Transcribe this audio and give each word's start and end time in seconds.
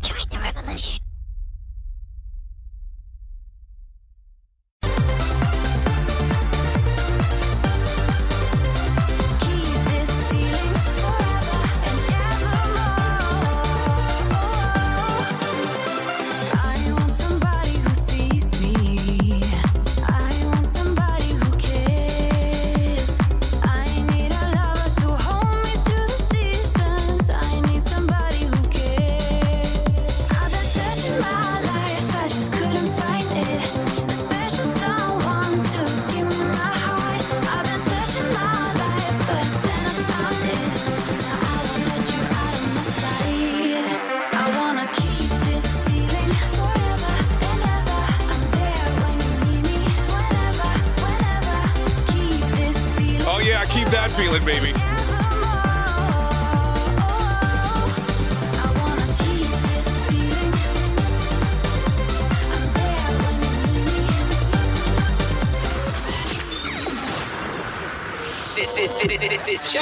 Join 0.00 0.28
the 0.30 0.38
revolution. 0.38 1.01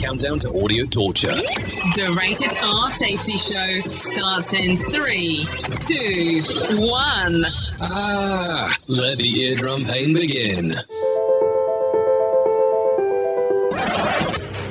Countdown 0.00 0.38
to 0.40 0.48
audio 0.62 0.86
torture. 0.86 1.28
The 1.28 2.14
Rated 2.18 2.56
R 2.64 2.88
Safety 2.88 3.36
Show 3.36 3.80
starts 3.98 4.54
in 4.54 4.76
three, 4.76 5.46
two, 5.82 6.40
one. 6.80 7.44
Ah, 7.82 8.74
let 8.88 9.18
the 9.18 9.28
eardrum 9.42 9.84
pain 9.84 10.14
begin. 10.14 10.72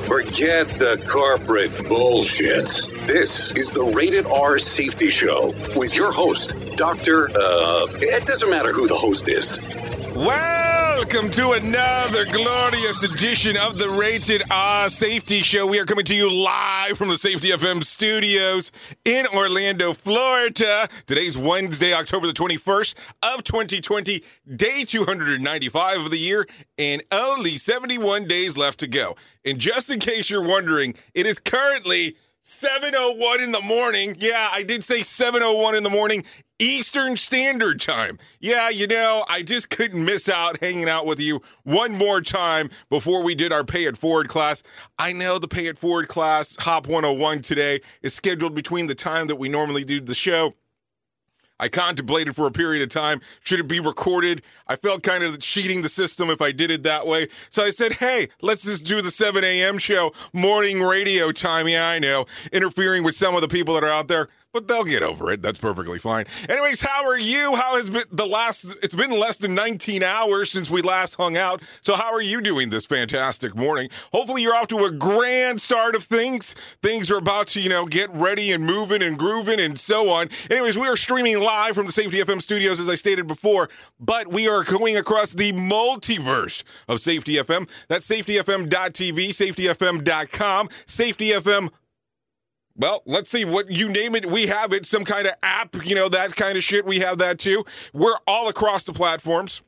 Forget 0.07 0.71
the 0.79 0.99
corporate 1.07 1.87
bullshit. 1.87 2.91
This 3.05 3.55
is 3.55 3.71
the 3.71 3.83
Rated 3.95 4.25
R 4.25 4.57
Safety 4.57 5.09
Show 5.09 5.53
with 5.75 5.95
your 5.95 6.11
host, 6.11 6.75
Dr. 6.77 7.29
Uh, 7.29 7.87
it 8.01 8.25
doesn't 8.25 8.49
matter 8.49 8.73
who 8.73 8.87
the 8.87 8.95
host 8.95 9.29
is. 9.29 9.59
Welcome 9.99 11.29
to 11.31 11.51
another 11.51 12.23
glorious 12.23 13.03
edition 13.03 13.57
of 13.57 13.77
the 13.77 13.89
Rated 13.99 14.41
R 14.49 14.89
Safety 14.89 15.43
Show. 15.43 15.67
We 15.67 15.77
are 15.77 15.85
coming 15.85 16.05
to 16.05 16.15
you 16.15 16.31
live 16.31 16.97
from 16.97 17.09
the 17.09 17.17
Safety 17.17 17.49
FM 17.49 17.83
studios 17.83 18.71
in 19.03 19.25
Orlando, 19.35 19.91
Florida. 19.91 20.87
Today's 21.05 21.37
Wednesday, 21.37 21.93
October 21.93 22.27
the 22.27 22.33
21st 22.33 22.93
of 23.23 23.43
2020, 23.43 24.23
day 24.55 24.85
295 24.85 25.97
of 25.99 26.11
the 26.11 26.17
year, 26.17 26.47
and 26.77 27.03
only 27.11 27.57
71 27.57 28.25
days 28.25 28.55
left 28.55 28.79
to 28.79 28.87
go. 28.87 29.17
And 29.43 29.59
just 29.59 29.89
in 29.89 29.99
case 29.99 30.29
you're 30.29 30.47
wondering, 30.47 30.95
it 31.13 31.25
is 31.25 31.39
currently 31.39 32.15
7:01 32.41 33.41
in 33.41 33.51
the 33.51 33.61
morning. 33.61 34.15
Yeah, 34.17 34.47
I 34.53 34.63
did 34.63 34.81
say 34.81 35.01
7:01 35.01 35.75
in 35.75 35.83
the 35.83 35.89
morning 35.89 36.23
Eastern 36.59 37.15
Standard 37.15 37.79
Time. 37.79 38.19
Yeah, 38.41 38.69
you 38.69 38.85
know, 38.85 39.23
I 39.29 39.41
just 39.41 39.69
couldn't 39.69 40.03
miss 40.03 40.27
out 40.27 40.59
hanging 40.59 40.89
out 40.89 41.05
with 41.05 41.19
you 41.19 41.41
one 41.63 41.93
more 41.93 42.19
time 42.19 42.69
before 42.89 43.23
we 43.23 43.33
did 43.33 43.53
our 43.53 43.63
Pay 43.63 43.85
It 43.85 43.95
Forward 43.95 44.27
class. 44.27 44.61
I 44.97 45.13
know 45.13 45.39
the 45.39 45.47
Pay 45.47 45.67
It 45.67 45.77
Forward 45.77 46.09
class, 46.09 46.57
Hop 46.59 46.85
101 46.85 47.41
today, 47.41 47.79
is 48.01 48.13
scheduled 48.13 48.53
between 48.53 48.87
the 48.87 48.95
time 48.95 49.27
that 49.27 49.37
we 49.37 49.47
normally 49.47 49.85
do 49.85 50.01
the 50.01 50.13
show. 50.13 50.53
I 51.61 51.67
contemplated 51.67 52.35
for 52.35 52.47
a 52.47 52.51
period 52.51 52.83
of 52.83 52.89
time 52.89 53.19
should 53.43 53.59
it 53.59 53.67
be 53.67 53.79
recorded? 53.79 54.41
I 54.67 54.75
felt 54.75 55.03
kind 55.03 55.23
of 55.23 55.39
cheating 55.39 55.81
the 55.81 55.89
system 55.89 56.29
if 56.29 56.41
I 56.41 56.51
did 56.51 56.71
it 56.71 56.83
that 56.83 57.05
way. 57.05 57.27
So 57.49 57.63
I 57.63 57.71
said, 57.71 57.93
hey, 57.93 58.29
let's 58.41 58.63
just 58.63 58.85
do 58.85 59.01
the 59.01 59.11
7 59.11 59.43
a.m. 59.43 59.77
show, 59.77 60.13
morning 60.33 60.81
radio 60.81 61.31
time. 61.31 61.67
Yeah, 61.67 61.89
I 61.89 61.99
know, 61.99 62.25
interfering 62.51 63.03
with 63.03 63.15
some 63.15 63.35
of 63.35 63.41
the 63.41 63.49
people 63.49 63.73
that 63.73 63.83
are 63.83 63.91
out 63.91 64.07
there 64.07 64.29
but 64.53 64.67
they'll 64.67 64.83
get 64.83 65.03
over 65.03 65.31
it. 65.31 65.41
That's 65.41 65.57
perfectly 65.57 65.99
fine. 65.99 66.25
Anyways, 66.47 66.81
how 66.81 67.05
are 67.07 67.19
you? 67.19 67.55
How 67.55 67.75
has 67.75 67.89
been 67.89 68.03
the 68.11 68.25
last? 68.25 68.75
It's 68.81 68.95
been 68.95 69.11
less 69.11 69.37
than 69.37 69.53
19 69.53 70.03
hours 70.03 70.51
since 70.51 70.69
we 70.69 70.81
last 70.81 71.15
hung 71.15 71.37
out. 71.37 71.61
So 71.81 71.95
how 71.95 72.11
are 72.11 72.21
you 72.21 72.41
doing 72.41 72.69
this 72.69 72.85
fantastic 72.85 73.55
morning? 73.55 73.89
Hopefully 74.11 74.41
you're 74.41 74.55
off 74.55 74.67
to 74.69 74.85
a 74.85 74.91
grand 74.91 75.61
start 75.61 75.95
of 75.95 76.03
things. 76.03 76.55
Things 76.81 77.11
are 77.11 77.17
about 77.17 77.47
to, 77.49 77.61
you 77.61 77.69
know, 77.69 77.85
get 77.85 78.09
ready 78.11 78.51
and 78.51 78.65
moving 78.65 79.01
and 79.01 79.17
grooving 79.17 79.59
and 79.59 79.79
so 79.79 80.09
on. 80.09 80.29
Anyways, 80.49 80.77
we 80.77 80.87
are 80.87 80.97
streaming 80.97 81.39
live 81.39 81.75
from 81.75 81.85
the 81.85 81.91
Safety 81.91 82.17
FM 82.17 82.41
studios, 82.41 82.79
as 82.79 82.89
I 82.89 82.95
stated 82.95 83.27
before, 83.27 83.69
but 83.99 84.27
we 84.27 84.47
are 84.47 84.63
going 84.63 84.97
across 84.97 85.33
the 85.33 85.51
multiverse 85.53 86.63
of 86.87 87.01
Safety 87.01 87.35
FM. 87.35 87.69
That's 87.87 88.07
safetyfm.tv, 88.07 89.29
safetyfm.com, 89.29 90.69
Safety 90.87 91.29
FM 91.31 91.69
well, 92.79 93.03
let's 93.05 93.29
see 93.29 93.43
what 93.43 93.69
you 93.69 93.89
name 93.89 94.15
it. 94.15 94.25
We 94.25 94.47
have 94.47 94.71
it, 94.71 94.85
some 94.85 95.03
kind 95.03 95.27
of 95.27 95.33
app, 95.43 95.85
you 95.85 95.95
know, 95.95 96.07
that 96.09 96.35
kind 96.35 96.57
of 96.57 96.63
shit. 96.63 96.85
We 96.85 96.99
have 96.99 97.17
that 97.17 97.37
too. 97.37 97.65
We're 97.93 98.17
all 98.25 98.47
across 98.47 98.85
the 98.85 98.93
platforms 98.93 99.61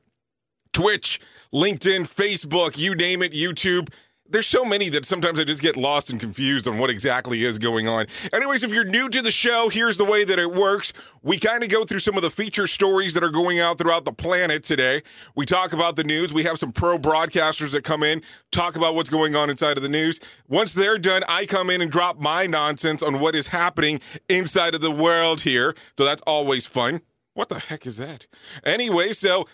Twitch, 0.72 1.19
LinkedIn, 1.54 2.08
Facebook, 2.08 2.78
you 2.78 2.96
name 2.96 3.22
it, 3.22 3.34
YouTube. 3.34 3.90
There's 4.31 4.48
so 4.48 4.63
many 4.63 4.89
that 4.89 5.06
sometimes 5.06 5.39
I 5.39 5.44
just 5.44 5.62
get 5.62 5.75
lost 5.75 6.10
and 6.10 6.19
confused 6.19 6.68
on 6.68 6.78
what 6.78 6.89
exactly 6.89 7.44
is 7.44 7.60
going 7.60 7.88
on. 7.88 8.07
Anyways, 8.33 8.63
if 8.63 8.72
you're 8.72 8.86
new 8.86 9.10
to 9.10 9.22
the 9.22 9.31
show, 9.31 9.69
here's 9.69 9.98
the 9.98 10.06
way 10.06 10.24
that 10.24 10.39
it 10.39 10.54
works. 10.54 10.94
We 11.22 11.38
kind 11.38 11.63
of 11.63 11.69
go 11.69 11.83
through 11.83 12.00
some 12.00 12.16
of 12.16 12.24
the 12.24 12.30
feature 12.30 12.66
stories 12.66 13.13
that 13.13 13.24
are 13.24 13.30
going 13.30 13.60
out 13.60 13.78
throughout 13.78 14.06
the 14.06 14.13
planet 14.13 14.63
today. 14.63 15.04
We 15.36 15.45
talk 15.45 15.74
about 15.74 15.95
the 15.95 16.04
news. 16.04 16.33
We 16.33 16.44
have 16.44 16.57
some 16.57 16.72
pro 16.72 16.98
broadcasters 16.98 17.72
that 17.72 17.83
come 17.83 18.04
in, 18.04 18.22
talk 18.51 18.75
about 18.75 18.95
what's 18.95 19.10
going 19.10 19.36
on 19.36 19.50
inside 19.50 19.78
of 19.78 19.83
the 19.83 19.89
news. 19.89 20.19
Once 20.48 20.74
they're 20.74 20.98
done, 20.98 21.24
I 21.27 21.45
come 21.45 21.69
in 21.69 21.81
and 21.81 21.92
drop 21.92 22.19
my 22.19 22.48
nonsense 22.48 23.04
on 23.04 23.19
what 23.19 23.36
is 23.36 23.48
happening 23.48 24.00
inside 24.30 24.75
of 24.75 24.81
the 24.81 24.92
world 24.92 25.42
here. 25.42 25.75
So 25.98 26.06
that's 26.06 26.22
always 26.25 26.66
fun. 26.66 27.01
What 27.34 27.50
the 27.50 27.60
heck 27.60 27.86
is 27.86 27.98
that? 27.98 28.27
Anyway, 28.66 29.13
so 29.13 29.48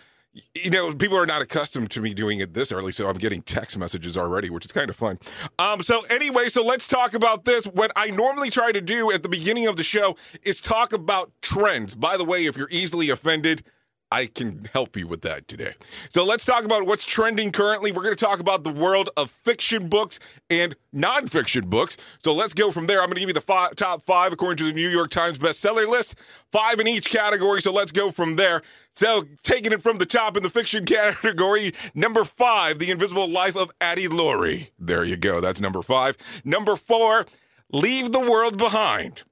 you 0.54 0.70
know, 0.70 0.94
people 0.94 1.18
are 1.18 1.26
not 1.26 1.42
accustomed 1.42 1.92
to 1.92 2.02
me 2.02 2.14
doing 2.14 2.40
it 2.40 2.54
this 2.54 2.72
early, 2.72 2.92
so 2.92 3.08
I'm 3.08 3.18
getting 3.18 3.42
text 3.42 3.78
messages 3.78 4.18
already, 4.18 4.50
which 4.50 4.66
is 4.66 4.72
kind 4.72 4.90
of 4.90 4.96
fun. 4.96 5.20
Um, 5.60 5.82
so 5.82 6.02
anyway, 6.10 6.50
so 6.50 6.64
let's 6.64 6.88
talk 6.88 7.14
about 7.14 7.46
this. 7.46 7.66
What 7.66 7.92
I 7.96 8.10
normally 8.10 8.50
try 8.50 8.72
to 8.72 8.82
do 8.82 9.12
at 9.12 9.24
the 9.24 9.30
beginning 9.30 9.68
of 9.68 9.78
the 9.78 9.84
show 9.84 10.16
is 10.44 10.62
talk 10.62 10.94
about 10.94 11.32
trends. 11.42 11.96
By 11.96 12.18
the 12.18 12.26
way, 12.26 12.46
if 12.46 12.58
you're 12.58 12.70
easily 12.72 13.10
offended, 13.10 13.64
I 14.12 14.28
can 14.28 14.70
help 14.74 14.96
you 14.96 15.06
with 15.06 15.22
that 15.22 15.48
today. 15.48 15.74
So 16.10 16.24
let's 16.24 16.46
talk 16.46 16.64
about 16.64 16.86
what's 16.86 17.04
trending 17.04 17.52
currently. 17.52 17.92
We're 17.92 18.04
going 18.04 18.16
to 18.16 18.26
talk 18.26 18.40
about 18.40 18.64
the 18.64 18.72
world 18.72 19.10
of 19.18 19.32
fiction 19.32 19.90
books 19.90 20.20
and 20.50 20.76
nonfiction 20.96 21.70
books. 21.70 21.98
So 22.24 22.34
let's 22.34 22.54
go 22.54 22.72
from 22.72 22.88
there. 22.88 23.02
I'm 23.02 23.08
going 23.08 23.16
to 23.16 23.20
give 23.20 23.30
you 23.30 23.34
the 23.34 23.42
five, 23.42 23.76
top 23.76 24.02
five 24.04 24.32
according 24.32 24.58
to 24.58 24.64
the 24.66 24.72
New 24.72 24.88
York 24.88 25.12
Times 25.12 25.38
bestseller 25.38 25.88
list, 25.88 26.16
five 26.52 26.80
in 26.80 26.88
each 26.88 27.10
category. 27.10 27.62
So 27.62 27.74
let's 27.74 27.92
go 27.92 28.12
from 28.12 28.36
there. 28.36 28.62
So 28.94 29.26
taking 29.44 29.74
it 29.74 29.82
from 29.82 29.98
the 29.98 30.06
top 30.06 30.38
in 30.38 30.44
the 30.44 30.50
fiction 30.50 30.86
category, 30.88 31.74
number 31.94 32.24
five, 32.24 32.80
The 32.80 32.92
Invisible 32.92 33.28
Life 33.30 33.58
of 33.58 33.72
Addie 33.82 34.08
LaRue. 34.08 34.68
There 34.80 35.04
you 35.04 35.18
go. 35.18 35.42
That's 35.42 35.60
number 35.60 35.82
five. 35.82 36.16
Number 36.46 36.78
four, 36.78 37.26
Leave 37.74 38.14
the 38.14 38.20
World 38.22 38.58
Behind. 38.58 39.24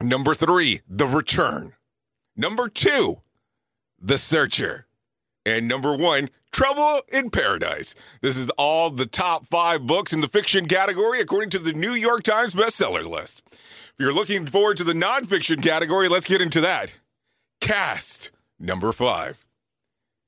Number 0.00 0.34
three, 0.34 0.80
The 0.88 1.06
Return. 1.06 1.74
Number 2.36 2.68
two, 2.68 3.20
the 4.00 4.18
Searcher. 4.18 4.86
And 5.44 5.66
number 5.66 5.96
one, 5.96 6.30
Trouble 6.52 7.02
in 7.08 7.30
Paradise. 7.30 7.94
This 8.20 8.36
is 8.36 8.50
all 8.50 8.90
the 8.90 9.06
top 9.06 9.46
five 9.46 9.86
books 9.86 10.12
in 10.12 10.20
the 10.20 10.28
fiction 10.28 10.66
category 10.66 11.20
according 11.20 11.50
to 11.50 11.58
the 11.58 11.72
New 11.72 11.92
York 11.94 12.22
Times 12.22 12.54
bestseller 12.54 13.04
list. 13.06 13.42
If 13.52 13.94
you're 13.98 14.12
looking 14.12 14.46
forward 14.46 14.76
to 14.78 14.84
the 14.84 14.92
nonfiction 14.92 15.62
category, 15.62 16.08
let's 16.08 16.26
get 16.26 16.40
into 16.40 16.60
that. 16.60 16.94
Caste, 17.60 18.30
number 18.58 18.92
five. 18.92 19.44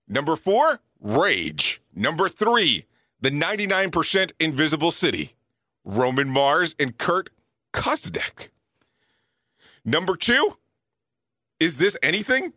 Number 0.09 0.37
four, 0.37 0.81
Rage. 1.01 1.81
Number 1.95 2.29
three, 2.29 2.87
The 3.21 3.31
99% 3.31 4.33
Invisible 4.41 4.91
City. 4.91 5.35
Roman 5.85 6.29
Mars 6.29 6.75
and 6.79 6.97
Kurt 6.99 7.31
Koznek. 7.73 8.49
Number 9.85 10.17
two, 10.17 10.57
Is 11.59 11.77
This 11.79 11.97
Anything? 12.03 12.53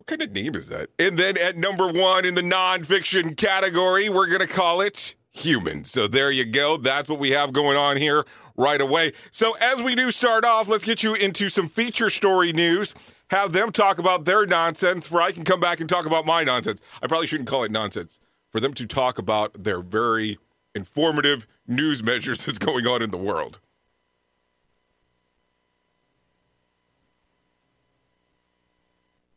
What 0.00 0.06
kind 0.06 0.22
of 0.22 0.32
name 0.32 0.54
is 0.54 0.68
that? 0.68 0.88
And 0.98 1.18
then 1.18 1.36
at 1.36 1.58
number 1.58 1.86
one 1.86 2.24
in 2.24 2.34
the 2.34 2.40
nonfiction 2.40 3.36
category, 3.36 4.08
we're 4.08 4.28
going 4.28 4.40
to 4.40 4.46
call 4.46 4.80
it 4.80 5.14
human. 5.30 5.84
So 5.84 6.08
there 6.08 6.30
you 6.30 6.46
go. 6.46 6.78
That's 6.78 7.06
what 7.06 7.18
we 7.18 7.32
have 7.32 7.52
going 7.52 7.76
on 7.76 7.98
here 7.98 8.24
right 8.56 8.80
away. 8.80 9.12
So 9.30 9.54
as 9.60 9.82
we 9.82 9.94
do 9.94 10.10
start 10.10 10.46
off, 10.46 10.68
let's 10.68 10.84
get 10.84 11.02
you 11.02 11.12
into 11.12 11.50
some 11.50 11.68
feature 11.68 12.08
story 12.08 12.54
news. 12.54 12.94
Have 13.28 13.52
them 13.52 13.72
talk 13.72 13.98
about 13.98 14.24
their 14.24 14.46
nonsense, 14.46 15.10
where 15.10 15.22
I 15.22 15.32
can 15.32 15.44
come 15.44 15.60
back 15.60 15.80
and 15.80 15.88
talk 15.88 16.06
about 16.06 16.24
my 16.24 16.44
nonsense. 16.44 16.80
I 17.02 17.06
probably 17.06 17.26
shouldn't 17.26 17.50
call 17.50 17.64
it 17.64 17.70
nonsense. 17.70 18.18
For 18.50 18.58
them 18.58 18.72
to 18.72 18.86
talk 18.86 19.18
about 19.18 19.64
their 19.64 19.82
very 19.82 20.38
informative 20.74 21.46
news 21.66 22.02
measures 22.02 22.42
that's 22.46 22.56
going 22.56 22.86
on 22.86 23.02
in 23.02 23.10
the 23.10 23.18
world. 23.18 23.60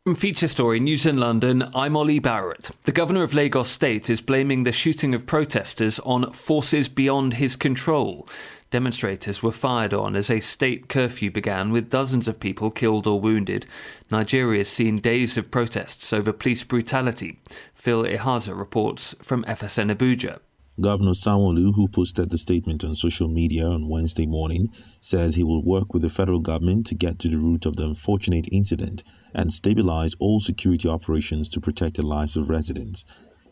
From 0.06 0.16
Feature 0.16 0.48
Story 0.48 0.80
News 0.80 1.06
in 1.06 1.16
London, 1.16 1.70
I'm 1.74 1.96
Ollie 1.96 2.18
Barrett. 2.18 2.70
The 2.84 2.92
governor 2.92 3.22
of 3.22 3.32
Lagos 3.32 3.70
State 3.70 4.10
is 4.10 4.20
blaming 4.20 4.64
the 4.64 4.70
shooting 4.70 5.14
of 5.14 5.24
protesters 5.24 5.98
on 6.00 6.30
forces 6.30 6.90
beyond 6.90 7.32
his 7.32 7.56
control. 7.56 8.28
Demonstrators 8.70 9.42
were 9.42 9.50
fired 9.50 9.94
on 9.94 10.14
as 10.14 10.28
a 10.28 10.40
state 10.40 10.90
curfew 10.90 11.30
began, 11.30 11.72
with 11.72 11.88
dozens 11.88 12.28
of 12.28 12.38
people 12.38 12.70
killed 12.70 13.06
or 13.06 13.18
wounded. 13.18 13.64
Nigeria 14.10 14.58
has 14.58 14.68
seen 14.68 14.96
days 14.96 15.38
of 15.38 15.50
protests 15.50 16.12
over 16.12 16.34
police 16.34 16.64
brutality. 16.64 17.38
Phil 17.74 18.04
Ihaza 18.04 18.54
reports 18.54 19.14
from 19.22 19.42
FSN 19.44 19.90
Abuja. 19.90 20.40
Governor 20.80 21.12
Sanwo-Olu, 21.12 21.72
who 21.76 21.86
posted 21.86 22.30
the 22.30 22.36
statement 22.36 22.82
on 22.82 22.96
social 22.96 23.28
media 23.28 23.64
on 23.64 23.88
Wednesday 23.88 24.26
morning, 24.26 24.70
says 24.98 25.36
he 25.36 25.44
will 25.44 25.62
work 25.62 25.94
with 25.94 26.02
the 26.02 26.10
federal 26.10 26.40
government 26.40 26.84
to 26.86 26.96
get 26.96 27.20
to 27.20 27.28
the 27.28 27.38
root 27.38 27.64
of 27.64 27.76
the 27.76 27.86
unfortunate 27.86 28.48
incident 28.50 29.04
and 29.32 29.52
stabilize 29.52 30.14
all 30.18 30.40
security 30.40 30.88
operations 30.88 31.48
to 31.50 31.60
protect 31.60 31.96
the 31.96 32.02
lives 32.02 32.36
of 32.36 32.50
residents. 32.50 33.04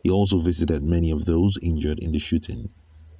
He 0.02 0.10
also 0.10 0.38
visited 0.38 0.82
many 0.82 1.12
of 1.12 1.24
those 1.24 1.56
injured 1.62 2.00
in 2.00 2.10
the 2.10 2.18
shooting. 2.18 2.70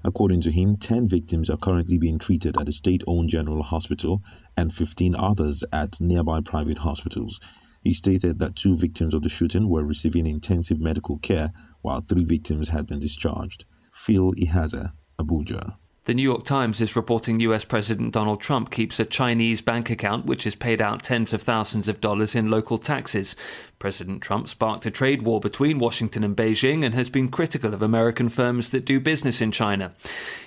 According 0.03 0.41
to 0.41 0.51
him, 0.51 0.79
10 0.79 1.07
victims 1.07 1.49
are 1.49 1.57
currently 1.57 1.97
being 1.97 2.19
treated 2.19 2.59
at 2.59 2.69
a 2.69 2.73
state 2.73 3.05
owned 3.07 3.29
general 3.29 3.63
hospital 3.63 4.21
and 4.57 4.75
15 4.75 5.15
others 5.15 5.63
at 5.73 6.01
nearby 6.01 6.41
private 6.41 6.79
hospitals. 6.79 7.39
He 7.85 7.93
stated 7.93 8.41
that 8.41 8.57
two 8.57 8.77
victims 8.77 9.15
of 9.15 9.23
the 9.23 9.29
shooting 9.29 9.69
were 9.69 9.85
receiving 9.85 10.27
intensive 10.27 10.81
medical 10.81 11.19
care 11.19 11.53
while 11.83 12.01
three 12.01 12.25
victims 12.25 12.71
had 12.71 12.89
been 12.89 12.99
discharged. 12.99 13.65
Phil 13.93 14.33
Ihaza, 14.33 14.93
Abuja. 15.19 15.77
The 16.05 16.15
New 16.15 16.23
York 16.25 16.43
Times 16.43 16.81
is 16.81 16.97
reporting 16.97 17.39
US 17.41 17.65
President 17.65 18.13
Donald 18.13 18.41
Trump 18.41 18.73
keeps 18.73 18.99
a 18.99 19.05
Chinese 19.05 19.63
bank 19.63 19.89
account 19.89 20.27
which 20.27 20.43
has 20.43 20.57
paid 20.57 20.83
out 20.83 21.05
tens 21.05 21.33
of 21.33 21.43
thousands 21.43 21.87
of 21.87 22.01
dollars 22.01 22.35
in 22.35 22.51
local 22.51 22.77
taxes. 22.77 23.37
President 23.83 24.23
Trump 24.23 24.49
sparked 24.49 24.87
a 24.87 24.93
trade 24.93 25.23
war 25.23 25.41
between 25.41 25.81
Washington 25.81 26.23
and 26.23 26.37
Beijing 26.37 26.85
and 26.85 26.95
has 26.95 27.11
been 27.11 27.29
critical 27.29 27.75
of 27.75 27.83
American 27.83 28.29
firms 28.29 28.71
that 28.71 28.85
do 28.85 29.01
business 29.01 29.41
in 29.41 29.51
China. 29.51 29.93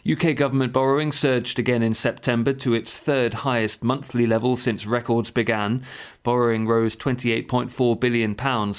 UK 0.09 0.37
government 0.37 0.71
borrowing 0.71 1.11
surged 1.11 1.59
again 1.59 1.83
in 1.83 1.93
September 1.93 2.53
to 2.53 2.73
its 2.73 2.97
third 2.97 3.33
highest 3.33 3.83
monthly 3.83 4.25
level 4.25 4.55
since 4.55 4.85
records 4.85 5.31
began. 5.31 5.83
Borrowing 6.23 6.65
rose 6.65 6.95
£28.4 6.95 7.99
billion 7.99 8.35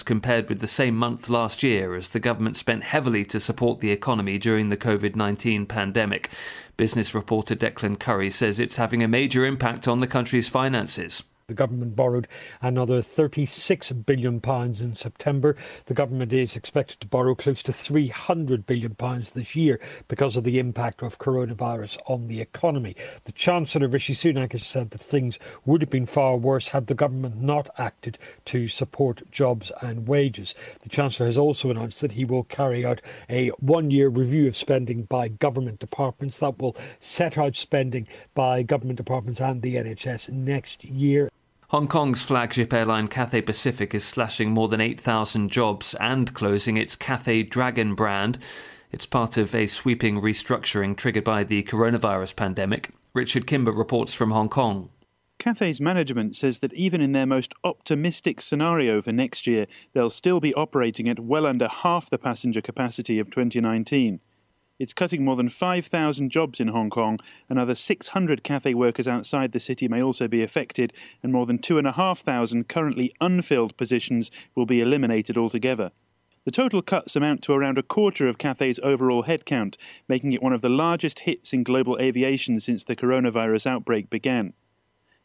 compared 0.06 0.48
with 0.48 0.60
the 0.60 0.66
same 0.66 0.96
month 0.96 1.28
last 1.28 1.62
year 1.62 1.94
as 1.94 2.08
the 2.08 2.18
government 2.18 2.56
spent 2.56 2.82
heavily 2.82 3.26
to 3.26 3.38
support 3.38 3.80
the 3.80 3.90
economy 3.90 4.38
during 4.38 4.70
the 4.70 4.78
COVID 4.78 5.16
19 5.16 5.66
pandemic. 5.66 6.30
Business 6.78 7.14
reporter 7.14 7.54
Declan 7.54 7.98
Curry 7.98 8.30
says 8.30 8.58
it's 8.58 8.76
having 8.76 9.02
a 9.02 9.06
major 9.06 9.44
impact 9.44 9.86
on 9.86 10.00
the 10.00 10.06
country's 10.06 10.48
finances. 10.48 11.22
The 11.48 11.54
government 11.54 11.94
borrowed 11.94 12.26
another 12.60 13.00
£36 13.00 14.04
billion 14.04 14.40
in 14.80 14.96
September. 14.96 15.54
The 15.84 15.94
government 15.94 16.32
is 16.32 16.56
expected 16.56 16.98
to 16.98 17.06
borrow 17.06 17.36
close 17.36 17.62
to 17.62 17.70
£300 17.70 18.66
billion 18.66 18.96
this 18.98 19.54
year 19.54 19.78
because 20.08 20.36
of 20.36 20.42
the 20.42 20.58
impact 20.58 21.04
of 21.04 21.20
coronavirus 21.20 21.98
on 22.06 22.26
the 22.26 22.40
economy. 22.40 22.96
The 23.22 23.30
Chancellor, 23.30 23.86
Rishi 23.86 24.12
Sunak, 24.12 24.50
has 24.54 24.66
said 24.66 24.90
that 24.90 25.00
things 25.00 25.38
would 25.64 25.82
have 25.82 25.90
been 25.90 26.04
far 26.04 26.36
worse 26.36 26.70
had 26.70 26.88
the 26.88 26.94
government 26.94 27.40
not 27.40 27.70
acted 27.78 28.18
to 28.46 28.66
support 28.66 29.22
jobs 29.30 29.70
and 29.80 30.08
wages. 30.08 30.52
The 30.80 30.88
Chancellor 30.88 31.26
has 31.26 31.38
also 31.38 31.70
announced 31.70 32.00
that 32.00 32.12
he 32.12 32.24
will 32.24 32.42
carry 32.42 32.84
out 32.84 33.00
a 33.30 33.50
one 33.60 33.92
year 33.92 34.08
review 34.08 34.48
of 34.48 34.56
spending 34.56 35.04
by 35.04 35.28
government 35.28 35.78
departments 35.78 36.40
that 36.40 36.58
will 36.58 36.76
set 36.98 37.38
out 37.38 37.54
spending 37.54 38.08
by 38.34 38.64
government 38.64 38.96
departments 38.96 39.40
and 39.40 39.62
the 39.62 39.76
NHS 39.76 40.28
next 40.30 40.82
year. 40.82 41.30
Hong 41.70 41.88
Kong's 41.88 42.22
flagship 42.22 42.72
airline 42.72 43.08
Cathay 43.08 43.40
Pacific 43.42 43.92
is 43.92 44.04
slashing 44.04 44.52
more 44.52 44.68
than 44.68 44.80
8,000 44.80 45.50
jobs 45.50 45.96
and 45.98 46.32
closing 46.32 46.76
its 46.76 46.94
Cathay 46.94 47.42
Dragon 47.42 47.96
brand. 47.96 48.38
It's 48.92 49.04
part 49.04 49.36
of 49.36 49.52
a 49.52 49.66
sweeping 49.66 50.20
restructuring 50.20 50.96
triggered 50.96 51.24
by 51.24 51.42
the 51.42 51.64
coronavirus 51.64 52.36
pandemic. 52.36 52.90
Richard 53.14 53.48
Kimber 53.48 53.72
reports 53.72 54.14
from 54.14 54.30
Hong 54.30 54.48
Kong. 54.48 54.90
Cathay's 55.40 55.80
management 55.80 56.36
says 56.36 56.60
that 56.60 56.72
even 56.72 57.00
in 57.00 57.10
their 57.10 57.26
most 57.26 57.52
optimistic 57.64 58.40
scenario 58.40 59.02
for 59.02 59.10
next 59.10 59.48
year, 59.48 59.66
they'll 59.92 60.08
still 60.08 60.38
be 60.38 60.54
operating 60.54 61.08
at 61.08 61.18
well 61.18 61.46
under 61.46 61.66
half 61.66 62.08
the 62.08 62.16
passenger 62.16 62.60
capacity 62.60 63.18
of 63.18 63.28
2019. 63.28 64.20
It's 64.78 64.92
cutting 64.92 65.24
more 65.24 65.36
than 65.36 65.48
5,000 65.48 66.30
jobs 66.30 66.60
in 66.60 66.68
Hong 66.68 66.90
Kong. 66.90 67.18
Another 67.48 67.74
600 67.74 68.44
cafe 68.44 68.74
workers 68.74 69.08
outside 69.08 69.52
the 69.52 69.60
city 69.60 69.88
may 69.88 70.02
also 70.02 70.28
be 70.28 70.42
affected, 70.42 70.92
and 71.22 71.32
more 71.32 71.46
than 71.46 71.58
2,500 71.58 72.68
currently 72.68 73.14
unfilled 73.20 73.76
positions 73.76 74.30
will 74.54 74.66
be 74.66 74.82
eliminated 74.82 75.38
altogether. 75.38 75.92
The 76.44 76.50
total 76.52 76.82
cuts 76.82 77.16
amount 77.16 77.42
to 77.42 77.54
around 77.54 77.78
a 77.78 77.82
quarter 77.82 78.28
of 78.28 78.38
Cathay's 78.38 78.78
overall 78.80 79.24
headcount, 79.24 79.76
making 80.08 80.32
it 80.32 80.42
one 80.42 80.52
of 80.52 80.60
the 80.60 80.68
largest 80.68 81.20
hits 81.20 81.52
in 81.52 81.64
global 81.64 81.98
aviation 81.98 82.60
since 82.60 82.84
the 82.84 82.94
coronavirus 82.94 83.66
outbreak 83.66 84.10
began. 84.10 84.52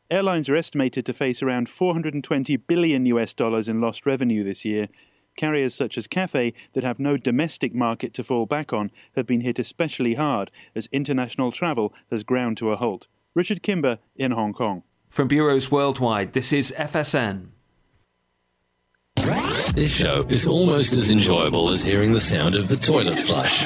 Airlines 0.09 0.49
are 0.49 0.55
estimated 0.55 1.05
to 1.05 1.13
face 1.13 1.43
around 1.43 1.69
420 1.69 2.57
billion 2.57 3.05
US 3.05 3.33
dollars 3.33 3.69
in 3.69 3.79
lost 3.79 4.05
revenue 4.05 4.43
this 4.43 4.65
year. 4.65 4.87
Carriers 5.41 5.73
such 5.73 5.97
as 5.97 6.05
Cathay, 6.05 6.53
that 6.73 6.83
have 6.83 6.99
no 6.99 7.17
domestic 7.17 7.73
market 7.73 8.13
to 8.13 8.23
fall 8.23 8.45
back 8.45 8.71
on, 8.71 8.91
have 9.15 9.25
been 9.25 9.41
hit 9.41 9.57
especially 9.57 10.13
hard 10.13 10.51
as 10.75 10.87
international 10.91 11.51
travel 11.51 11.91
has 12.11 12.21
ground 12.21 12.57
to 12.57 12.69
a 12.69 12.75
halt. 12.75 13.07
Richard 13.33 13.63
Kimber 13.63 13.97
in 14.15 14.33
Hong 14.33 14.53
Kong. 14.53 14.83
From 15.09 15.27
bureaus 15.27 15.71
worldwide, 15.71 16.33
this 16.33 16.53
is 16.53 16.71
FSN. 16.77 17.47
This 19.73 19.97
show 19.97 20.25
is 20.29 20.45
almost 20.45 20.93
as 20.93 21.09
enjoyable 21.09 21.69
as 21.69 21.81
hearing 21.81 22.13
the 22.13 22.19
sound 22.19 22.53
of 22.53 22.67
the 22.67 22.75
toilet 22.75 23.17
flush. 23.17 23.65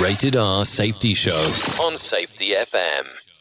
Rated 0.00 0.36
R 0.36 0.64
Safety 0.64 1.12
Show 1.12 1.44
on 1.84 1.94
Safety 1.98 2.52
FM. 2.52 3.31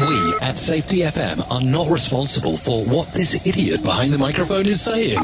We 0.00 0.34
at 0.40 0.56
Safety 0.56 1.00
FM 1.00 1.50
are 1.50 1.60
not 1.60 1.90
responsible 1.90 2.56
for 2.56 2.84
what 2.86 3.12
this 3.12 3.46
idiot 3.46 3.82
behind 3.82 4.14
the 4.14 4.18
microphone 4.18 4.64
is 4.64 4.80
saying. 4.80 5.18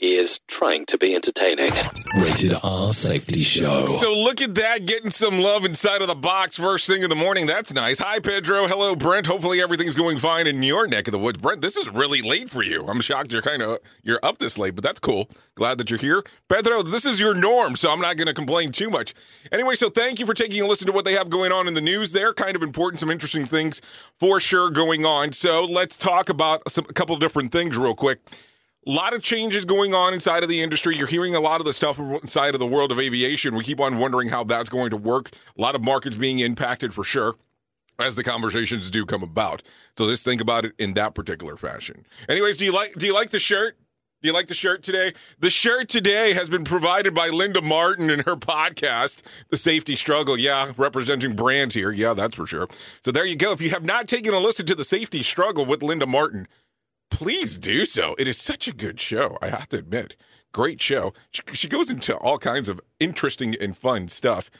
He 0.00 0.16
is 0.16 0.40
trying 0.48 0.86
to 0.86 0.98
be 0.98 1.14
entertaining. 1.14 1.70
Rated 2.16 2.54
R 2.64 2.92
Safety 2.92 3.40
Show. 3.40 3.86
So 3.86 4.12
look 4.12 4.40
at 4.40 4.56
that, 4.56 4.86
getting 4.86 5.12
some 5.12 5.38
love 5.38 5.64
inside 5.64 6.02
of 6.02 6.08
the 6.08 6.16
box 6.16 6.56
first 6.56 6.88
thing 6.88 7.02
in 7.04 7.10
the 7.10 7.16
morning. 7.16 7.46
That's 7.46 7.72
nice. 7.72 8.00
Hi, 8.00 8.18
Pedro. 8.18 8.66
Hello, 8.66 8.96
Brent. 8.96 9.28
Hopefully 9.28 9.62
everything's 9.62 9.94
going 9.94 10.18
fine 10.18 10.48
in 10.48 10.64
your 10.64 10.88
neck 10.88 11.06
of 11.06 11.12
the 11.12 11.18
woods. 11.20 11.38
Brent, 11.38 11.62
this 11.62 11.76
is 11.76 11.88
really 11.88 12.22
late 12.22 12.50
for 12.50 12.62
you. 12.62 12.84
I'm 12.88 13.00
shocked 13.00 13.30
you're 13.30 13.40
kind 13.40 13.62
of 13.62 13.78
you're 14.02 14.20
up 14.24 14.38
this 14.38 14.58
late, 14.58 14.74
but 14.74 14.82
that's 14.82 14.98
cool. 14.98 15.30
Glad 15.54 15.78
that 15.78 15.90
you're 15.90 16.00
here, 16.00 16.24
Pedro. 16.48 16.82
This 16.82 17.04
is 17.04 17.20
your 17.20 17.34
norm, 17.34 17.76
so 17.76 17.92
I'm 17.92 18.00
not 18.00 18.16
going 18.16 18.26
to 18.26 18.34
complain 18.34 18.72
too 18.72 18.90
much. 18.90 19.14
Anyway, 19.52 19.76
so 19.76 19.90
thank 19.90 20.18
you 20.18 20.26
for 20.26 20.34
taking 20.34 20.60
a 20.60 20.66
listen 20.66 20.86
to 20.86 20.92
what 20.92 21.04
they 21.04 21.12
have 21.12 21.30
going 21.30 21.52
on 21.52 21.68
in 21.68 21.74
the 21.74 21.80
news. 21.80 22.12
There, 22.12 22.34
kind 22.34 22.56
of 22.56 22.62
important, 22.62 23.00
some 23.00 23.10
interesting 23.10 23.44
things 23.44 23.80
for 24.18 24.40
sure 24.40 24.70
going 24.70 25.04
on. 25.04 25.32
So 25.32 25.64
let's 25.64 25.96
talk 25.96 26.28
about 26.28 26.70
some, 26.70 26.86
a 26.88 26.92
couple 26.92 27.16
different 27.16 27.52
things 27.52 27.76
real 27.76 27.94
quick. 27.94 28.20
A 28.86 28.90
lot 28.90 29.14
of 29.14 29.22
changes 29.22 29.64
going 29.64 29.94
on 29.94 30.12
inside 30.12 30.42
of 30.42 30.48
the 30.48 30.60
industry. 30.60 30.96
You're 30.96 31.06
hearing 31.06 31.36
a 31.36 31.40
lot 31.40 31.60
of 31.60 31.66
the 31.66 31.72
stuff 31.72 31.98
inside 31.98 32.54
of 32.54 32.60
the 32.60 32.66
world 32.66 32.90
of 32.90 32.98
aviation. 32.98 33.54
We 33.54 33.62
keep 33.62 33.78
on 33.78 33.98
wondering 33.98 34.28
how 34.28 34.42
that's 34.42 34.68
going 34.68 34.90
to 34.90 34.96
work. 34.96 35.30
A 35.56 35.60
lot 35.60 35.76
of 35.76 35.82
markets 35.82 36.16
being 36.16 36.40
impacted 36.40 36.92
for 36.92 37.04
sure 37.04 37.36
as 37.98 38.16
the 38.16 38.24
conversations 38.24 38.90
do 38.90 39.06
come 39.06 39.22
about. 39.22 39.62
So 39.96 40.08
just 40.08 40.24
think 40.24 40.40
about 40.40 40.64
it 40.64 40.72
in 40.78 40.94
that 40.94 41.14
particular 41.14 41.56
fashion. 41.56 42.06
Anyways, 42.28 42.58
do 42.58 42.64
you 42.64 42.72
like 42.72 42.94
do 42.94 43.06
you 43.06 43.14
like 43.14 43.30
the 43.30 43.38
shirt? 43.38 43.76
Do 44.22 44.28
you 44.28 44.34
like 44.34 44.46
the 44.46 44.54
shirt 44.54 44.84
today? 44.84 45.14
The 45.40 45.50
shirt 45.50 45.88
today 45.88 46.32
has 46.32 46.48
been 46.48 46.62
provided 46.62 47.12
by 47.12 47.26
Linda 47.26 47.60
Martin 47.60 48.08
in 48.08 48.20
her 48.20 48.36
podcast, 48.36 49.22
The 49.48 49.56
Safety 49.56 49.96
Struggle. 49.96 50.38
Yeah, 50.38 50.70
representing 50.76 51.34
brands 51.34 51.74
here. 51.74 51.90
Yeah, 51.90 52.14
that's 52.14 52.36
for 52.36 52.46
sure. 52.46 52.68
So 53.02 53.10
there 53.10 53.26
you 53.26 53.34
go. 53.34 53.50
If 53.50 53.60
you 53.60 53.70
have 53.70 53.82
not 53.84 54.06
taken 54.06 54.32
a 54.32 54.38
listen 54.38 54.64
to 54.66 54.76
The 54.76 54.84
Safety 54.84 55.24
Struggle 55.24 55.64
with 55.66 55.82
Linda 55.82 56.06
Martin, 56.06 56.46
please 57.10 57.58
do 57.58 57.84
so. 57.84 58.14
It 58.16 58.28
is 58.28 58.38
such 58.38 58.68
a 58.68 58.72
good 58.72 59.00
show, 59.00 59.38
I 59.42 59.48
have 59.48 59.68
to 59.70 59.78
admit. 59.78 60.14
Great 60.52 60.80
show. 60.80 61.12
She, 61.32 61.42
she 61.52 61.68
goes 61.68 61.90
into 61.90 62.16
all 62.16 62.38
kinds 62.38 62.68
of 62.68 62.80
interesting 63.00 63.56
and 63.60 63.76
fun 63.76 64.06
stuff. 64.06 64.50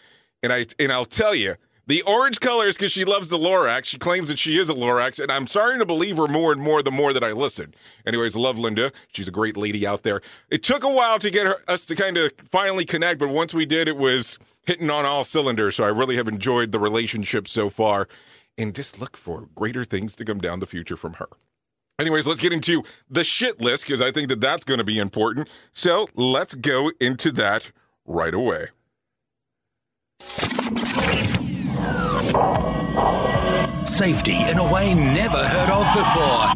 And 0.42 0.52
I 0.52 0.66
and 0.80 0.90
I'll 0.90 1.04
tell 1.04 1.36
you, 1.36 1.54
the 1.86 2.02
orange 2.02 2.38
color 2.40 2.66
is 2.66 2.76
because 2.76 2.92
she 2.92 3.04
loves 3.04 3.28
the 3.28 3.38
Lorax. 3.38 3.86
She 3.86 3.98
claims 3.98 4.28
that 4.28 4.38
she 4.38 4.58
is 4.58 4.70
a 4.70 4.74
Lorax, 4.74 5.18
and 5.18 5.32
I'm 5.32 5.46
starting 5.46 5.80
to 5.80 5.86
believe 5.86 6.16
her 6.16 6.28
more 6.28 6.52
and 6.52 6.62
more 6.62 6.82
the 6.82 6.90
more 6.90 7.12
that 7.12 7.24
I 7.24 7.32
listen. 7.32 7.74
Anyways, 8.06 8.36
love 8.36 8.56
Linda. 8.56 8.92
She's 9.12 9.28
a 9.28 9.32
great 9.32 9.56
lady 9.56 9.86
out 9.86 10.02
there. 10.02 10.20
It 10.48 10.62
took 10.62 10.84
a 10.84 10.88
while 10.88 11.18
to 11.18 11.30
get 11.30 11.46
her, 11.46 11.56
us 11.66 11.84
to 11.86 11.96
kind 11.96 12.16
of 12.16 12.32
finally 12.50 12.84
connect, 12.84 13.18
but 13.18 13.30
once 13.30 13.52
we 13.52 13.66
did, 13.66 13.88
it 13.88 13.96
was 13.96 14.38
hitting 14.64 14.90
on 14.90 15.04
all 15.04 15.24
cylinders. 15.24 15.76
So 15.76 15.84
I 15.84 15.88
really 15.88 16.16
have 16.16 16.28
enjoyed 16.28 16.70
the 16.70 16.78
relationship 16.78 17.48
so 17.48 17.68
far, 17.68 18.08
and 18.56 18.74
just 18.74 19.00
look 19.00 19.16
for 19.16 19.48
greater 19.54 19.84
things 19.84 20.14
to 20.16 20.24
come 20.24 20.38
down 20.38 20.60
the 20.60 20.66
future 20.66 20.96
from 20.96 21.14
her. 21.14 21.28
Anyways, 21.98 22.26
let's 22.26 22.40
get 22.40 22.52
into 22.52 22.84
the 23.10 23.24
shit 23.24 23.60
list 23.60 23.84
because 23.84 24.00
I 24.00 24.10
think 24.10 24.28
that 24.28 24.40
that's 24.40 24.64
going 24.64 24.78
to 24.78 24.84
be 24.84 24.98
important. 24.98 25.48
So 25.72 26.06
let's 26.14 26.54
go 26.54 26.90
into 27.00 27.32
that 27.32 27.70
right 28.06 28.34
away. 28.34 28.68
Safety 33.84 34.36
in 34.36 34.58
a 34.58 34.72
way 34.72 34.94
never 34.94 35.36
heard 35.36 35.70
of 35.70 35.86
before. 35.92 36.52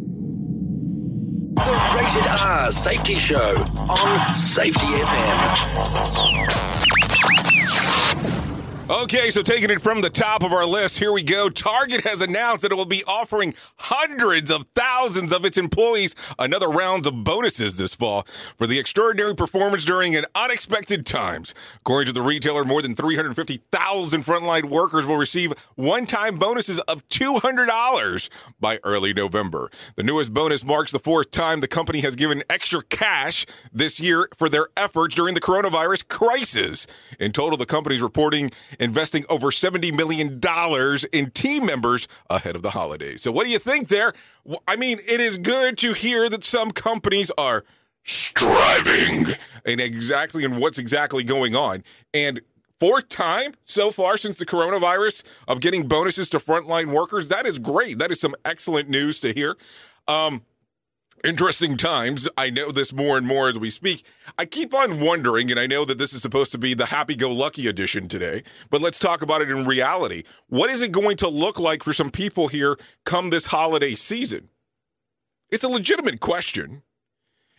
The 1.55 1.73
Rated 1.95 2.27
R 2.27 2.71
Safety 2.71 3.15
Show 3.15 3.65
on 3.89 4.33
Safety 4.33 4.87
FM. 4.87 5.37
Okay, 8.89 9.31
so 9.31 9.43
taking 9.43 9.69
it 9.69 9.81
from 9.81 9.99
the 9.99 10.09
top 10.09 10.43
of 10.45 10.53
our 10.53 10.65
list, 10.65 10.97
here 10.97 11.11
we 11.11 11.21
go. 11.21 11.49
Target 11.49 12.05
has 12.05 12.21
announced 12.21 12.61
that 12.61 12.71
it 12.71 12.75
will 12.75 12.85
be 12.85 13.03
offering 13.05 13.53
hundreds 13.75 14.49
of 14.49 14.65
thousands 14.75 15.33
of 15.33 15.43
its 15.43 15.57
employees 15.57 16.15
another 16.39 16.69
round 16.69 17.05
of 17.05 17.21
bonuses 17.25 17.75
this 17.75 17.93
fall 17.93 18.25
for 18.57 18.65
the 18.65 18.79
extraordinary 18.79 19.35
performance 19.35 19.83
during 19.83 20.15
an 20.15 20.23
unexpected 20.35 21.05
times. 21.05 21.53
According 21.81 22.05
to 22.05 22.13
the 22.13 22.21
retailer, 22.21 22.63
more 22.63 22.81
than 22.81 22.95
350,000 22.95 24.23
frontline 24.23 24.69
workers 24.69 25.05
will 25.05 25.17
receive 25.17 25.51
one-time 25.75 26.37
bonuses 26.37 26.79
of 26.81 27.05
$200 27.09 28.29
by 28.61 28.79
early 28.85 29.13
November. 29.13 29.69
The 29.97 30.03
newest 30.03 30.33
bonus 30.33 30.63
marks 30.63 30.93
the 30.93 30.99
fourth 30.99 31.31
time 31.31 31.59
the 31.59 31.67
company 31.67 31.99
has 32.01 32.15
given 32.15 32.41
extra 32.49 32.81
cash 32.83 33.45
this 33.73 33.99
year 33.99 34.29
for 34.37 34.47
their 34.47 34.67
efforts 34.77 35.13
during 35.13 35.33
the 35.33 35.41
coronavirus 35.41 36.07
crisis. 36.07 36.87
In 37.19 37.33
total, 37.33 37.57
the 37.57 37.65
company's 37.65 38.01
reporting 38.01 38.49
investing 38.79 39.25
over 39.29 39.47
$70 39.47 39.93
million 39.95 40.41
in 41.13 41.31
team 41.31 41.65
members 41.65 42.07
ahead 42.29 42.55
of 42.55 42.61
the 42.61 42.71
holidays. 42.71 43.21
So, 43.21 43.31
what 43.31 43.45
do 43.45 43.51
you 43.51 43.59
think 43.59 43.87
there? 43.87 44.13
I 44.67 44.75
mean, 44.75 44.99
it 45.07 45.19
is 45.19 45.37
good 45.37 45.77
to 45.79 45.93
hear 45.93 46.29
that 46.29 46.43
some 46.43 46.71
companies 46.71 47.31
are 47.37 47.63
striving 48.03 49.35
and 49.65 49.81
exactly 49.81 50.43
in 50.43 50.59
what's 50.59 50.77
exactly 50.77 51.23
going 51.23 51.55
on. 51.55 51.83
And 52.13 52.41
fourth 52.79 53.09
time 53.09 53.53
so 53.65 53.91
far 53.91 54.17
since 54.17 54.37
the 54.37 54.45
coronavirus 54.45 55.23
of 55.47 55.59
getting 55.59 55.87
bonuses 55.87 56.29
to 56.29 56.39
frontline 56.39 56.93
workers, 56.93 57.27
that 57.27 57.45
is 57.45 57.59
great. 57.59 57.99
That 57.99 58.11
is 58.11 58.19
some 58.19 58.35
excellent 58.45 58.89
news 58.89 59.19
to 59.21 59.33
hear. 59.33 59.57
Um, 60.07 60.43
interesting 61.23 61.77
times. 61.77 62.27
I 62.37 62.49
know 62.49 62.71
this 62.71 62.93
more 62.93 63.17
and 63.17 63.25
more 63.25 63.49
as 63.49 63.57
we 63.57 63.69
speak. 63.69 64.03
I 64.37 64.45
keep 64.45 64.73
on 64.73 64.99
wondering, 64.99 65.49
and 65.51 65.59
I 65.59 65.67
know 65.67 65.85
that 65.85 65.97
this 65.97 66.13
is 66.13 66.21
supposed 66.21 66.51
to 66.53 66.57
be 66.57 66.73
the 66.73 66.87
happy 66.87 67.15
go 67.15 67.31
lucky 67.31 67.67
edition 67.67 68.07
today, 68.07 68.43
but 68.69 68.81
let's 68.81 68.99
talk 68.99 69.21
about 69.21 69.41
it 69.41 69.49
in 69.49 69.65
reality. 69.65 70.23
What 70.47 70.69
is 70.69 70.81
it 70.81 70.91
going 70.91 71.17
to 71.17 71.29
look 71.29 71.59
like 71.59 71.83
for 71.83 71.93
some 71.93 72.11
people 72.11 72.47
here 72.47 72.77
come 73.05 73.29
this 73.29 73.47
holiday 73.47 73.95
season? 73.95 74.49
It's 75.49 75.63
a 75.63 75.69
legitimate 75.69 76.19
question. 76.19 76.83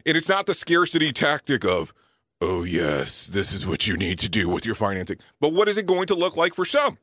And 0.06 0.16
it's 0.16 0.28
not 0.28 0.46
the 0.46 0.54
scarcity 0.54 1.12
tactic 1.12 1.64
of, 1.64 1.92
oh, 2.40 2.62
yes, 2.62 3.26
this 3.26 3.52
is 3.52 3.66
what 3.66 3.86
you 3.86 3.96
need 3.96 4.18
to 4.20 4.28
do 4.28 4.48
with 4.48 4.64
your 4.64 4.74
financing. 4.74 5.18
But 5.40 5.52
what 5.52 5.68
is 5.68 5.76
it 5.76 5.86
going 5.86 6.06
to 6.06 6.14
look 6.14 6.36
like 6.36 6.54
for 6.54 6.64
some? 6.64 6.98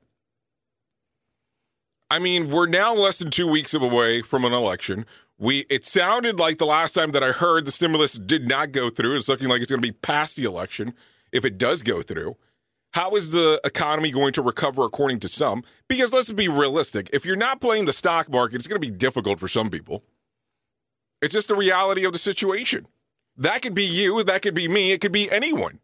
I 2.09 2.19
mean, 2.19 2.49
we're 2.49 2.67
now 2.67 2.93
less 2.93 3.19
than 3.19 3.31
two 3.31 3.47
weeks 3.49 3.73
away 3.73 4.21
from 4.21 4.45
an 4.45 4.53
election. 4.53 5.05
We 5.37 5.65
it 5.69 5.85
sounded 5.85 6.39
like 6.39 6.57
the 6.57 6.65
last 6.65 6.93
time 6.93 7.11
that 7.11 7.23
I 7.23 7.31
heard 7.31 7.65
the 7.65 7.71
stimulus 7.71 8.13
did 8.13 8.47
not 8.47 8.71
go 8.71 8.89
through. 8.89 9.17
It's 9.17 9.27
looking 9.27 9.49
like 9.49 9.61
it's 9.61 9.69
going 9.69 9.81
to 9.81 9.87
be 9.87 9.91
past 9.91 10.35
the 10.35 10.45
election 10.45 10.93
if 11.31 11.43
it 11.43 11.57
does 11.57 11.83
go 11.83 12.01
through. 12.01 12.37
How 12.93 13.11
is 13.15 13.33
the 13.33 13.59
economy 13.65 14.09
going 14.09 14.31
to 14.33 14.41
recover 14.41 14.85
according 14.85 15.19
to 15.19 15.27
some? 15.27 15.63
Because 15.89 16.13
let's 16.13 16.31
be 16.31 16.47
realistic. 16.47 17.09
If 17.11 17.25
you're 17.25 17.35
not 17.35 17.59
playing 17.59 17.85
the 17.85 17.91
stock 17.91 18.29
market, 18.29 18.55
it's 18.55 18.67
going 18.67 18.81
to 18.81 18.87
be 18.87 18.95
difficult 18.95 19.37
for 19.37 19.49
some 19.49 19.69
people. 19.69 20.05
It's 21.21 21.33
just 21.33 21.49
the 21.49 21.55
reality 21.55 22.05
of 22.05 22.13
the 22.13 22.19
situation. 22.19 22.87
That 23.35 23.61
could 23.61 23.73
be 23.73 23.83
you, 23.83 24.23
that 24.23 24.41
could 24.41 24.53
be 24.53 24.69
me, 24.69 24.93
it 24.93 25.01
could 25.01 25.11
be 25.11 25.29
anyone. 25.29 25.79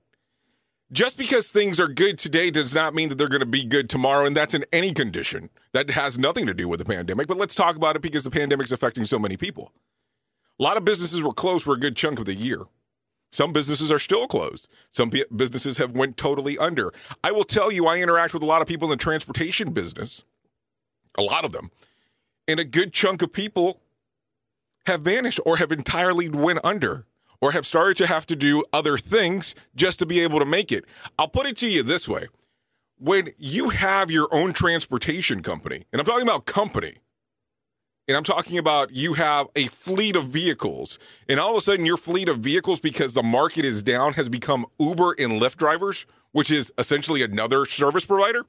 Just 0.91 1.17
because 1.17 1.51
things 1.51 1.79
are 1.79 1.87
good 1.87 2.17
today 2.17 2.51
does 2.51 2.75
not 2.75 2.93
mean 2.93 3.07
that 3.09 3.17
they're 3.17 3.29
going 3.29 3.39
to 3.39 3.45
be 3.45 3.63
good 3.63 3.89
tomorrow, 3.89 4.25
and 4.25 4.35
that's 4.35 4.53
in 4.53 4.65
any 4.73 4.93
condition. 4.93 5.49
That 5.71 5.89
has 5.91 6.17
nothing 6.17 6.45
to 6.47 6.53
do 6.53 6.67
with 6.67 6.79
the 6.79 6.85
pandemic, 6.85 7.27
but 7.27 7.37
let's 7.37 7.55
talk 7.55 7.77
about 7.77 7.95
it 7.95 8.01
because 8.01 8.25
the 8.25 8.31
pandemic's 8.31 8.73
affecting 8.73 9.05
so 9.05 9.17
many 9.17 9.37
people. 9.37 9.71
A 10.59 10.63
lot 10.63 10.75
of 10.75 10.83
businesses 10.83 11.21
were 11.21 11.33
closed 11.33 11.63
for 11.63 11.73
a 11.73 11.79
good 11.79 11.95
chunk 11.95 12.19
of 12.19 12.25
the 12.25 12.35
year. 12.35 12.63
Some 13.31 13.53
businesses 13.53 13.89
are 13.89 13.99
still 13.99 14.27
closed. 14.27 14.67
Some 14.91 15.09
businesses 15.33 15.77
have 15.77 15.91
went 15.91 16.17
totally 16.17 16.57
under. 16.57 16.91
I 17.23 17.31
will 17.31 17.45
tell 17.45 17.71
you, 17.71 17.87
I 17.87 17.99
interact 17.99 18.33
with 18.33 18.43
a 18.43 18.47
lot 18.47 18.61
of 18.61 18.67
people 18.67 18.91
in 18.91 18.97
the 18.97 19.01
transportation 19.01 19.71
business, 19.71 20.23
a 21.17 21.21
lot 21.21 21.45
of 21.45 21.53
them, 21.53 21.71
and 22.49 22.59
a 22.59 22.65
good 22.65 22.91
chunk 22.91 23.21
of 23.21 23.31
people 23.31 23.79
have 24.87 25.01
vanished 25.01 25.39
or 25.45 25.55
have 25.57 25.71
entirely 25.71 26.27
went 26.27 26.59
under 26.65 27.05
or 27.41 27.51
have 27.51 27.65
started 27.65 27.97
to 27.97 28.07
have 28.07 28.25
to 28.27 28.35
do 28.35 28.63
other 28.71 28.97
things 28.97 29.55
just 29.75 29.99
to 29.99 30.05
be 30.05 30.19
able 30.19 30.39
to 30.39 30.45
make 30.45 30.71
it. 30.71 30.85
I'll 31.17 31.27
put 31.27 31.47
it 31.47 31.57
to 31.57 31.69
you 31.69 31.83
this 31.83 32.07
way. 32.07 32.27
When 32.97 33.31
you 33.37 33.69
have 33.69 34.11
your 34.11 34.29
own 34.31 34.53
transportation 34.53 35.41
company, 35.41 35.85
and 35.91 35.99
I'm 35.99 36.05
talking 36.05 36.27
about 36.27 36.45
company, 36.45 36.97
and 38.07 38.15
I'm 38.15 38.23
talking 38.23 38.57
about 38.57 38.91
you 38.91 39.13
have 39.13 39.47
a 39.55 39.67
fleet 39.67 40.15
of 40.15 40.25
vehicles, 40.25 40.99
and 41.27 41.39
all 41.39 41.51
of 41.51 41.57
a 41.57 41.61
sudden 41.61 41.85
your 41.85 41.97
fleet 41.97 42.29
of 42.29 42.39
vehicles, 42.39 42.79
because 42.79 43.13
the 43.15 43.23
market 43.23 43.65
is 43.65 43.81
down, 43.81 44.13
has 44.13 44.29
become 44.29 44.67
Uber 44.79 45.15
and 45.17 45.33
Lyft 45.33 45.57
drivers, 45.57 46.05
which 46.31 46.51
is 46.51 46.71
essentially 46.77 47.23
another 47.23 47.65
service 47.65 48.05
provider, 48.05 48.45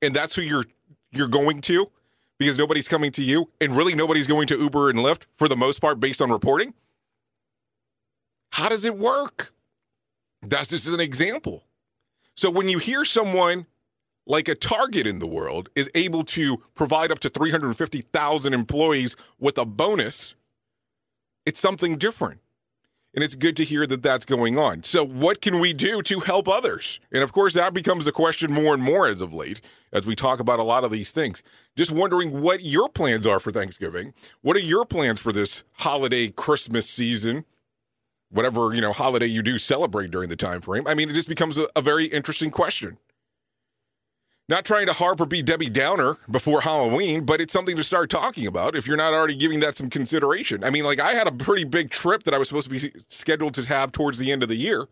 and 0.00 0.14
that's 0.14 0.36
who 0.36 0.42
you're 0.42 0.66
you're 1.10 1.28
going 1.28 1.60
to 1.62 1.90
because 2.38 2.58
nobody's 2.58 2.88
coming 2.88 3.12
to 3.12 3.22
you, 3.22 3.50
and 3.60 3.76
really 3.76 3.94
nobody's 3.94 4.26
going 4.26 4.46
to 4.48 4.58
Uber 4.58 4.90
and 4.90 4.98
Lyft 4.98 5.22
for 5.36 5.48
the 5.48 5.56
most 5.56 5.80
part 5.80 6.00
based 6.00 6.20
on 6.20 6.30
reporting. 6.30 6.74
How 8.52 8.68
does 8.68 8.84
it 8.84 8.98
work? 8.98 9.52
That's 10.42 10.68
just 10.68 10.86
an 10.88 11.00
example. 11.00 11.64
So 12.36 12.50
when 12.50 12.68
you 12.68 12.78
hear 12.78 13.04
someone 13.04 13.66
like 14.26 14.46
a 14.46 14.54
Target 14.54 15.06
in 15.06 15.18
the 15.18 15.26
world 15.26 15.70
is 15.74 15.90
able 15.94 16.22
to 16.24 16.58
provide 16.74 17.10
up 17.10 17.18
to 17.20 17.30
350,000 17.30 18.54
employees 18.54 19.16
with 19.38 19.56
a 19.56 19.64
bonus, 19.64 20.34
it's 21.46 21.60
something 21.60 21.96
different. 21.96 22.40
And 23.14 23.22
it's 23.22 23.34
good 23.34 23.56
to 23.58 23.64
hear 23.64 23.86
that 23.86 24.02
that's 24.02 24.24
going 24.24 24.58
on. 24.58 24.84
So, 24.84 25.04
what 25.04 25.42
can 25.42 25.60
we 25.60 25.74
do 25.74 26.00
to 26.02 26.20
help 26.20 26.48
others? 26.48 26.98
And 27.12 27.22
of 27.22 27.30
course, 27.30 27.52
that 27.52 27.74
becomes 27.74 28.06
a 28.06 28.12
question 28.12 28.50
more 28.50 28.72
and 28.72 28.82
more 28.82 29.06
as 29.06 29.20
of 29.20 29.34
late 29.34 29.60
as 29.92 30.06
we 30.06 30.16
talk 30.16 30.40
about 30.40 30.60
a 30.60 30.64
lot 30.64 30.82
of 30.82 30.90
these 30.90 31.12
things. 31.12 31.42
Just 31.76 31.90
wondering 31.90 32.40
what 32.40 32.62
your 32.62 32.88
plans 32.88 33.26
are 33.26 33.38
for 33.38 33.52
Thanksgiving. 33.52 34.14
What 34.40 34.56
are 34.56 34.60
your 34.60 34.86
plans 34.86 35.20
for 35.20 35.30
this 35.30 35.62
holiday 35.72 36.28
Christmas 36.28 36.88
season? 36.88 37.44
Whatever, 38.32 38.74
you 38.74 38.80
know, 38.80 38.92
holiday 38.92 39.26
you 39.26 39.42
do 39.42 39.58
celebrate 39.58 40.10
during 40.10 40.30
the 40.30 40.36
time 40.36 40.62
frame. 40.62 40.86
I 40.86 40.94
mean, 40.94 41.10
it 41.10 41.12
just 41.12 41.28
becomes 41.28 41.58
a, 41.58 41.68
a 41.76 41.82
very 41.82 42.06
interesting 42.06 42.50
question. 42.50 42.96
Not 44.48 44.64
trying 44.64 44.86
to 44.86 44.94
harp 44.94 45.20
or 45.20 45.26
be 45.26 45.42
Debbie 45.42 45.68
Downer 45.68 46.16
before 46.30 46.62
Halloween, 46.62 47.24
but 47.24 47.40
it's 47.40 47.52
something 47.52 47.76
to 47.76 47.84
start 47.84 48.10
talking 48.10 48.46
about 48.46 48.74
if 48.74 48.86
you're 48.86 48.96
not 48.96 49.12
already 49.12 49.36
giving 49.36 49.60
that 49.60 49.76
some 49.76 49.88
consideration. 49.88 50.64
I 50.64 50.70
mean, 50.70 50.84
like, 50.84 50.98
I 50.98 51.12
had 51.12 51.28
a 51.28 51.32
pretty 51.32 51.64
big 51.64 51.90
trip 51.90 52.24
that 52.24 52.34
I 52.34 52.38
was 52.38 52.48
supposed 52.48 52.70
to 52.70 52.80
be 52.80 52.92
scheduled 53.08 53.54
to 53.54 53.62
have 53.66 53.92
towards 53.92 54.18
the 54.18 54.32
end 54.32 54.42
of 54.42 54.48
the 54.48 54.56
year. 54.56 54.88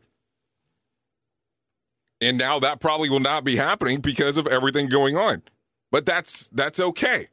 And 2.20 2.36
now 2.36 2.58
that 2.60 2.80
probably 2.80 3.08
will 3.08 3.20
not 3.20 3.44
be 3.44 3.56
happening 3.56 4.00
because 4.00 4.36
of 4.36 4.46
everything 4.46 4.88
going 4.88 5.16
on. 5.16 5.42
But 5.90 6.06
that's 6.06 6.48
that's 6.52 6.78
okay. 6.78 7.28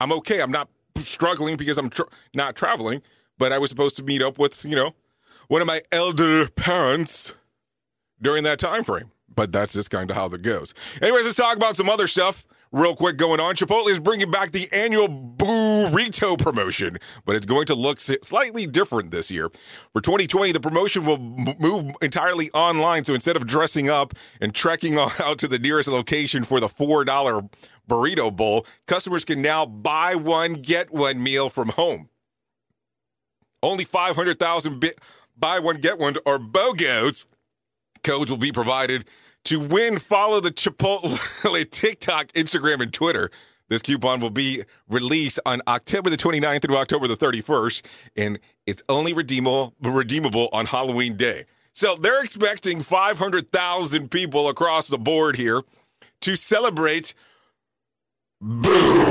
I'm 0.00 0.12
okay. 0.12 0.40
I'm 0.40 0.52
not 0.52 0.68
struggling 0.98 1.56
because 1.56 1.78
I'm 1.78 1.90
not 2.34 2.54
traveling, 2.54 3.02
but 3.36 3.52
I 3.52 3.58
was 3.58 3.70
supposed 3.70 3.96
to 3.96 4.02
meet 4.02 4.22
up 4.22 4.38
with, 4.38 4.64
you 4.64 4.76
know, 4.76 4.94
one 5.48 5.60
of 5.60 5.66
my 5.66 5.82
elder 5.92 6.48
parents 6.48 7.34
during 8.20 8.44
that 8.44 8.58
time 8.58 8.84
frame 8.84 9.10
but 9.38 9.52
that's 9.52 9.72
just 9.72 9.88
kind 9.88 10.10
of 10.10 10.16
how 10.16 10.26
that 10.26 10.42
goes. 10.42 10.74
Anyways, 11.00 11.24
let's 11.24 11.36
talk 11.36 11.56
about 11.56 11.76
some 11.76 11.88
other 11.88 12.08
stuff 12.08 12.44
real 12.72 12.96
quick 12.96 13.16
going 13.16 13.38
on. 13.38 13.54
Chipotle 13.54 13.88
is 13.88 14.00
bringing 14.00 14.32
back 14.32 14.50
the 14.50 14.66
annual 14.72 15.08
burrito 15.08 16.36
promotion, 16.36 16.98
but 17.24 17.36
it's 17.36 17.46
going 17.46 17.66
to 17.66 17.76
look 17.76 18.00
slightly 18.00 18.66
different 18.66 19.12
this 19.12 19.30
year. 19.30 19.48
For 19.92 20.00
2020, 20.00 20.50
the 20.50 20.58
promotion 20.58 21.06
will 21.06 21.18
move 21.18 21.92
entirely 22.02 22.50
online. 22.50 23.04
So 23.04 23.14
instead 23.14 23.36
of 23.36 23.46
dressing 23.46 23.88
up 23.88 24.12
and 24.40 24.52
trekking 24.52 24.98
out 25.20 25.38
to 25.38 25.46
the 25.46 25.60
nearest 25.60 25.88
location 25.88 26.42
for 26.42 26.58
the 26.58 26.68
$4 26.68 27.48
burrito 27.88 28.34
bowl, 28.34 28.66
customers 28.88 29.24
can 29.24 29.40
now 29.40 29.64
buy 29.64 30.16
one, 30.16 30.54
get 30.54 30.92
one 30.92 31.22
meal 31.22 31.48
from 31.48 31.68
home. 31.68 32.08
Only 33.62 33.84
500,000 33.84 34.80
bi- 34.80 34.90
buy 35.38 35.58
one, 35.58 35.76
get 35.76 35.98
one 35.98 36.14
or 36.26 36.38
BOGOs 36.38 37.24
codes 38.02 38.30
will 38.30 38.38
be 38.38 38.52
provided 38.52 39.06
to 39.44 39.60
win, 39.60 39.98
follow 39.98 40.40
the 40.40 40.50
Chipotle 40.50 41.70
TikTok, 41.70 42.32
Instagram, 42.32 42.80
and 42.80 42.92
Twitter. 42.92 43.30
This 43.68 43.82
coupon 43.82 44.20
will 44.20 44.30
be 44.30 44.64
released 44.88 45.38
on 45.44 45.60
October 45.68 46.08
the 46.10 46.16
29th 46.16 46.62
through 46.62 46.78
October 46.78 47.06
the 47.06 47.16
31st, 47.16 47.82
and 48.16 48.38
it's 48.66 48.82
only 48.88 49.12
redeemable 49.12 49.74
redeemable 49.82 50.48
on 50.52 50.66
Halloween 50.66 51.16
Day. 51.16 51.44
So 51.74 51.94
they're 51.94 52.24
expecting 52.24 52.82
500,000 52.82 54.10
people 54.10 54.48
across 54.48 54.88
the 54.88 54.98
board 54.98 55.36
here 55.36 55.62
to 56.22 56.34
celebrate 56.34 57.14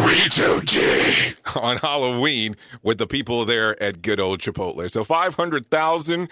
Day 0.08 1.34
on 1.56 1.78
Halloween 1.78 2.56
with 2.82 2.98
the 2.98 3.08
people 3.08 3.44
there 3.44 3.82
at 3.84 4.02
good 4.02 4.20
old 4.20 4.40
Chipotle. 4.40 4.90
So 4.90 5.04
500,000 5.04 6.30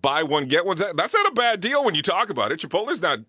buy 0.00 0.22
one 0.22 0.46
get 0.46 0.64
one. 0.64 0.76
That's 0.76 1.14
not 1.14 1.26
a 1.26 1.32
bad 1.32 1.60
deal 1.60 1.84
when 1.84 1.94
you 1.94 2.02
talk 2.02 2.30
about 2.30 2.52
it. 2.52 2.60
Chipotle's 2.60 3.02
not 3.02 3.20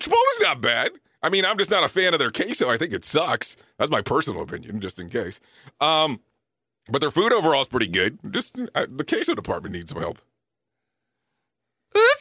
Chipotle's 0.00 0.40
not 0.40 0.62
bad. 0.62 0.92
I 1.22 1.28
mean, 1.28 1.44
I'm 1.44 1.58
just 1.58 1.70
not 1.70 1.84
a 1.84 1.88
fan 1.88 2.14
of 2.14 2.18
their 2.18 2.30
queso. 2.30 2.70
I 2.70 2.78
think 2.78 2.94
it 2.94 3.04
sucks. 3.04 3.56
That's 3.78 3.90
my 3.90 4.00
personal 4.00 4.42
opinion, 4.42 4.80
just 4.80 4.98
in 4.98 5.10
case. 5.10 5.38
Um, 5.80 6.20
but 6.88 7.00
their 7.00 7.10
food 7.10 7.32
overall 7.32 7.60
is 7.60 7.68
pretty 7.68 7.88
good. 7.88 8.18
Just 8.30 8.58
uh, 8.74 8.86
the 8.88 9.04
queso 9.04 9.34
department 9.34 9.74
needs 9.74 9.92
some 9.92 10.00
help. 10.00 10.18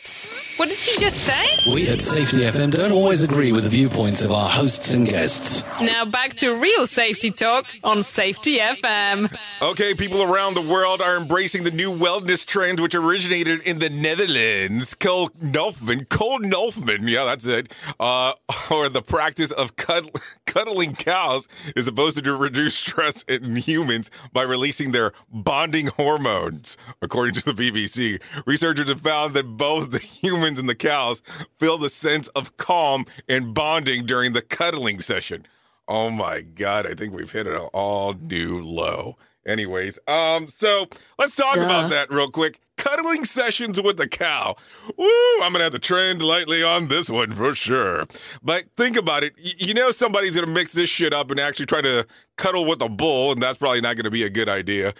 Oops! 0.01 0.57
What 0.57 0.69
did 0.69 0.77
he 0.77 0.97
just 0.97 1.23
say? 1.25 1.73
We 1.73 1.87
at 1.89 1.99
Safety 1.99 2.37
FM 2.41 2.71
don't 2.71 2.91
always 2.91 3.23
agree 3.23 3.51
with 3.51 3.63
the 3.63 3.69
viewpoints 3.69 4.23
of 4.23 4.31
our 4.31 4.49
hosts 4.49 4.93
and 4.93 5.07
guests. 5.07 5.63
Now 5.81 6.05
back 6.05 6.31
to 6.35 6.53
real 6.55 6.85
safety 6.85 7.31
talk 7.31 7.65
on 7.83 8.03
Safety 8.03 8.59
FM. 8.59 9.33
Okay, 9.61 9.93
people 9.93 10.21
around 10.23 10.55
the 10.55 10.61
world 10.61 11.01
are 11.01 11.17
embracing 11.17 11.63
the 11.63 11.71
new 11.71 11.91
wellness 11.91 12.45
trend, 12.45 12.79
which 12.79 12.95
originated 12.95 13.61
in 13.63 13.79
the 13.79 13.89
Netherlands. 13.89 14.95
Cole 14.95 15.29
Nolfman, 15.41 16.07
Cole 16.09 16.39
Nolfman, 16.39 17.09
yeah, 17.09 17.25
that's 17.25 17.45
it. 17.45 17.71
Uh, 17.99 18.33
or 18.71 18.89
the 18.89 19.01
practice 19.01 19.51
of 19.51 19.75
cuddle, 19.75 20.11
cuddling 20.45 20.93
cows 20.93 21.47
is 21.75 21.85
supposed 21.85 22.21
to 22.21 22.35
reduce 22.35 22.75
stress 22.75 23.23
in 23.23 23.55
humans 23.57 24.11
by 24.33 24.43
releasing 24.43 24.91
their 24.91 25.13
bonding 25.31 25.87
hormones, 25.87 26.77
according 27.01 27.35
to 27.35 27.45
the 27.45 27.53
BBC. 27.53 28.21
Researchers 28.45 28.89
have 28.89 29.01
found 29.01 29.33
that 29.33 29.43
both 29.57 29.88
the 29.91 29.99
humans 29.99 30.59
and 30.59 30.69
the 30.69 30.75
cows 30.75 31.21
feel 31.59 31.77
the 31.77 31.89
sense 31.89 32.27
of 32.29 32.57
calm 32.57 33.05
and 33.27 33.53
bonding 33.53 34.05
during 34.05 34.33
the 34.33 34.41
cuddling 34.41 34.99
session. 34.99 35.45
Oh 35.87 36.09
my 36.09 36.41
god, 36.41 36.85
I 36.85 36.93
think 36.93 37.13
we've 37.13 37.31
hit 37.31 37.47
an 37.47 37.57
all 37.73 38.13
new 38.13 38.61
low. 38.61 39.17
Anyways, 39.47 39.97
um, 40.07 40.47
so 40.49 40.85
let's 41.17 41.35
talk 41.35 41.55
Duh. 41.55 41.63
about 41.63 41.89
that 41.89 42.11
real 42.11 42.29
quick. 42.29 42.59
Cuddling 42.77 43.25
sessions 43.25 43.81
with 43.81 43.97
the 43.97 44.07
cow. 44.07 44.55
Woo! 44.97 45.07
I'm 45.41 45.51
gonna 45.51 45.63
have 45.63 45.73
to 45.73 45.79
trend 45.79 46.21
lightly 46.21 46.61
on 46.61 46.87
this 46.87 47.09
one 47.09 47.31
for 47.31 47.55
sure. 47.55 48.05
But 48.43 48.65
think 48.77 48.95
about 48.97 49.23
it. 49.23 49.33
Y- 49.43 49.53
you 49.57 49.73
know 49.73 49.91
somebody's 49.91 50.35
gonna 50.35 50.47
mix 50.47 50.73
this 50.73 50.89
shit 50.89 51.13
up 51.13 51.31
and 51.31 51.39
actually 51.39 51.65
try 51.65 51.81
to 51.81 52.05
cuddle 52.37 52.65
with 52.65 52.81
a 52.81 52.89
bull, 52.89 53.31
and 53.31 53.41
that's 53.41 53.57
probably 53.57 53.81
not 53.81 53.95
gonna 53.95 54.11
be 54.11 54.23
a 54.23 54.29
good 54.29 54.47
idea. 54.49 54.93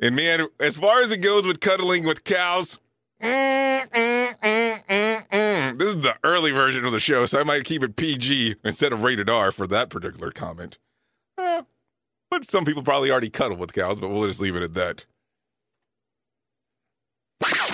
And 0.00 0.14
man, 0.14 0.46
as 0.60 0.76
far 0.76 1.02
as 1.02 1.10
it 1.10 1.18
goes 1.18 1.44
with 1.46 1.58
cuddling 1.60 2.04
with 2.04 2.22
cows, 2.22 2.78
mm, 3.22 3.90
mm, 3.90 5.28
mm, 5.28 5.78
this 5.78 5.88
is 5.88 5.98
the 5.98 6.16
early 6.24 6.50
version 6.50 6.84
of 6.84 6.92
the 6.92 7.00
show, 7.00 7.26
so 7.26 7.40
I 7.40 7.44
might 7.44 7.64
keep 7.64 7.82
it 7.82 7.96
PG 7.96 8.56
instead 8.64 8.92
of 8.92 9.02
rated 9.02 9.28
R 9.30 9.52
for 9.52 9.66
that 9.66 9.90
particular 9.90 10.30
comment. 10.30 10.78
Eh, 11.38 11.62
but 12.30 12.48
some 12.48 12.64
people 12.64 12.82
probably 12.82 13.10
already 13.10 13.30
cuddle 13.30 13.56
with 13.56 13.72
cows, 13.72 14.00
but 14.00 14.08
we'll 14.08 14.26
just 14.26 14.40
leave 14.40 14.56
it 14.56 14.62
at 14.62 14.74
that. 14.74 15.04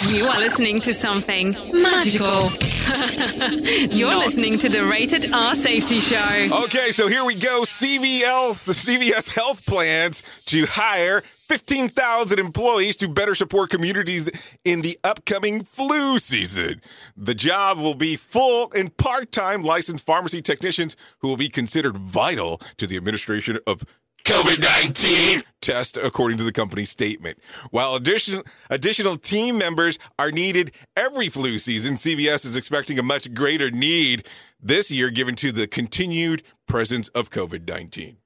You 0.09 0.27
are 0.27 0.39
listening 0.39 0.81
to 0.81 0.93
something 0.93 1.53
magical. 1.73 2.51
You're 3.97 4.17
listening 4.17 4.59
to 4.59 4.69
the 4.69 4.85
Rated 4.85 5.33
R 5.33 5.55
Safety 5.55 5.99
Show. 5.99 6.49
Okay, 6.65 6.91
so 6.91 7.09
here 7.09 7.25
we 7.25 7.35
go. 7.35 7.63
CVL, 7.63 8.65
the 8.67 8.73
CVS 8.73 9.35
health 9.35 9.65
plans 9.65 10.23
to 10.47 10.67
hire 10.67 11.23
15,000 11.49 12.39
employees 12.39 12.97
to 12.97 13.09
better 13.09 13.35
support 13.35 13.71
communities 13.71 14.31
in 14.65 14.83
the 14.83 14.99
upcoming 15.05 15.63
flu 15.63 16.19
season. 16.19 16.81
The 17.17 17.35
job 17.35 17.79
will 17.79 17.95
be 17.95 18.17
full 18.17 18.73
and 18.75 18.97
part 18.97 19.31
time 19.33 19.63
licensed 19.63 20.07
pharmacy 20.07 20.41
technicians 20.43 20.97
who 21.19 21.29
will 21.29 21.37
be 21.37 21.49
considered 21.49 21.97
vital 21.97 22.61
to 22.79 22.87
the 22.87 22.97
administration 22.97 23.59
of 23.67 23.85
COVID 24.25 24.59
19 24.59 25.45
test, 25.61 25.99
according 25.99 26.39
to 26.39 26.45
the 26.45 26.53
company's 26.53 26.89
statement. 26.89 27.39
While 27.71 27.95
additional, 27.95 28.43
additional 28.71 29.17
team 29.17 29.59
members 29.59 29.99
are 30.19 30.31
needed 30.31 30.73
every 30.97 31.29
flu 31.29 31.59
season, 31.59 31.95
CVS 31.95 32.47
is 32.47 32.57
expecting 32.57 32.99
a 32.99 33.03
much 33.03 33.35
greater 33.35 33.71
need 33.71 34.27
this 34.63 34.91
year 34.91 35.11
given 35.11 35.35
to 35.37 35.53
the 35.53 35.67
continued 35.67 36.43
presence 36.67 37.09
of 37.09 37.29
COVID 37.29 37.69
19. 37.69 38.17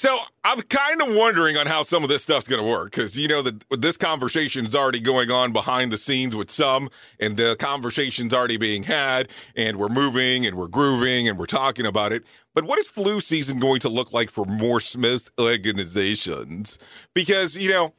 So 0.00 0.18
I'm 0.44 0.62
kind 0.62 1.02
of 1.02 1.14
wondering 1.14 1.58
on 1.58 1.66
how 1.66 1.82
some 1.82 2.02
of 2.02 2.08
this 2.08 2.22
stuff's 2.22 2.48
going 2.48 2.64
to 2.64 2.66
work 2.66 2.90
because 2.90 3.18
you 3.18 3.28
know 3.28 3.42
that 3.42 3.62
this 3.82 3.98
conversation 3.98 4.64
is 4.64 4.74
already 4.74 4.98
going 4.98 5.30
on 5.30 5.52
behind 5.52 5.92
the 5.92 5.98
scenes 5.98 6.34
with 6.34 6.50
some, 6.50 6.88
and 7.18 7.36
the 7.36 7.54
conversation's 7.58 8.32
already 8.32 8.56
being 8.56 8.84
had, 8.84 9.28
and 9.56 9.76
we're 9.76 9.90
moving 9.90 10.46
and 10.46 10.56
we're 10.56 10.68
grooving 10.68 11.28
and 11.28 11.38
we're 11.38 11.44
talking 11.44 11.84
about 11.84 12.14
it. 12.14 12.24
But 12.54 12.64
what 12.64 12.78
is 12.78 12.88
flu 12.88 13.20
season 13.20 13.60
going 13.60 13.80
to 13.80 13.90
look 13.90 14.10
like 14.10 14.30
for 14.30 14.46
more 14.46 14.80
Smith 14.80 15.28
organizations? 15.38 16.78
Because 17.12 17.58
you 17.58 17.68
know, 17.68 17.92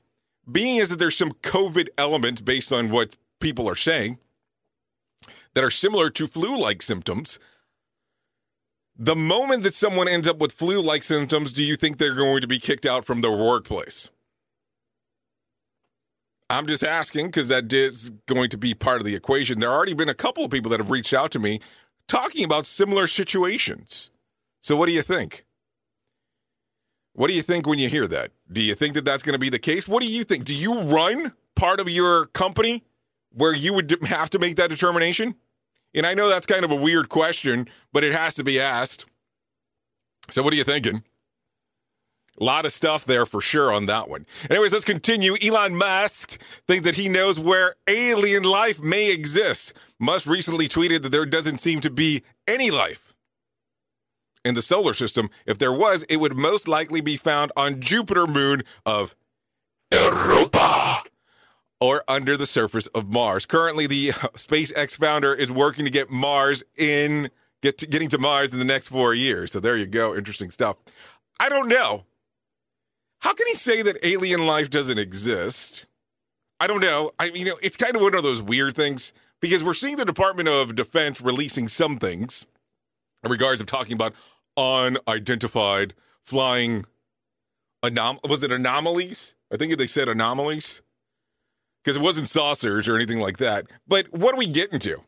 being 0.52 0.80
as 0.80 0.90
that 0.90 0.98
there's 0.98 1.16
some 1.16 1.34
COVID 1.44 1.90
elements 2.00 2.42
based 2.42 2.74
on 2.74 2.90
what 2.90 3.16
people 3.40 3.70
are 3.70 3.76
saying 3.76 4.18
that 5.54 5.64
are 5.64 5.70
similar 5.70 6.10
to 6.10 6.26
flu-like 6.26 6.82
symptoms. 6.82 7.38
The 8.98 9.16
moment 9.16 9.64
that 9.64 9.74
someone 9.74 10.08
ends 10.08 10.28
up 10.28 10.38
with 10.38 10.52
flu 10.52 10.82
like 10.82 11.04
symptoms, 11.04 11.54
do 11.54 11.64
you 11.64 11.76
think 11.76 11.98
they're 11.98 12.14
going 12.14 12.42
to 12.42 12.48
be 12.48 12.60
kicked 12.60 12.86
out 12.86 13.06
from 13.06 13.22
their 13.22 13.32
workplace? 13.32 14.10
I'm 16.50 16.68
just 16.68 16.84
asking 16.84 17.28
because 17.28 17.48
that 17.48 17.72
is 17.72 18.12
going 18.28 18.50
to 18.50 18.58
be 18.58 18.74
part 18.74 19.00
of 19.00 19.06
the 19.06 19.16
equation. 19.16 19.60
There 19.60 19.70
have 19.70 19.76
already 19.76 19.94
been 19.94 20.10
a 20.10 20.14
couple 20.14 20.44
of 20.44 20.52
people 20.52 20.70
that 20.72 20.82
have 20.82 20.92
reached 20.92 21.14
out 21.14 21.32
to 21.32 21.40
me 21.40 21.62
talking 22.08 22.44
about 22.44 22.66
similar 22.66 23.08
situations. 23.08 24.12
So, 24.60 24.76
what 24.76 24.88
do 24.88 24.92
you 24.92 25.02
think? 25.02 25.46
What 27.14 27.30
do 27.30 27.34
you 27.34 27.42
think 27.42 27.68
when 27.68 27.80
you 27.80 27.88
hear 27.88 28.08
that? 28.08 28.32
Do 28.52 28.62
you 28.62 28.76
think 28.76 28.96
that 28.96 29.06
that's 29.06 29.24
going 29.24 29.34
to 29.34 29.40
be 29.40 29.50
the 29.50 29.60
case? 29.60 29.88
What 29.88 30.02
do 30.02 30.08
you 30.08 30.24
think? 30.24 30.44
Do 30.44 30.54
you 30.54 30.82
run 30.82 31.34
part 31.56 31.80
of 31.80 31.90
your 31.90 32.26
company 32.28 32.84
where 33.34 33.54
you 33.54 33.74
would 33.74 33.98
have 34.04 34.30
to 34.32 34.40
make 34.40 34.58
that 34.58 34.70
determination? 34.70 35.36
And 35.94 36.06
I 36.06 36.14
know 36.14 36.30
that's 36.30 36.48
kind 36.48 36.64
of 36.64 36.72
a 36.72 36.76
weird 36.76 37.10
question, 37.10 37.68
but 37.92 38.04
it 38.04 38.14
has 38.14 38.36
to 38.36 38.44
be 38.44 38.60
asked. 38.60 39.06
So, 40.30 40.42
what 40.44 40.54
are 40.54 40.58
you 40.58 40.64
thinking? 40.64 41.04
A 42.40 42.44
lot 42.44 42.66
of 42.66 42.72
stuff 42.72 43.06
there 43.06 43.26
for 43.26 43.42
sure 43.42 43.74
on 43.74 43.86
that 43.88 44.10
one. 44.10 44.26
Anyways, 44.50 44.72
let's 44.72 44.86
continue. 44.86 45.36
Elon 45.44 45.76
Musk 45.76 46.40
thinks 46.68 46.86
that 46.86 46.96
he 46.96 47.10
knows 47.10 47.38
where 47.38 47.76
alien 47.88 48.44
life 48.44 48.80
may 48.80 49.12
exist. 49.12 49.74
Musk 50.00 50.26
recently 50.26 50.68
tweeted 50.70 51.04
that 51.04 51.12
there 51.12 51.26
doesn't 51.26 51.58
seem 51.58 51.82
to 51.82 51.90
be 51.90 52.24
any 52.48 52.72
life 52.72 53.14
in 54.46 54.56
the 54.56 54.62
solar 54.62 54.94
system. 54.94 55.30
If 55.46 55.58
there 55.58 55.74
was, 55.74 56.04
it 56.04 56.18
would 56.18 56.36
most 56.36 56.68
likely 56.68 57.02
be 57.02 57.18
found 57.18 57.52
on 57.56 57.82
Jupiter 57.82 58.26
moon 58.26 58.64
of 58.86 59.14
Europa 59.92 61.04
or 61.82 62.04
under 62.08 62.38
the 62.38 62.46
surface 62.46 62.88
of 62.88 63.10
Mars. 63.10 63.46
Currently, 63.46 63.88
the 63.88 64.10
SpaceX 64.38 64.96
founder 64.96 65.34
is 65.34 65.52
working 65.52 65.84
to 65.84 65.92
get 65.92 66.10
Mars 66.10 66.64
in 66.78 67.30
get 67.62 67.80
to, 67.80 67.88
getting 67.88 68.10
to 68.10 68.18
Mars 68.18 68.54
in 68.54 68.60
the 68.60 68.66
next 68.66 68.88
4 68.88 69.14
years. 69.14 69.52
So 69.52 69.60
there 69.60 69.76
you 69.76 69.86
go, 69.88 70.16
interesting 70.16 70.52
stuff. 70.52 70.78
I 71.40 71.50
don't 71.50 71.68
know. 71.68 72.06
How 73.20 73.34
can 73.34 73.48
he 73.48 73.56
say 73.56 73.82
that 73.82 73.98
alien 74.04 74.46
life 74.48 74.70
doesn't 74.70 74.98
exist? 74.98 75.86
I 76.60 76.68
don't 76.68 76.82
know. 76.82 77.12
I 77.20 77.30
mean, 77.32 77.46
you 77.46 77.52
know, 77.52 77.60
it's 77.62 77.78
kind 77.78 77.96
of 77.96 78.02
one 78.02 78.16
of 78.16 78.24
those 78.24 78.42
weird 78.42 78.76
things 78.76 79.14
because 79.42 79.64
we're 79.64 79.74
seeing 79.74 79.98
the 79.98 80.06
Department 80.06 80.48
of 80.50 80.76
Defense 80.76 81.20
releasing 81.22 81.68
some 81.68 81.98
things 81.98 82.46
in 83.24 83.32
regards 83.32 83.62
of 83.62 83.68
talking 83.68 83.94
about 83.94 84.14
unidentified 84.58 85.94
flying 86.24 86.86
anom- 87.84 88.28
was 88.28 88.44
it 88.44 88.52
anomalies? 88.52 89.36
I 89.52 89.58
think 89.58 89.76
they 89.78 89.88
said 89.88 90.08
anomalies 90.08 90.82
because 91.84 91.98
it 91.98 92.02
wasn't 92.02 92.28
saucers 92.28 92.88
or 92.88 92.96
anything 92.96 93.20
like 93.20 93.38
that. 93.38 93.68
But 93.88 94.12
what 94.14 94.34
are 94.34 94.38
we 94.38 94.48
getting 94.48 94.80
to? 94.80 95.02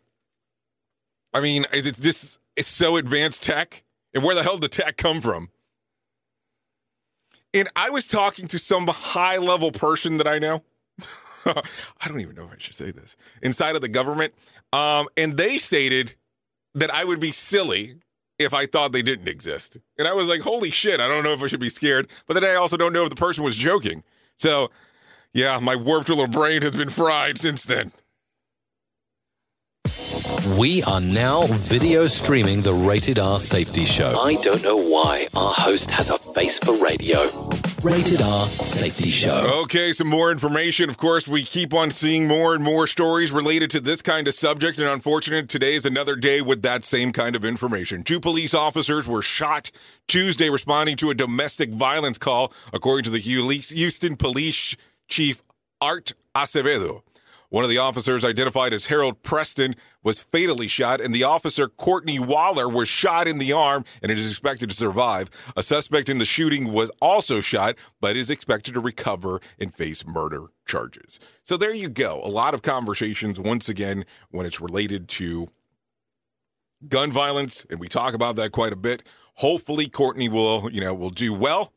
I 1.34 1.40
mean, 1.40 1.66
is 1.74 1.86
it 1.86 1.96
this? 1.96 2.40
It's 2.56 2.70
so 2.70 2.98
advanced 2.98 3.42
tech, 3.44 3.84
and 4.14 4.24
where 4.24 4.36
the 4.36 4.44
hell 4.44 4.58
did 4.58 4.64
the 4.64 4.82
tech 4.84 4.98
come 4.98 5.22
from? 5.22 5.50
And 7.54 7.70
I 7.76 7.90
was 7.90 8.08
talking 8.08 8.48
to 8.48 8.60
some 8.60 8.88
high 8.88 9.38
level 9.38 9.72
person 9.72 10.18
that 10.18 10.28
I 10.28 10.40
know. 10.40 10.64
I 11.46 12.08
don't 12.08 12.22
even 12.22 12.36
know 12.36 12.46
if 12.46 12.54
I 12.54 12.58
should 12.58 12.76
say 12.76 12.92
this 12.92 13.16
inside 13.42 13.76
of 13.76 13.82
the 13.82 13.88
government, 13.88 14.34
um, 14.72 15.08
and 15.18 15.38
they 15.38 15.58
stated 15.58 16.14
that 16.76 16.92
I 16.92 17.04
would 17.04 17.20
be 17.20 17.32
silly 17.32 17.96
if 18.40 18.54
I 18.54 18.66
thought 18.66 18.92
they 18.92 19.02
didn't 19.02 19.28
exist. 19.28 19.78
And 19.98 20.08
I 20.08 20.14
was 20.14 20.28
like, 20.28 20.42
holy 20.42 20.72
shit, 20.72 21.00
I 21.00 21.08
don't 21.08 21.24
know 21.24 21.34
if 21.34 21.42
I 21.42 21.48
should 21.48 21.60
be 21.60 21.70
scared. 21.70 22.10
But 22.28 22.34
then 22.34 22.44
I 22.44 22.56
also 22.56 22.78
don't 22.78 22.94
know 22.94 23.04
if 23.04 23.10
the 23.10 23.16
person 23.16 23.44
was 23.44 23.56
joking. 23.56 24.04
So, 24.38 24.72
yeah, 25.34 25.60
my 25.60 25.76
warped 25.76 26.10
little 26.10 26.28
brain 26.28 26.62
has 26.62 26.74
been 26.74 26.90
fried 26.90 27.38
since 27.38 27.64
then. 27.64 27.92
We 30.58 30.84
are 30.84 31.00
now 31.00 31.44
video 31.48 32.06
streaming 32.06 32.62
the 32.62 32.74
Rated 32.74 33.18
R 33.18 33.40
Safety 33.40 33.86
Show. 33.86 34.20
I 34.20 34.36
don't 34.36 34.62
know 34.62 34.78
why 34.78 35.28
our 35.34 35.54
host 35.54 35.90
has 35.92 36.10
a 36.10 36.18
face 36.18 36.60
for 36.60 36.76
radio. 36.84 37.18
Rated 37.82 38.22
R 38.22 38.46
Safety 38.46 39.10
Show. 39.10 39.62
Okay, 39.64 39.94
some 39.94 40.10
more 40.10 40.32
information. 40.32 40.90
Of 40.90 40.98
course, 40.98 41.30
we 41.30 41.44
keep 41.44 41.74
on 41.74 41.92
seeing 41.92 42.28
more 42.28 42.54
and 42.56 42.64
more 42.64 42.88
stories 42.88 43.32
related 43.32 43.72
to 43.72 43.80
this 43.80 44.02
kind 44.02 44.28
of 44.28 44.34
subject, 44.34 44.78
and 44.80 44.88
unfortunately, 44.88 45.48
today 45.48 45.76
is 45.76 45.86
another 45.86 46.18
day 46.18 46.42
with 46.42 46.62
that 46.64 46.84
same 46.84 47.14
kind 47.14 47.38
of 47.38 47.46
information. 47.46 48.04
Two 48.04 48.20
police 48.20 48.54
officers 48.54 49.08
were 49.08 49.22
shot 49.22 49.72
Tuesday 50.10 50.50
responding 50.50 50.98
to 50.98 51.10
a 51.10 51.16
domestic 51.16 51.70
violence 51.70 52.18
call, 52.18 52.52
according 52.74 53.06
to 53.06 53.10
the 53.10 53.20
Houston 53.20 54.18
Police 54.18 54.76
Chief 55.08 55.44
Art 55.82 56.14
Acevedo. 56.36 57.04
One 57.50 57.64
of 57.64 57.70
the 57.70 57.78
officers, 57.78 58.26
identified 58.26 58.74
as 58.74 58.88
Harold 58.88 59.22
Preston, 59.22 59.76
was 60.02 60.20
fatally 60.20 60.68
shot, 60.68 61.00
and 61.00 61.14
the 61.14 61.24
officer, 61.24 61.68
Courtney 61.68 62.18
Waller, 62.18 62.68
was 62.68 62.88
shot 62.90 63.28
in 63.28 63.38
the 63.38 63.54
arm 63.54 63.86
and 64.02 64.12
is 64.12 64.32
expected 64.32 64.72
to 64.72 64.76
survive. 64.76 65.30
A 65.56 65.62
suspect 65.62 66.10
in 66.10 66.18
the 66.18 66.26
shooting 66.26 66.74
was 66.74 66.90
also 67.00 67.42
shot, 67.42 67.76
but 68.02 68.16
is 68.16 68.32
expected 68.32 68.74
to 68.74 68.80
recover 68.80 69.40
and 69.60 69.72
face 69.72 70.04
murder 70.04 70.48
charges. 70.66 71.20
So 71.44 71.56
there 71.56 71.76
you 71.76 71.90
go. 71.90 72.22
A 72.24 72.28
lot 72.28 72.56
of 72.56 72.64
conversations, 72.64 73.40
once 73.40 73.70
again, 73.70 74.04
when 74.32 74.48
it's 74.48 74.60
related 74.60 75.08
to 75.10 75.50
gun 76.88 77.12
violence, 77.12 77.68
and 77.70 77.80
we 77.80 77.88
talk 77.88 78.16
about 78.16 78.36
that 78.38 78.52
quite 78.52 78.74
a 78.74 78.78
bit. 78.78 79.04
Hopefully, 79.36 79.88
Courtney 79.88 80.28
will, 80.28 80.72
you 80.72 80.82
know, 80.82 80.96
will 80.96 81.12
do 81.12 81.36
well 81.36 81.72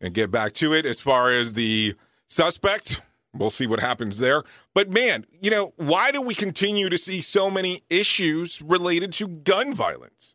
and 0.00 0.14
get 0.14 0.32
back 0.32 0.52
to 0.54 0.74
it. 0.74 0.84
As 0.84 1.00
far 1.00 1.30
as 1.30 1.52
the 1.52 1.94
suspect, 2.32 3.02
We'll 3.34 3.50
see 3.50 3.66
what 3.66 3.80
happens 3.80 4.18
there. 4.18 4.42
But 4.74 4.90
man, 4.90 5.24
you 5.40 5.50
know, 5.50 5.72
why 5.76 6.10
do 6.10 6.20
we 6.20 6.34
continue 6.34 6.90
to 6.90 6.98
see 6.98 7.22
so 7.22 7.50
many 7.50 7.80
issues 7.88 8.60
related 8.60 9.12
to 9.14 9.28
gun 9.28 9.74
violence? 9.74 10.34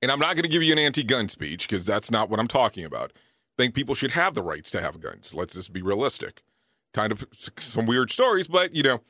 And 0.00 0.12
I'm 0.12 0.20
not 0.20 0.36
going 0.36 0.44
to 0.44 0.48
give 0.48 0.62
you 0.62 0.72
an 0.72 0.78
anti 0.78 1.02
gun 1.02 1.28
speech 1.28 1.68
because 1.68 1.86
that's 1.86 2.10
not 2.10 2.30
what 2.30 2.38
I'm 2.38 2.46
talking 2.46 2.84
about. 2.84 3.12
I 3.14 3.62
think 3.62 3.74
people 3.74 3.94
should 3.94 4.12
have 4.12 4.34
the 4.34 4.42
rights 4.42 4.70
to 4.72 4.80
have 4.80 5.00
guns. 5.00 5.34
Let's 5.34 5.54
just 5.54 5.72
be 5.72 5.82
realistic. 5.82 6.42
Kind 6.92 7.10
of 7.10 7.24
some 7.32 7.86
weird 7.86 8.12
stories, 8.12 8.46
but 8.46 8.74
you 8.74 8.84
know, 8.84 9.00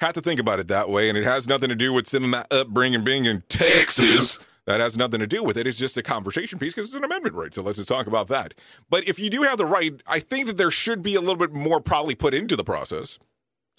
have 0.00 0.14
to 0.14 0.20
think 0.20 0.40
about 0.40 0.58
it 0.58 0.68
that 0.68 0.88
way. 0.88 1.08
And 1.08 1.16
it 1.16 1.24
has 1.24 1.46
nothing 1.46 1.68
to 1.68 1.76
do 1.76 1.92
with 1.92 2.08
some 2.08 2.24
of 2.24 2.30
my 2.30 2.44
upbringing 2.50 3.04
being 3.04 3.24
in 3.24 3.42
Texas. 3.42 4.40
That 4.68 4.80
has 4.80 4.98
nothing 4.98 5.20
to 5.20 5.26
do 5.26 5.42
with 5.42 5.56
it. 5.56 5.66
It's 5.66 5.78
just 5.78 5.96
a 5.96 6.02
conversation 6.02 6.58
piece 6.58 6.74
because 6.74 6.90
it's 6.90 6.96
an 6.96 7.02
amendment 7.02 7.34
right. 7.34 7.54
So 7.54 7.62
let's 7.62 7.78
just 7.78 7.88
talk 7.88 8.06
about 8.06 8.28
that. 8.28 8.52
But 8.90 9.08
if 9.08 9.18
you 9.18 9.30
do 9.30 9.40
have 9.40 9.56
the 9.56 9.64
right, 9.64 9.94
I 10.06 10.20
think 10.20 10.46
that 10.46 10.58
there 10.58 10.70
should 10.70 11.00
be 11.00 11.14
a 11.14 11.20
little 11.20 11.36
bit 11.36 11.54
more 11.54 11.80
probably 11.80 12.14
put 12.14 12.34
into 12.34 12.54
the 12.54 12.62
process. 12.62 13.18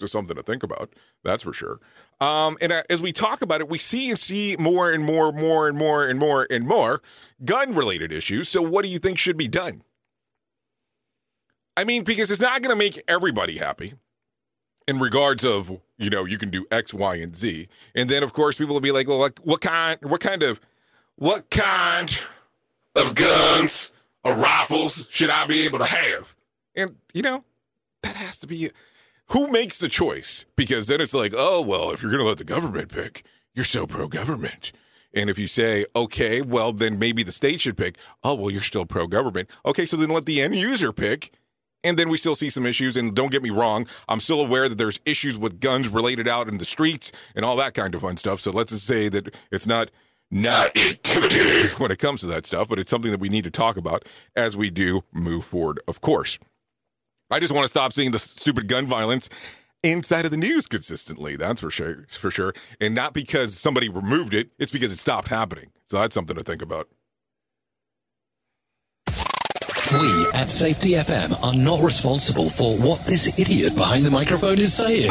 Just 0.00 0.12
something 0.12 0.34
to 0.34 0.42
think 0.42 0.64
about. 0.64 0.92
That's 1.22 1.44
for 1.44 1.52
sure. 1.52 1.78
Um, 2.20 2.56
and 2.60 2.72
uh, 2.72 2.82
as 2.90 3.00
we 3.00 3.12
talk 3.12 3.40
about 3.40 3.60
it, 3.60 3.68
we 3.68 3.78
see 3.78 4.10
and 4.10 4.18
see 4.18 4.56
more 4.58 4.90
and 4.90 5.04
more, 5.04 5.30
more 5.30 5.68
and 5.68 5.78
more 5.78 6.04
and 6.08 6.18
more 6.18 6.48
and 6.50 6.66
more 6.66 7.02
gun 7.44 7.72
related 7.76 8.10
issues. 8.10 8.48
So 8.48 8.60
what 8.60 8.84
do 8.84 8.90
you 8.90 8.98
think 8.98 9.16
should 9.16 9.36
be 9.36 9.46
done? 9.46 9.82
I 11.76 11.84
mean, 11.84 12.02
because 12.02 12.32
it's 12.32 12.40
not 12.40 12.62
going 12.62 12.76
to 12.76 12.84
make 12.84 13.00
everybody 13.06 13.58
happy 13.58 13.94
in 14.88 14.98
regards 14.98 15.44
of 15.44 15.80
you 15.98 16.10
know 16.10 16.24
you 16.24 16.36
can 16.36 16.50
do 16.50 16.66
X, 16.72 16.92
Y, 16.92 17.14
and 17.14 17.36
Z, 17.36 17.68
and 17.94 18.10
then 18.10 18.24
of 18.24 18.32
course 18.32 18.56
people 18.56 18.74
will 18.74 18.80
be 18.80 18.90
like, 18.90 19.06
well, 19.06 19.18
like 19.18 19.38
what 19.44 19.60
kind, 19.60 19.96
what 20.02 20.20
kind 20.20 20.42
of 20.42 20.60
what 21.20 21.50
kind 21.50 22.18
of 22.96 23.14
guns 23.14 23.92
or 24.24 24.34
rifles 24.34 25.06
should 25.10 25.28
I 25.28 25.46
be 25.46 25.66
able 25.66 25.78
to 25.78 25.84
have? 25.84 26.34
And, 26.74 26.96
you 27.12 27.20
know, 27.20 27.44
that 28.02 28.16
has 28.16 28.38
to 28.38 28.46
be 28.46 28.70
who 29.26 29.48
makes 29.48 29.76
the 29.76 29.90
choice? 29.90 30.46
Because 30.56 30.86
then 30.86 31.00
it's 31.00 31.12
like, 31.12 31.34
oh, 31.36 31.60
well, 31.60 31.90
if 31.92 32.02
you're 32.02 32.10
going 32.10 32.22
to 32.22 32.28
let 32.28 32.38
the 32.38 32.44
government 32.44 32.88
pick, 32.88 33.22
you're 33.54 33.66
so 33.66 33.86
pro 33.86 34.08
government. 34.08 34.72
And 35.12 35.28
if 35.28 35.38
you 35.38 35.46
say, 35.46 35.84
okay, 35.94 36.40
well, 36.40 36.72
then 36.72 36.98
maybe 36.98 37.22
the 37.22 37.32
state 37.32 37.60
should 37.60 37.76
pick, 37.76 37.98
oh, 38.24 38.34
well, 38.34 38.50
you're 38.50 38.62
still 38.62 38.86
pro 38.86 39.06
government. 39.06 39.50
Okay, 39.66 39.84
so 39.84 39.98
then 39.98 40.08
let 40.08 40.24
the 40.24 40.40
end 40.40 40.56
user 40.56 40.90
pick. 40.90 41.32
And 41.84 41.98
then 41.98 42.08
we 42.08 42.16
still 42.16 42.34
see 42.34 42.48
some 42.48 42.64
issues. 42.64 42.96
And 42.96 43.14
don't 43.14 43.30
get 43.30 43.42
me 43.42 43.50
wrong, 43.50 43.86
I'm 44.08 44.20
still 44.20 44.40
aware 44.40 44.70
that 44.70 44.78
there's 44.78 45.00
issues 45.04 45.36
with 45.36 45.60
guns 45.60 45.88
related 45.88 46.26
out 46.26 46.48
in 46.48 46.56
the 46.56 46.64
streets 46.64 47.12
and 47.36 47.44
all 47.44 47.56
that 47.56 47.74
kind 47.74 47.94
of 47.94 48.00
fun 48.00 48.16
stuff. 48.16 48.40
So 48.40 48.50
let's 48.50 48.72
just 48.72 48.86
say 48.86 49.10
that 49.10 49.34
it's 49.52 49.66
not 49.66 49.90
not 50.30 50.76
when 51.78 51.90
it 51.90 51.98
comes 51.98 52.20
to 52.20 52.26
that 52.26 52.46
stuff, 52.46 52.68
but 52.68 52.78
it's 52.78 52.90
something 52.90 53.10
that 53.10 53.20
we 53.20 53.28
need 53.28 53.44
to 53.44 53.50
talk 53.50 53.76
about 53.76 54.04
as 54.36 54.56
we 54.56 54.70
do 54.70 55.02
move 55.12 55.44
forward, 55.44 55.80
of 55.88 56.00
course. 56.00 56.38
I 57.30 57.40
just 57.40 57.52
want 57.52 57.64
to 57.64 57.68
stop 57.68 57.92
seeing 57.92 58.10
the 58.10 58.18
stupid 58.18 58.68
gun 58.68 58.86
violence 58.86 59.28
inside 59.82 60.24
of 60.24 60.30
the 60.30 60.36
news 60.36 60.66
consistently. 60.66 61.36
That's 61.36 61.60
for 61.60 61.70
sure, 61.70 62.06
for 62.10 62.30
sure. 62.30 62.54
And 62.80 62.94
not 62.94 63.14
because 63.14 63.56
somebody 63.58 63.88
removed 63.88 64.34
it, 64.34 64.50
it's 64.58 64.72
because 64.72 64.92
it 64.92 64.98
stopped 64.98 65.28
happening. 65.28 65.70
So 65.86 65.98
that's 65.98 66.14
something 66.14 66.36
to 66.36 66.42
think 66.44 66.62
about. 66.62 66.88
We 69.92 70.26
at 70.34 70.48
Safety 70.48 70.90
FM 70.90 71.36
are 71.42 71.52
not 71.52 71.82
responsible 71.82 72.48
for 72.48 72.76
what 72.76 73.04
this 73.04 73.26
idiot 73.36 73.74
behind 73.74 74.06
the 74.06 74.10
microphone 74.10 74.58
is 74.58 74.72
saying. 74.72 75.10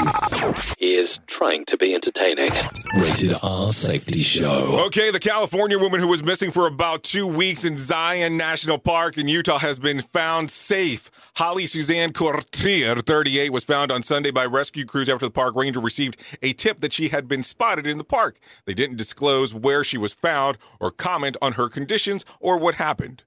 He 0.77 0.93
is 0.95 1.19
trying 1.27 1.65
to 1.65 1.75
be 1.75 1.93
entertaining. 1.93 2.49
Rated 2.95 3.35
R 3.43 3.73
Safety 3.73 4.19
Show. 4.21 4.85
Okay, 4.85 5.11
the 5.11 5.19
California 5.19 5.77
woman 5.77 5.99
who 5.99 6.07
was 6.07 6.23
missing 6.23 6.49
for 6.49 6.65
about 6.65 7.03
two 7.03 7.27
weeks 7.27 7.65
in 7.65 7.77
Zion 7.77 8.37
National 8.37 8.77
Park 8.77 9.17
in 9.17 9.27
Utah 9.27 9.57
has 9.57 9.79
been 9.79 10.01
found 10.01 10.49
safe. 10.49 11.11
Holly 11.35 11.67
Suzanne 11.67 12.13
Courtier, 12.13 12.95
38, 12.95 13.51
was 13.51 13.65
found 13.65 13.91
on 13.91 14.01
Sunday 14.01 14.31
by 14.31 14.45
rescue 14.45 14.85
crews 14.85 15.09
after 15.09 15.25
the 15.25 15.31
park 15.31 15.55
ranger 15.55 15.81
received 15.81 16.15
a 16.41 16.53
tip 16.53 16.79
that 16.79 16.93
she 16.93 17.09
had 17.09 17.27
been 17.27 17.43
spotted 17.43 17.85
in 17.85 17.97
the 17.97 18.05
park. 18.05 18.39
They 18.63 18.73
didn't 18.73 18.95
disclose 18.95 19.53
where 19.53 19.83
she 19.83 19.97
was 19.97 20.13
found 20.13 20.57
or 20.79 20.89
comment 20.89 21.35
on 21.41 21.53
her 21.53 21.67
conditions 21.67 22.23
or 22.39 22.57
what 22.57 22.75
happened. 22.75 23.23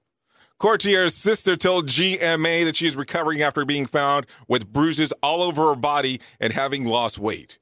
Courtier's 0.59 1.13
sister 1.15 1.55
told 1.55 1.87
GMA 1.87 2.65
that 2.65 2.77
she 2.77 2.87
is 2.87 2.95
recovering 2.95 3.41
after 3.41 3.65
being 3.65 3.85
found 3.85 4.25
with 4.47 4.71
bruises 4.71 5.11
all 5.21 5.41
over 5.41 5.69
her 5.69 5.75
body 5.75 6.21
and 6.39 6.53
having 6.53 6.85
lost 6.85 7.19
weight. 7.19 7.57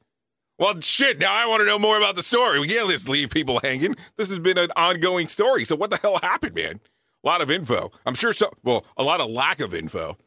Well, 0.60 0.80
shit, 0.82 1.20
now 1.20 1.34
I 1.34 1.48
want 1.48 1.62
to 1.62 1.66
know 1.66 1.80
more 1.80 1.98
about 1.98 2.16
the 2.16 2.22
story. 2.22 2.60
We 2.60 2.68
can't 2.68 2.88
just 2.88 3.10
leave 3.10 3.32
people 3.32 3.60
hanging. 3.64 3.96
This 4.18 4.30
has 4.30 4.38
been 4.38 4.60
an 4.60 4.70
ongoing 4.76 5.28
story. 5.28 5.66
So, 5.66 5.76
what 5.76 5.90
the 5.90 5.98
hell 5.98 6.20
happened, 6.22 6.54
man? 6.54 6.80
A 7.24 7.28
lot 7.28 7.42
of 7.42 7.50
info. 7.50 7.92
I'm 8.06 8.14
sure 8.14 8.34
so, 8.34 8.52
well, 8.64 8.86
a 8.96 9.04
lot 9.04 9.22
of 9.22 9.30
lack 9.30 9.60
of 9.60 9.74
info. 9.74 10.18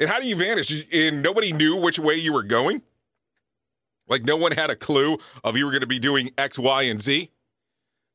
And 0.00 0.08
how 0.08 0.20
do 0.20 0.26
you 0.26 0.36
vanish? 0.36 0.86
And 0.92 1.22
nobody 1.22 1.52
knew 1.52 1.76
which 1.76 1.98
way 1.98 2.14
you 2.14 2.32
were 2.32 2.44
going? 2.44 2.80
Like 4.08 4.24
no 4.24 4.36
one 4.36 4.52
had 4.52 4.70
a 4.70 4.76
clue 4.76 5.18
of 5.44 5.56
you 5.56 5.66
were 5.66 5.70
going 5.70 5.82
to 5.82 5.86
be 5.86 5.98
doing 5.98 6.30
X, 6.38 6.58
Y, 6.58 6.82
and 6.84 7.02
Z. 7.02 7.30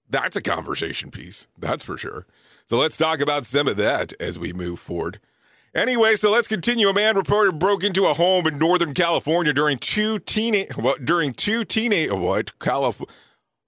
That's 0.10 0.36
a 0.36 0.42
conversation 0.42 1.12
piece. 1.12 1.48
That's 1.58 1.84
for 1.84 1.98
sure. 1.98 2.26
So 2.66 2.78
let's 2.78 2.98
talk 2.98 3.20
about 3.20 3.46
some 3.46 3.68
of 3.68 3.78
that 3.78 4.14
as 4.20 4.40
we 4.40 4.54
move 4.54 4.80
forward. 4.80 5.20
Anyway, 5.76 6.16
so 6.16 6.32
let's 6.32 6.48
continue. 6.48 6.88
A 6.88 6.94
man 6.94 7.16
reported 7.16 7.58
broke 7.58 7.84
into 7.84 8.06
a 8.06 8.14
home 8.14 8.46
in 8.46 8.60
Northern 8.60 8.94
California 8.94 9.54
during 9.54 9.80
two 9.80 10.20
teenage 10.20 10.78
what 10.78 11.04
during 11.04 11.34
two 11.34 11.66
teenage 11.66 12.12
what 12.12 12.58
Calif- 12.60 13.02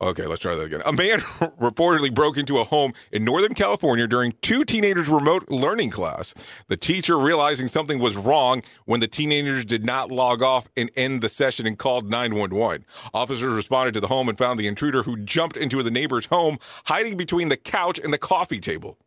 Okay, 0.02 0.26
let's 0.26 0.42
try 0.42 0.56
that 0.56 0.66
again. 0.66 0.82
A 0.86 0.92
man 0.92 1.20
reportedly 1.60 2.14
broke 2.14 2.38
into 2.38 2.58
a 2.58 2.66
home 2.66 2.92
in 3.14 3.24
Northern 3.24 3.56
California 3.56 4.08
during 4.08 4.34
two 4.42 4.66
teenagers' 4.66 5.08
remote 5.08 5.50
learning 5.50 5.90
class. 5.90 6.34
The 6.68 6.76
teacher, 6.76 7.18
realizing 7.18 7.70
something 7.70 8.00
was 8.00 8.18
wrong 8.18 8.62
when 8.84 9.00
the 9.00 9.08
teenagers 9.08 9.64
did 9.64 9.86
not 9.86 10.12
log 10.12 10.44
off 10.44 10.68
and 10.76 10.92
end 10.98 11.22
the 11.22 11.30
session 11.30 11.66
and 11.66 11.78
called 11.78 12.10
911. 12.10 12.86
Officers 13.14 13.54
responded 13.54 13.94
to 13.94 14.02
the 14.02 14.08
home 14.08 14.28
and 14.28 14.38
found 14.38 14.60
the 14.60 14.68
intruder 14.68 15.04
who 15.04 15.16
jumped 15.18 15.56
into 15.56 15.82
the 15.82 15.92
neighbor's 15.92 16.26
home, 16.26 16.58
hiding 16.86 17.16
between 17.16 17.48
the 17.48 17.58
couch 17.58 17.98
and 17.98 18.12
the 18.12 18.18
coffee 18.18 18.60
table. 18.60 18.98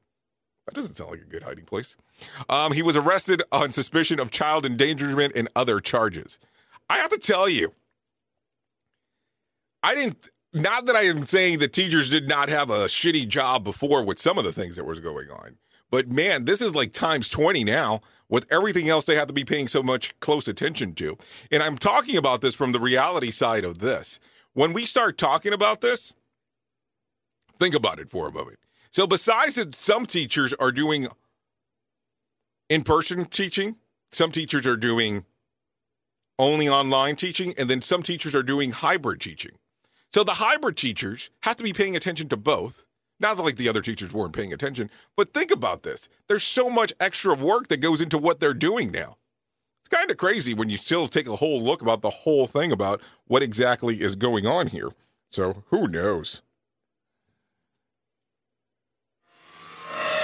That 0.65 0.75
doesn't 0.75 0.95
sound 0.95 1.11
like 1.11 1.21
a 1.21 1.25
good 1.25 1.43
hiding 1.43 1.67
place. 1.67 1.97
Um, 2.49 2.73
he 2.73 2.83
was 2.83 2.97
arrested 2.97 3.43
on 3.53 3.73
suspicion 3.73 4.19
of 4.19 4.31
child 4.31 4.65
endangerment 4.65 5.35
and 5.37 5.49
other 5.55 5.81
charges. 5.81 6.39
I 6.89 6.97
have 6.99 7.11
to 7.11 7.19
tell 7.19 7.47
you, 7.47 7.75
I 9.83 9.95
didn't. 9.95 10.17
Not 10.53 10.87
that 10.87 10.97
I 10.97 11.03
am 11.03 11.25
saying 11.25 11.59
that 11.59 11.73
teachers 11.73 12.09
did 12.09 12.29
not 12.29 12.49
have 12.49 12.71
a 12.71 12.87
shitty 12.87 13.29
job 13.29 13.65
before 13.65 14.03
with 14.03 14.19
some 14.19 14.39
of 14.39 14.45
the 14.45 14.53
things 14.53 14.77
that 14.77 14.85
was 14.85 14.99
going 14.99 15.31
on, 15.31 15.59
but 15.91 16.11
man, 16.11 16.45
this 16.45 16.63
is 16.63 16.75
like 16.75 16.93
times 16.93 17.29
20 17.29 17.65
now 17.65 18.01
with 18.29 18.47
everything 18.51 18.89
else 18.89 19.05
they 19.05 19.15
have 19.15 19.29
to 19.29 19.35
be 19.35 19.45
paying 19.45 19.69
so 19.69 19.83
much 19.83 20.19
close 20.21 20.49
attention 20.49 20.95
to. 20.95 21.17
And 21.51 21.63
I'm 21.63 21.79
talking 21.79 22.17
about 22.17 22.41
this 22.41 22.55
from 22.55 22.73
the 22.73 22.81
reality 22.81 23.31
side 23.31 23.65
of 23.65 23.79
this. 23.79 24.21
When 24.55 24.73
we 24.73 24.87
start 24.87 25.19
talking 25.19 25.53
about 25.53 25.81
this, 25.81 26.15
think 27.59 27.75
about 27.75 27.99
it 27.99 28.11
for 28.11 28.29
a 28.29 28.33
moment. 28.33 28.59
So, 28.91 29.07
besides 29.07 29.57
that, 29.57 29.75
some 29.75 30.07
teachers 30.07 30.55
are 30.55 30.73
doing 30.73 31.09
in 32.69 32.85
person 32.85 33.27
teaching, 33.27 33.77
some 34.11 34.33
teachers 34.33 34.67
are 34.67 34.77
doing 34.77 35.25
only 36.39 36.69
online 36.69 37.17
teaching, 37.17 37.53
and 37.59 37.69
then 37.69 37.83
some 37.83 38.03
teachers 38.03 38.35
are 38.35 38.43
doing 38.43 38.71
hybrid 38.71 39.21
teaching. 39.21 39.53
So, 40.13 40.25
the 40.25 40.33
hybrid 40.33 40.77
teachers 40.77 41.31
have 41.43 41.57
to 41.57 41.63
be 41.63 41.73
paying 41.73 41.97
attention 41.97 42.29
to 42.29 42.37
both. 42.37 42.85
Not 43.21 43.37
like 43.39 43.57
the 43.57 43.69
other 43.69 43.83
teachers 43.83 44.13
weren't 44.13 44.33
paying 44.33 44.53
attention, 44.53 44.91
but 45.17 45.35
think 45.35 45.51
about 45.51 45.83
this. 45.83 46.09
There's 46.29 46.45
so 46.45 46.71
much 46.71 46.93
extra 47.01 47.35
work 47.35 47.69
that 47.69 47.79
goes 47.79 48.01
into 48.01 48.17
what 48.17 48.41
they're 48.41 48.55
doing 48.55 48.93
now. 48.93 49.17
It's 49.81 49.89
kind 49.89 50.11
of 50.11 50.17
crazy 50.17 50.55
when 50.55 50.71
you 50.71 50.79
still 50.79 51.09
take 51.09 51.27
a 51.27 51.37
whole 51.37 51.63
look 51.63 51.83
about 51.83 52.01
the 52.01 52.11
whole 52.11 52.47
thing 52.47 52.73
about 52.73 53.01
what 53.27 53.43
exactly 53.43 54.01
is 54.01 54.15
going 54.15 54.47
on 54.47 54.69
here. 54.69 54.91
So, 55.31 55.65
who 55.69 55.89
knows? 55.89 56.43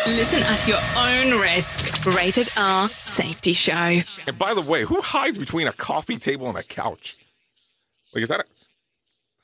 Listen 0.06 0.42
at 0.42 0.68
your 0.68 0.78
own 0.96 1.40
risk. 1.40 2.04
Rated 2.06 2.48
R 2.58 2.88
Safety 2.88 3.54
Show. 3.54 4.00
And 4.26 4.38
by 4.38 4.52
the 4.52 4.60
way, 4.60 4.82
who 4.82 5.00
hides 5.00 5.38
between 5.38 5.66
a 5.66 5.72
coffee 5.72 6.18
table 6.18 6.48
and 6.48 6.58
a 6.58 6.62
couch? 6.62 7.16
Like, 8.14 8.22
is 8.22 8.28
that 8.28 8.40
a, 8.40 8.44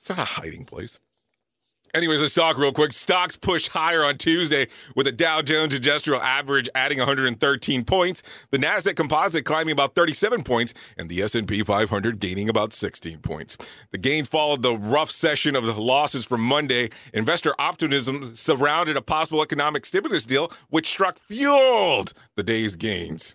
it's 0.00 0.08
not 0.08 0.18
a 0.18 0.24
hiding 0.24 0.64
place. 0.64 0.98
Anyways, 1.92 2.20
let's 2.20 2.34
talk 2.34 2.56
real 2.56 2.72
quick. 2.72 2.92
Stocks 2.92 3.36
pushed 3.36 3.68
higher 3.68 4.04
on 4.04 4.16
Tuesday 4.16 4.68
with 4.94 5.06
the 5.06 5.12
Dow 5.12 5.42
Jones 5.42 5.74
Industrial 5.74 6.22
Average 6.22 6.68
adding 6.72 6.98
113 6.98 7.84
points, 7.84 8.22
the 8.52 8.58
Nasdaq 8.58 8.94
Composite 8.94 9.44
climbing 9.44 9.72
about 9.72 9.96
37 9.96 10.44
points, 10.44 10.72
and 10.96 11.08
the 11.08 11.20
S&P 11.20 11.64
500 11.64 12.20
gaining 12.20 12.48
about 12.48 12.72
16 12.72 13.18
points. 13.18 13.58
The 13.90 13.98
gains 13.98 14.28
followed 14.28 14.62
the 14.62 14.76
rough 14.76 15.10
session 15.10 15.56
of 15.56 15.66
the 15.66 15.74
losses 15.74 16.24
from 16.24 16.42
Monday. 16.42 16.90
Investor 17.12 17.54
optimism 17.58 18.36
surrounded 18.36 18.96
a 18.96 19.02
possible 19.02 19.42
economic 19.42 19.84
stimulus 19.84 20.24
deal, 20.24 20.52
which 20.68 20.88
struck 20.88 21.18
fueled 21.18 22.12
the 22.36 22.44
day's 22.44 22.76
gains. 22.76 23.34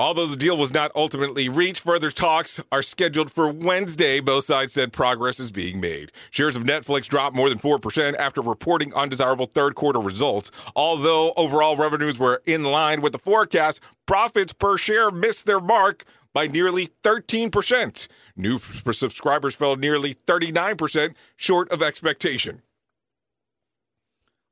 Although 0.00 0.28
the 0.28 0.36
deal 0.36 0.56
was 0.56 0.72
not 0.72 0.90
ultimately 0.94 1.50
reached, 1.50 1.82
further 1.82 2.10
talks 2.10 2.58
are 2.72 2.82
scheduled 2.82 3.30
for 3.30 3.50
Wednesday. 3.50 4.18
Both 4.18 4.46
sides 4.46 4.72
said 4.72 4.94
progress 4.94 5.38
is 5.38 5.50
being 5.50 5.78
made. 5.78 6.10
Shares 6.30 6.56
of 6.56 6.62
Netflix 6.62 7.06
dropped 7.06 7.36
more 7.36 7.50
than 7.50 7.58
4% 7.58 8.16
after 8.16 8.40
reporting 8.40 8.94
undesirable 8.94 9.44
third 9.44 9.74
quarter 9.74 10.00
results. 10.00 10.50
Although 10.74 11.34
overall 11.36 11.76
revenues 11.76 12.18
were 12.18 12.40
in 12.46 12.64
line 12.64 13.02
with 13.02 13.12
the 13.12 13.18
forecast, 13.18 13.80
profits 14.06 14.54
per 14.54 14.78
share 14.78 15.10
missed 15.10 15.44
their 15.44 15.60
mark 15.60 16.06
by 16.32 16.46
nearly 16.46 16.88
13%. 17.04 18.08
New 18.34 18.58
subscribers 18.58 19.54
fell 19.54 19.76
nearly 19.76 20.14
39% 20.14 21.14
short 21.36 21.70
of 21.70 21.82
expectation. 21.82 22.62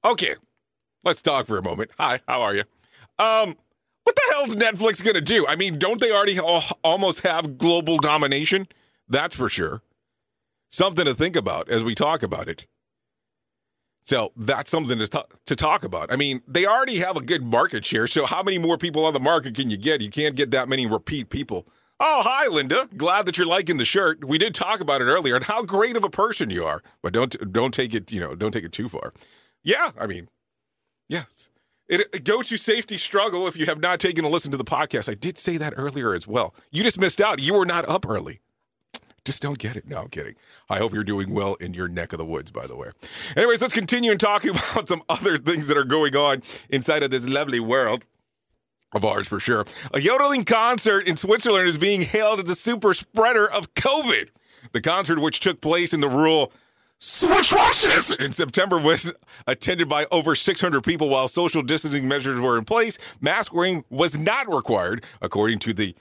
Okay, 0.04 0.34
let's 1.04 1.22
talk 1.22 1.46
for 1.46 1.56
a 1.56 1.62
moment. 1.62 1.90
Hi, 1.96 2.20
how 2.28 2.42
are 2.42 2.54
you? 2.54 2.64
Um, 3.18 3.56
what 4.08 4.16
the 4.16 4.32
hell 4.32 4.44
is 4.46 4.56
Netflix 4.56 5.04
going 5.04 5.16
to 5.16 5.20
do? 5.20 5.46
I 5.46 5.54
mean, 5.54 5.78
don't 5.78 6.00
they 6.00 6.10
already 6.10 6.38
al- 6.38 6.64
almost 6.82 7.26
have 7.26 7.58
global 7.58 7.98
domination? 7.98 8.66
That's 9.06 9.34
for 9.34 9.50
sure. 9.50 9.82
Something 10.70 11.04
to 11.04 11.14
think 11.14 11.36
about 11.36 11.68
as 11.68 11.84
we 11.84 11.94
talk 11.94 12.22
about 12.22 12.48
it. 12.48 12.66
So 14.06 14.32
that's 14.34 14.70
something 14.70 14.98
to, 14.98 15.08
ta- 15.08 15.26
to 15.44 15.54
talk 15.54 15.84
about. 15.84 16.10
I 16.10 16.16
mean, 16.16 16.40
they 16.48 16.64
already 16.64 17.00
have 17.00 17.18
a 17.18 17.20
good 17.20 17.42
market 17.42 17.84
share. 17.84 18.06
So 18.06 18.24
how 18.24 18.42
many 18.42 18.56
more 18.56 18.78
people 18.78 19.04
on 19.04 19.12
the 19.12 19.20
market 19.20 19.54
can 19.54 19.70
you 19.70 19.76
get? 19.76 20.00
You 20.00 20.08
can't 20.10 20.34
get 20.34 20.52
that 20.52 20.70
many 20.70 20.86
repeat 20.86 21.28
people. 21.28 21.66
Oh, 22.00 22.22
hi, 22.24 22.48
Linda. 22.48 22.88
Glad 22.96 23.26
that 23.26 23.36
you're 23.36 23.46
liking 23.46 23.76
the 23.76 23.84
shirt. 23.84 24.24
We 24.24 24.38
did 24.38 24.54
talk 24.54 24.80
about 24.80 25.02
it 25.02 25.04
earlier 25.04 25.36
and 25.36 25.44
how 25.44 25.64
great 25.64 25.98
of 25.98 26.04
a 26.04 26.08
person 26.08 26.48
you 26.48 26.64
are. 26.64 26.82
But 27.02 27.12
don't 27.12 27.52
don't 27.52 27.74
take 27.74 27.92
it, 27.92 28.10
you 28.10 28.20
know, 28.20 28.34
don't 28.34 28.52
take 28.52 28.64
it 28.64 28.72
too 28.72 28.88
far. 28.88 29.12
Yeah, 29.62 29.90
I 30.00 30.06
mean, 30.06 30.28
yes. 31.10 31.50
It, 31.88 32.24
go 32.24 32.42
to 32.42 32.56
safety 32.58 32.98
struggle 32.98 33.46
if 33.46 33.56
you 33.56 33.66
have 33.66 33.80
not 33.80 33.98
taken 33.98 34.24
a 34.24 34.28
listen 34.28 34.50
to 34.50 34.58
the 34.58 34.64
podcast. 34.64 35.10
I 35.10 35.14
did 35.14 35.38
say 35.38 35.56
that 35.56 35.72
earlier 35.76 36.14
as 36.14 36.26
well. 36.26 36.54
You 36.70 36.82
just 36.82 37.00
missed 37.00 37.20
out. 37.20 37.40
You 37.40 37.54
were 37.54 37.64
not 37.64 37.88
up 37.88 38.06
early. 38.06 38.40
Just 39.24 39.42
don't 39.42 39.58
get 39.58 39.76
it. 39.76 39.86
No, 39.86 40.02
I'm 40.02 40.08
kidding. 40.08 40.36
I 40.70 40.78
hope 40.78 40.92
you're 40.94 41.04
doing 41.04 41.32
well 41.34 41.54
in 41.56 41.74
your 41.74 41.88
neck 41.88 42.12
of 42.12 42.18
the 42.18 42.24
woods, 42.24 42.50
by 42.50 42.66
the 42.66 42.76
way. 42.76 42.88
Anyways, 43.36 43.60
let's 43.60 43.74
continue 43.74 44.10
and 44.10 44.20
talking 44.20 44.50
about 44.72 44.88
some 44.88 45.02
other 45.08 45.38
things 45.38 45.68
that 45.68 45.76
are 45.76 45.84
going 45.84 46.16
on 46.16 46.42
inside 46.70 47.02
of 47.02 47.10
this 47.10 47.28
lovely 47.28 47.60
world 47.60 48.04
of 48.92 49.04
ours 49.04 49.28
for 49.28 49.40
sure. 49.40 49.64
A 49.92 50.00
yodeling 50.00 50.44
concert 50.44 51.06
in 51.06 51.16
Switzerland 51.16 51.68
is 51.68 51.78
being 51.78 52.02
hailed 52.02 52.40
as 52.40 52.50
a 52.50 52.54
super 52.54 52.94
spreader 52.94 53.50
of 53.50 53.74
COVID. 53.74 54.28
The 54.72 54.80
concert, 54.80 55.20
which 55.20 55.40
took 55.40 55.60
place 55.60 55.92
in 55.92 56.00
the 56.00 56.08
rural 56.08 56.52
Switch 57.00 57.52
watches 57.52 58.10
in 58.16 58.32
September 58.32 58.76
was 58.76 59.14
attended 59.46 59.88
by 59.88 60.06
over 60.10 60.34
600 60.34 60.82
people 60.82 61.08
while 61.08 61.28
social 61.28 61.62
distancing 61.62 62.08
measures 62.08 62.40
were 62.40 62.58
in 62.58 62.64
place. 62.64 62.98
Mask 63.20 63.54
wearing 63.54 63.84
was 63.88 64.18
not 64.18 64.52
required, 64.52 65.04
according 65.22 65.60
to 65.60 65.72
the 65.72 65.94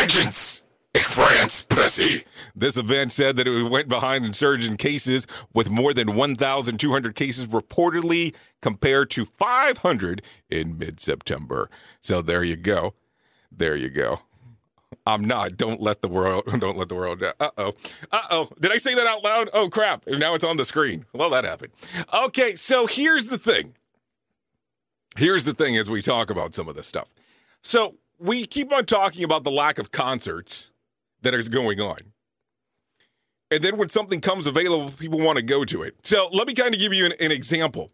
agents 0.00 0.62
in 0.94 1.00
France 1.00 1.66
Pressy. 1.68 2.24
This 2.54 2.76
event 2.76 3.10
said 3.10 3.36
that 3.38 3.48
it 3.48 3.70
went 3.70 3.88
behind 3.88 4.24
in 4.24 4.32
surge 4.32 4.64
in 4.64 4.76
cases 4.76 5.26
with 5.52 5.68
more 5.68 5.92
than 5.92 6.14
1,200 6.14 7.14
cases 7.16 7.46
reportedly 7.46 8.32
compared 8.62 9.10
to 9.10 9.24
500 9.24 10.22
in 10.48 10.78
mid-September. 10.78 11.68
So 12.00 12.22
there 12.22 12.44
you 12.44 12.56
go. 12.56 12.94
There 13.50 13.74
you 13.74 13.90
go. 13.90 14.20
I'm 15.06 15.24
not. 15.24 15.56
Don't 15.56 15.80
let 15.80 16.02
the 16.02 16.08
world. 16.08 16.44
Don't 16.58 16.76
let 16.76 16.88
the 16.88 16.94
world. 16.94 17.22
Uh 17.22 17.50
oh. 17.56 17.74
Uh 18.10 18.20
oh. 18.30 18.48
Did 18.60 18.72
I 18.72 18.76
say 18.76 18.94
that 18.94 19.06
out 19.06 19.22
loud? 19.22 19.48
Oh 19.52 19.68
crap! 19.68 20.06
Now 20.06 20.34
it's 20.34 20.44
on 20.44 20.56
the 20.56 20.64
screen. 20.64 21.06
Well, 21.12 21.30
that 21.30 21.44
happened. 21.44 21.72
Okay, 22.12 22.56
so 22.56 22.86
here's 22.86 23.26
the 23.26 23.38
thing. 23.38 23.74
Here's 25.16 25.44
the 25.44 25.52
thing 25.52 25.76
as 25.76 25.88
we 25.88 26.02
talk 26.02 26.30
about 26.30 26.54
some 26.54 26.68
of 26.68 26.76
this 26.76 26.86
stuff. 26.86 27.08
So 27.62 27.96
we 28.18 28.46
keep 28.46 28.72
on 28.72 28.86
talking 28.86 29.24
about 29.24 29.44
the 29.44 29.50
lack 29.50 29.78
of 29.78 29.90
concerts 29.90 30.72
that 31.22 31.34
is 31.34 31.48
going 31.48 31.80
on. 31.80 31.98
And 33.50 33.62
then 33.62 33.76
when 33.76 33.88
something 33.88 34.20
comes 34.20 34.46
available, 34.46 34.90
people 34.92 35.18
want 35.18 35.38
to 35.38 35.44
go 35.44 35.64
to 35.64 35.82
it. 35.82 35.96
So 36.04 36.28
let 36.32 36.46
me 36.46 36.54
kind 36.54 36.72
of 36.72 36.80
give 36.80 36.92
you 36.92 37.06
an, 37.06 37.12
an 37.20 37.32
example. 37.32 37.90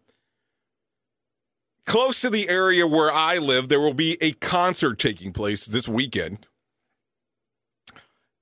Close 1.85 2.21
to 2.21 2.29
the 2.29 2.47
area 2.49 2.85
where 2.85 3.11
I 3.11 3.37
live, 3.37 3.67
there 3.67 3.79
will 3.79 3.93
be 3.93 4.17
a 4.21 4.33
concert 4.33 4.99
taking 4.99 5.33
place 5.33 5.65
this 5.65 5.87
weekend 5.87 6.45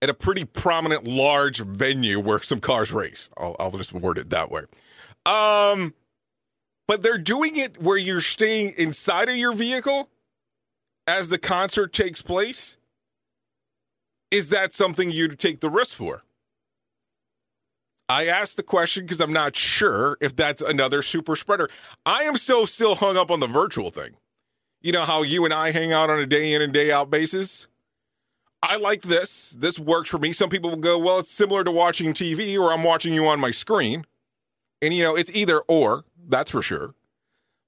at 0.05 0.09
a 0.09 0.13
pretty 0.13 0.45
prominent 0.45 1.07
large 1.07 1.61
venue 1.61 2.19
where 2.19 2.39
some 2.39 2.59
cars 2.59 2.91
race. 2.91 3.27
I'll, 3.37 3.55
I'll 3.59 3.71
just 3.71 3.91
word 3.91 4.19
it 4.19 4.29
that 4.29 4.51
way. 4.51 4.61
Um, 5.25 5.95
but 6.87 7.01
they're 7.01 7.17
doing 7.17 7.55
it 7.55 7.81
where 7.81 7.97
you're 7.97 8.21
staying 8.21 8.73
inside 8.77 9.29
of 9.29 9.35
your 9.35 9.51
vehicle 9.51 10.11
as 11.07 11.29
the 11.29 11.39
concert 11.39 11.91
takes 11.91 12.21
place. 12.21 12.77
Is 14.29 14.49
that 14.49 14.75
something 14.75 15.09
you'd 15.09 15.39
take 15.39 15.59
the 15.59 15.71
risk 15.71 15.95
for? 15.95 16.23
I 18.07 18.27
asked 18.27 18.57
the 18.57 18.63
question 18.63 19.05
because 19.05 19.19
I'm 19.19 19.33
not 19.33 19.55
sure 19.55 20.19
if 20.21 20.35
that's 20.35 20.61
another 20.61 21.01
super 21.01 21.35
spreader. 21.35 21.67
I 22.05 22.25
am 22.25 22.37
so 22.37 22.65
still 22.65 22.93
hung 22.93 23.17
up 23.17 23.31
on 23.31 23.39
the 23.39 23.47
virtual 23.47 23.89
thing. 23.89 24.17
You 24.81 24.91
know 24.91 25.05
how 25.05 25.23
you 25.23 25.45
and 25.45 25.53
I 25.53 25.71
hang 25.71 25.91
out 25.91 26.11
on 26.11 26.19
a 26.19 26.27
day 26.27 26.53
in 26.53 26.61
and 26.61 26.71
day 26.71 26.91
out 26.91 27.09
basis? 27.09 27.67
I 28.67 28.77
like 28.77 29.03
this. 29.03 29.51
This 29.51 29.77
works 29.77 30.09
for 30.09 30.17
me. 30.17 30.33
Some 30.33 30.49
people 30.49 30.71
will 30.71 30.77
go, 30.77 30.97
well, 30.97 31.19
it's 31.19 31.31
similar 31.31 31.63
to 31.63 31.71
watching 31.71 32.13
TV 32.13 32.59
or 32.59 32.73
I'm 32.73 32.83
watching 32.83 33.13
you 33.13 33.27
on 33.27 33.39
my 33.39 33.51
screen. 33.51 34.05
And, 34.81 34.93
you 34.93 35.03
know, 35.03 35.15
it's 35.15 35.31
either 35.33 35.59
or, 35.67 36.03
that's 36.27 36.51
for 36.51 36.61
sure. 36.61 36.95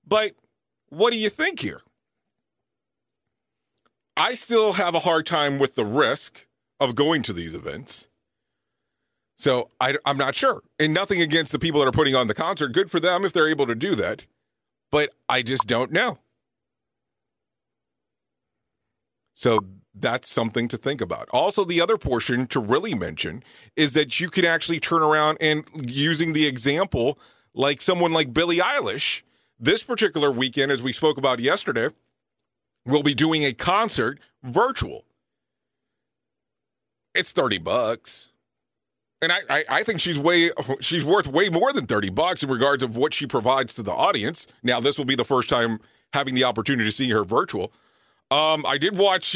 But 0.05 0.33
what 0.89 1.12
do 1.12 1.19
you 1.19 1.29
think 1.29 1.60
here? 1.60 1.81
I 4.15 4.33
still 4.33 4.73
have 4.73 4.95
a 4.95 4.99
hard 4.99 5.27
time 5.27 5.60
with 5.60 5.75
the 5.75 5.86
risk 5.86 6.47
of 6.79 6.95
going 6.95 7.21
to 7.23 7.33
these 7.33 7.53
events. 7.53 8.07
So 9.38 9.69
I, 9.79 9.97
I'm 10.03 10.17
not 10.17 10.33
sure. 10.33 10.63
And 10.79 10.93
nothing 10.93 11.21
against 11.21 11.51
the 11.51 11.60
people 11.60 11.79
that 11.79 11.88
are 11.88 11.91
putting 11.91 12.15
on 12.15 12.27
the 12.27 12.33
concert. 12.33 12.69
Good 12.69 12.89
for 12.89 12.99
them 12.99 13.23
if 13.23 13.33
they're 13.33 13.49
able 13.49 13.67
to 13.67 13.75
do 13.75 13.93
that. 13.95 14.25
But 14.91 15.12
I 15.29 15.43
just 15.43 15.67
don't 15.67 15.91
know. 15.91 16.17
So 19.36 19.60
that's 19.99 20.29
something 20.29 20.67
to 20.67 20.77
think 20.77 21.01
about. 21.01 21.27
Also, 21.31 21.63
the 21.63 21.81
other 21.81 21.97
portion 21.97 22.47
to 22.47 22.60
really 22.60 22.93
mention 22.93 23.43
is 23.75 23.93
that 23.93 24.19
you 24.19 24.29
can 24.29 24.45
actually 24.45 24.79
turn 24.79 25.01
around 25.01 25.38
and 25.41 25.65
using 25.86 26.33
the 26.33 26.47
example 26.47 27.17
like 27.53 27.81
someone 27.81 28.13
like 28.13 28.33
Billie 28.33 28.60
Eilish, 28.60 29.23
this 29.60 29.83
particular 29.83 30.31
weekend, 30.31 30.71
as 30.71 30.83
we 30.83 30.93
spoke 30.93 31.17
about 31.17 31.39
yesterday, 31.39 31.89
will 32.86 33.03
be 33.03 33.15
doing 33.15 33.43
a 33.43 33.53
concert 33.53 34.19
virtual. 34.43 35.05
It's 37.15 37.31
30 37.31 37.57
bucks. 37.57 38.29
And 39.21 39.31
I, 39.31 39.39
I, 39.49 39.63
I 39.69 39.83
think 39.83 39.99
she's 39.99 40.19
way 40.19 40.51
she's 40.79 41.03
worth 41.03 41.25
way 41.25 41.49
more 41.49 41.73
than 41.73 41.88
30 41.88 42.12
bucks 42.12 42.43
in 42.43 42.51
regards 42.51 42.83
of 42.83 42.95
what 42.95 43.15
she 43.15 43.25
provides 43.25 43.73
to 43.75 43.83
the 43.83 43.91
audience. 43.91 44.45
Now, 44.62 44.79
this 44.79 44.97
will 44.97 45.05
be 45.05 45.15
the 45.15 45.25
first 45.25 45.49
time 45.49 45.79
having 46.13 46.36
the 46.36 46.43
opportunity 46.43 46.88
to 46.88 46.95
see 46.95 47.10
her 47.10 47.23
virtual. 47.23 47.73
Um, 48.29 48.63
I 48.67 48.77
did 48.77 48.95
watch 48.95 49.36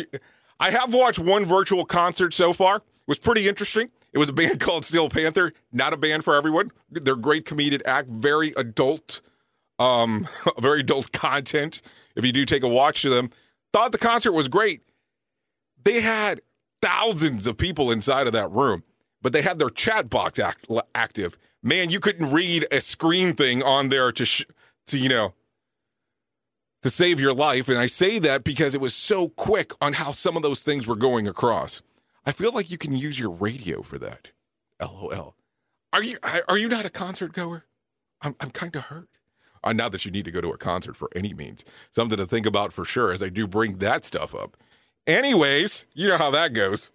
I 0.62 0.69
have 0.69 0.93
watched 0.93 1.17
one 1.17 1.43
virtual 1.43 1.86
concert 1.86 2.36
so 2.36 2.54
far. 2.54 2.76
It 2.76 2.84
was 3.08 3.17
pretty 3.17 3.50
interesting. 3.50 3.89
It 4.13 4.19
was 4.19 4.30
a 4.30 4.34
band 4.34 4.60
called 4.60 4.86
Steel 4.86 5.10
Panther, 5.10 5.54
not 5.74 5.91
a 5.91 5.97
band 5.97 6.24
for 6.24 6.36
everyone. 6.36 6.71
They're 6.91 7.15
great 7.15 7.45
comedic 7.45 7.82
act, 7.84 8.10
very 8.10 8.54
adult, 8.56 9.21
um, 9.80 10.28
very 10.60 10.82
adult 10.82 11.12
content. 11.12 11.82
If 12.15 12.24
you 12.24 12.32
do 12.32 12.45
take 12.45 12.62
a 12.62 12.67
watch 12.67 13.02
to 13.02 13.10
them, 13.10 13.32
thought 13.74 13.91
the 13.91 13.97
concert 13.97 14.34
was 14.34 14.47
great. 14.47 14.84
They 15.84 16.02
had 16.02 16.41
thousands 16.80 17.47
of 17.47 17.58
people 17.58 17.89
inside 17.89 18.28
of 18.28 18.34
that 18.34 18.52
room, 18.52 18.84
but 19.19 19.34
they 19.34 19.41
had 19.41 19.58
their 19.58 19.71
chat 19.71 20.12
box 20.12 20.38
act- 20.38 20.67
active. 20.93 21.39
Man, 21.63 21.89
you 21.89 22.00
couldn't 22.00 22.32
read 22.32 22.67
a 22.71 22.82
screen 22.82 23.34
thing 23.34 23.63
on 23.63 23.89
there 23.89 24.12
to, 24.12 24.26
sh- 24.26 24.45
to 24.88 25.00
you 25.00 25.10
know, 25.10 25.34
to 26.82 26.89
save 26.89 27.20
your 27.20 27.34
life. 27.34 27.67
And 27.67 27.78
I 27.78 27.88
say 27.88 28.20
that 28.20 28.44
because 28.44 28.76
it 28.76 28.82
was 28.82 28.94
so 28.94 29.30
quick 29.30 29.74
on 29.82 29.94
how 29.94 30.12
some 30.12 30.36
of 30.36 30.44
those 30.44 30.63
things 30.63 30.88
were 30.88 30.96
going 30.96 31.28
across. 31.28 31.82
I 32.26 32.32
feel 32.32 32.52
like 32.52 32.70
you 32.70 32.78
can 32.78 32.96
use 32.96 33.20
your 33.20 33.32
radio 33.32 33.82
for 33.82 33.98
that. 34.00 34.30
LOL. 34.80 35.36
Are 35.94 36.04
you 36.04 36.17
are 36.48 36.58
you 36.58 36.70
not 36.70 36.86
a 36.86 36.89
concert 36.89 37.34
goer? 37.34 37.65
I'm 38.22 38.36
I'm 38.39 38.52
kind 38.52 38.76
of 38.76 38.86
hurt. 38.86 39.10
Uh, 39.63 39.74
not 39.74 39.91
that 39.91 40.06
you 40.06 40.12
need 40.12 40.26
to 40.26 40.32
go 40.32 40.41
to 40.41 40.50
a 40.50 40.58
concert 40.58 40.96
for 40.96 41.10
any 41.15 41.34
means. 41.34 41.63
Something 41.91 42.17
to 42.17 42.26
think 42.26 42.46
about 42.46 42.74
for 42.74 42.84
sure 42.84 43.12
as 43.12 43.22
I 43.22 43.30
do 43.30 43.46
bring 43.46 43.78
that 43.78 44.06
stuff 44.06 44.34
up. 44.34 44.58
Anyways, 45.06 45.86
you 45.94 46.08
know 46.08 46.17
how 46.17 46.32
that 46.32 46.54
goes. 46.54 46.89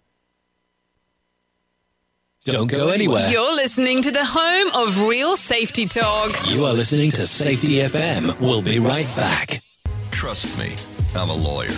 Don't 2.43 2.71
go 2.71 2.89
anywhere. 2.89 3.29
You're 3.29 3.55
listening 3.55 4.01
to 4.03 4.11
the 4.11 4.23
home 4.23 4.69
of 4.73 5.01
real 5.01 5.35
safety 5.35 5.85
talk. 5.85 6.31
You 6.47 6.63
are 6.63 6.73
listening 6.73 7.11
to 7.11 7.27
Safety 7.27 7.79
FM. 7.79 8.39
We'll 8.39 8.61
be 8.61 8.79
right 8.79 9.13
back. 9.17 9.61
Trust 10.17 10.57
me, 10.57 10.73
I'm 11.15 11.29
a 11.29 11.35
lawyer. 11.35 11.77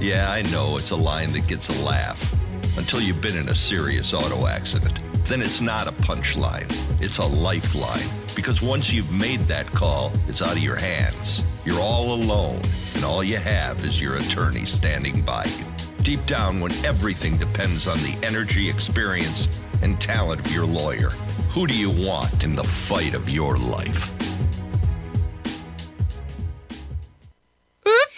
Yeah, 0.00 0.32
I 0.32 0.40
know 0.40 0.76
it's 0.76 0.90
a 0.90 0.96
line 0.96 1.32
that 1.34 1.46
gets 1.46 1.68
a 1.68 1.82
laugh 1.82 2.32
until 2.78 2.98
you've 2.98 3.20
been 3.20 3.36
in 3.36 3.50
a 3.50 3.54
serious 3.54 4.14
auto 4.14 4.46
accident. 4.46 4.98
Then 5.26 5.42
it's 5.42 5.60
not 5.60 5.86
a 5.86 5.92
punchline, 5.92 6.72
it's 7.02 7.18
a 7.18 7.26
lifeline. 7.26 8.08
Because 8.34 8.62
once 8.62 8.90
you've 8.90 9.12
made 9.12 9.40
that 9.48 9.66
call, 9.66 10.10
it's 10.28 10.40
out 10.40 10.52
of 10.52 10.62
your 10.62 10.76
hands. 10.76 11.44
You're 11.66 11.78
all 11.78 12.14
alone, 12.14 12.62
and 12.94 13.04
all 13.04 13.22
you 13.22 13.36
have 13.36 13.84
is 13.84 14.00
your 14.00 14.14
attorney 14.14 14.64
standing 14.64 15.20
by 15.20 15.44
you. 15.44 15.66
Deep 16.02 16.24
down, 16.24 16.60
when 16.60 16.72
everything 16.86 17.36
depends 17.36 17.86
on 17.86 17.98
the 17.98 18.16
energy, 18.22 18.70
experience, 18.70 19.46
and 19.82 20.00
talent 20.00 20.40
of 20.40 20.50
your 20.50 20.64
lawyer, 20.64 21.10
who 21.50 21.66
do 21.66 21.76
you 21.76 21.90
want 21.90 22.44
in 22.44 22.56
the 22.56 22.64
fight 22.64 23.14
of 23.14 23.28
your 23.28 23.58
life? 23.58 24.14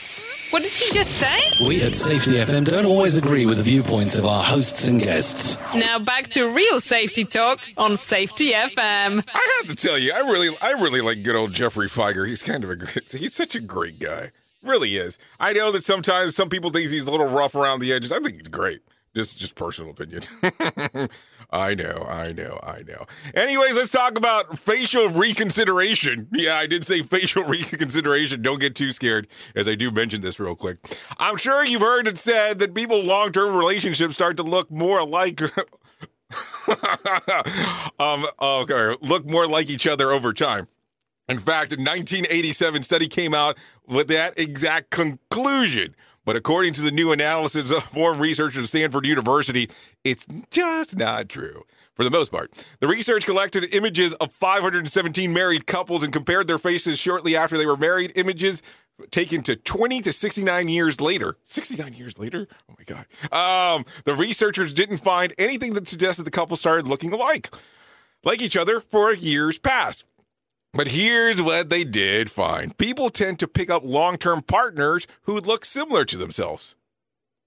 Oops. 0.00 0.24
What 0.50 0.62
did 0.62 0.72
he 0.72 0.90
just 0.92 1.10
say? 1.18 1.66
We 1.68 1.82
at 1.82 1.92
Safety 1.92 2.36
FM 2.36 2.64
don't 2.64 2.86
always 2.86 3.18
agree 3.18 3.44
with 3.44 3.58
the 3.58 3.62
viewpoints 3.62 4.16
of 4.16 4.24
our 4.24 4.42
hosts 4.42 4.88
and 4.88 4.98
guests. 4.98 5.58
Now 5.74 5.98
back 5.98 6.30
to 6.30 6.48
real 6.48 6.80
safety 6.80 7.22
talk 7.22 7.60
on 7.76 7.96
Safety 7.96 8.52
FM. 8.52 9.22
I 9.34 9.60
have 9.60 9.68
to 9.68 9.76
tell 9.76 9.98
you, 9.98 10.12
I 10.16 10.20
really, 10.20 10.56
I 10.62 10.70
really 10.70 11.02
like 11.02 11.22
good 11.22 11.36
old 11.36 11.52
Geoffrey 11.52 11.86
Fieger. 11.86 12.26
He's 12.26 12.42
kind 12.42 12.64
of 12.64 12.70
a 12.70 12.76
great, 12.76 13.12
he's 13.12 13.34
such 13.34 13.54
a 13.54 13.60
great 13.60 13.98
guy. 13.98 14.30
Really 14.62 14.96
is. 14.96 15.18
I 15.38 15.52
know 15.52 15.70
that 15.70 15.84
sometimes 15.84 16.34
some 16.34 16.48
people 16.48 16.70
think 16.70 16.88
he's 16.88 17.06
a 17.06 17.10
little 17.10 17.28
rough 17.28 17.54
around 17.54 17.80
the 17.80 17.92
edges. 17.92 18.10
I 18.10 18.20
think 18.20 18.36
he's 18.36 18.48
great. 18.48 18.80
Just, 19.14 19.36
just 19.36 19.54
personal 19.54 19.90
opinion. 19.90 20.22
I 21.52 21.74
know, 21.74 22.06
I 22.08 22.28
know, 22.32 22.60
I 22.62 22.82
know. 22.86 23.06
Anyways, 23.34 23.74
let's 23.74 23.90
talk 23.90 24.16
about 24.16 24.58
facial 24.58 25.08
reconsideration. 25.08 26.28
Yeah, 26.32 26.56
I 26.56 26.66
did 26.66 26.86
say 26.86 27.02
facial 27.02 27.42
reconsideration. 27.48 28.42
Don't 28.42 28.60
get 28.60 28.76
too 28.76 28.92
scared, 28.92 29.26
as 29.56 29.66
I 29.66 29.74
do 29.74 29.90
mention 29.90 30.20
this 30.20 30.38
real 30.38 30.54
quick. 30.54 30.78
I'm 31.18 31.36
sure 31.36 31.64
you've 31.64 31.82
heard 31.82 32.06
it 32.06 32.18
said 32.18 32.60
that 32.60 32.74
people 32.74 33.02
long 33.02 33.32
term 33.32 33.56
relationships 33.56 34.14
start 34.14 34.36
to 34.36 34.44
look 34.44 34.70
more 34.70 35.00
alike. 35.00 35.40
um, 37.98 38.26
okay, 38.40 38.96
look 39.00 39.26
more 39.26 39.48
like 39.48 39.68
each 39.68 39.88
other 39.88 40.12
over 40.12 40.32
time. 40.32 40.68
In 41.28 41.38
fact, 41.38 41.72
a 41.72 41.76
1987 41.76 42.82
study 42.82 43.08
came 43.08 43.34
out 43.34 43.56
with 43.86 44.08
that 44.08 44.38
exact 44.38 44.90
conclusion. 44.90 45.94
But 46.30 46.36
according 46.36 46.74
to 46.74 46.82
the 46.82 46.92
new 46.92 47.10
analysis 47.10 47.72
of 47.72 47.82
formed 47.92 48.20
researchers 48.20 48.62
at 48.62 48.68
Stanford 48.68 49.04
University, 49.04 49.68
it's 50.04 50.28
just 50.52 50.96
not 50.96 51.28
true. 51.28 51.64
For 51.94 52.04
the 52.04 52.10
most 52.10 52.30
part, 52.30 52.52
the 52.78 52.86
research 52.86 53.26
collected 53.26 53.74
images 53.74 54.14
of 54.14 54.30
517 54.34 55.32
married 55.32 55.66
couples 55.66 56.04
and 56.04 56.12
compared 56.12 56.46
their 56.46 56.56
faces 56.56 57.00
shortly 57.00 57.34
after 57.34 57.58
they 57.58 57.66
were 57.66 57.76
married. 57.76 58.12
Images 58.14 58.62
taken 59.10 59.42
to 59.42 59.56
20 59.56 60.02
to 60.02 60.12
69 60.12 60.68
years 60.68 61.00
later. 61.00 61.36
69 61.42 61.94
years 61.94 62.16
later? 62.16 62.46
Oh 62.70 62.74
my 62.78 62.84
God. 62.84 63.74
Um, 63.76 63.84
the 64.04 64.14
researchers 64.14 64.72
didn't 64.72 64.98
find 64.98 65.34
anything 65.36 65.74
that 65.74 65.88
suggested 65.88 66.22
the 66.22 66.30
couple 66.30 66.54
started 66.54 66.86
looking 66.86 67.12
alike, 67.12 67.52
like 68.22 68.40
each 68.40 68.56
other 68.56 68.78
for 68.78 69.12
years 69.12 69.58
past. 69.58 70.04
But 70.72 70.88
here's 70.88 71.42
what 71.42 71.68
they 71.68 71.82
did 71.84 72.30
find 72.30 72.76
people 72.78 73.10
tend 73.10 73.40
to 73.40 73.48
pick 73.48 73.70
up 73.70 73.82
long 73.84 74.16
term 74.16 74.42
partners 74.42 75.06
who 75.22 75.38
look 75.38 75.64
similar 75.64 76.04
to 76.04 76.16
themselves. 76.16 76.76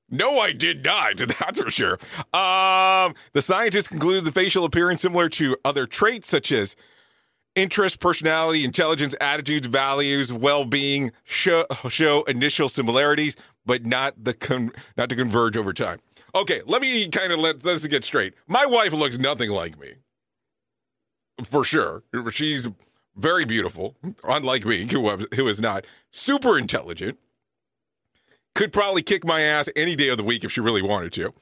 No, 0.10 0.40
I 0.40 0.52
did 0.52 0.84
not. 0.84 1.18
That's 1.40 1.60
for 1.60 1.72
sure. 1.72 1.98
Um, 2.34 3.16
the 3.32 3.42
scientists 3.42 3.88
concluded 3.88 4.26
the 4.26 4.32
facial 4.32 4.66
appearance 4.66 5.02
similar 5.02 5.30
to 5.30 5.58
other 5.64 5.88
traits 5.88 6.28
such 6.28 6.52
as 6.52 6.76
interest, 7.56 8.00
personality, 8.00 8.66
intelligence, 8.66 9.16
attitudes, 9.22 9.68
values, 9.68 10.32
well-being 10.34 11.12
show, 11.24 11.66
show 11.90 12.24
initial 12.24 12.68
similarities, 12.68 13.36
but 13.66 13.86
not 13.86 14.22
the 14.22 14.34
con- 14.34 14.72
not 14.98 15.10
to 15.10 15.16
converge 15.16 15.56
over 15.56 15.72
time. 15.72 16.00
Okay, 16.36 16.62
let 16.66 16.82
me 16.82 17.08
kind 17.10 17.32
of 17.32 17.40
let 17.40 17.64
let's 17.64 17.86
get 17.88 18.04
straight. 18.04 18.34
My 18.48 18.66
wife 18.66 18.92
looks 18.92 19.18
nothing 19.18 19.50
like 19.50 19.80
me, 19.80 19.94
for 21.44 21.64
sure. 21.64 22.04
She's 22.32 22.68
very 23.16 23.46
beautiful, 23.46 23.96
unlike 24.24 24.66
me, 24.66 24.88
who 24.92 25.02
was 25.02 25.28
who 25.36 25.48
is 25.48 25.60
not 25.60 25.86
super 26.12 26.58
intelligent. 26.58 27.20
Could 28.56 28.72
probably 28.72 29.02
kick 29.02 29.26
my 29.26 29.42
ass 29.42 29.68
any 29.76 29.96
day 29.96 30.10
of 30.10 30.18
the 30.18 30.24
week 30.24 30.44
if 30.44 30.52
she 30.52 30.62
really 30.62 30.84
wanted 30.84 31.12
to. 31.14 31.34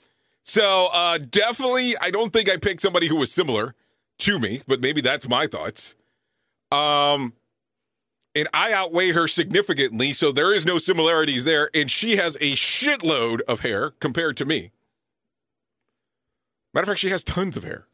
So 0.43 0.87
uh, 0.93 1.17
definitely, 1.17 1.95
I 2.01 2.09
don't 2.09 2.31
think 2.31 2.49
I 2.49 2.57
picked 2.57 2.81
somebody 2.81 3.07
who 3.07 3.17
was 3.17 3.31
similar 3.31 3.75
to 4.19 4.39
me, 4.39 4.61
but 4.65 4.79
maybe 4.79 5.01
that's 5.01 5.27
my 5.27 5.45
thoughts. 5.45 5.95
Um, 6.71 7.33
and 8.33 8.47
I 8.53 8.71
outweigh 8.71 9.11
her 9.11 9.27
significantly, 9.27 10.13
so 10.13 10.31
there 10.31 10.53
is 10.53 10.65
no 10.65 10.77
similarities 10.77 11.43
there. 11.43 11.69
And 11.73 11.91
she 11.91 12.15
has 12.15 12.35
a 12.37 12.53
shitload 12.53 13.41
of 13.41 13.59
hair 13.59 13.91
compared 13.99 14.37
to 14.37 14.45
me. 14.45 14.71
Matter 16.73 16.83
of 16.83 16.87
fact, 16.89 16.99
she 17.01 17.09
has 17.09 17.23
tons 17.23 17.57
of 17.57 17.63
hair. 17.63 17.87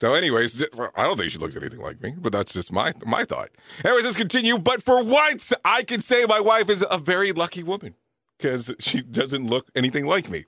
So, 0.00 0.12
anyways, 0.12 0.62
I 0.94 1.04
don't 1.04 1.16
think 1.16 1.30
she 1.30 1.38
looks 1.38 1.56
anything 1.56 1.80
like 1.80 2.02
me, 2.02 2.14
but 2.18 2.32
that's 2.32 2.52
just 2.52 2.70
my 2.70 2.92
my 3.04 3.24
thought. 3.24 3.48
Anyways, 3.84 4.04
let's 4.04 4.16
continue. 4.16 4.58
But 4.58 4.82
for 4.82 5.02
once, 5.02 5.52
I 5.64 5.84
can 5.84 6.00
say 6.00 6.24
my 6.26 6.40
wife 6.40 6.68
is 6.68 6.84
a 6.90 6.98
very 6.98 7.32
lucky 7.32 7.62
woman 7.62 7.94
because 8.38 8.74
she 8.78 9.00
doesn't 9.00 9.46
look 9.46 9.70
anything 9.74 10.06
like 10.06 10.28
me. 10.28 10.44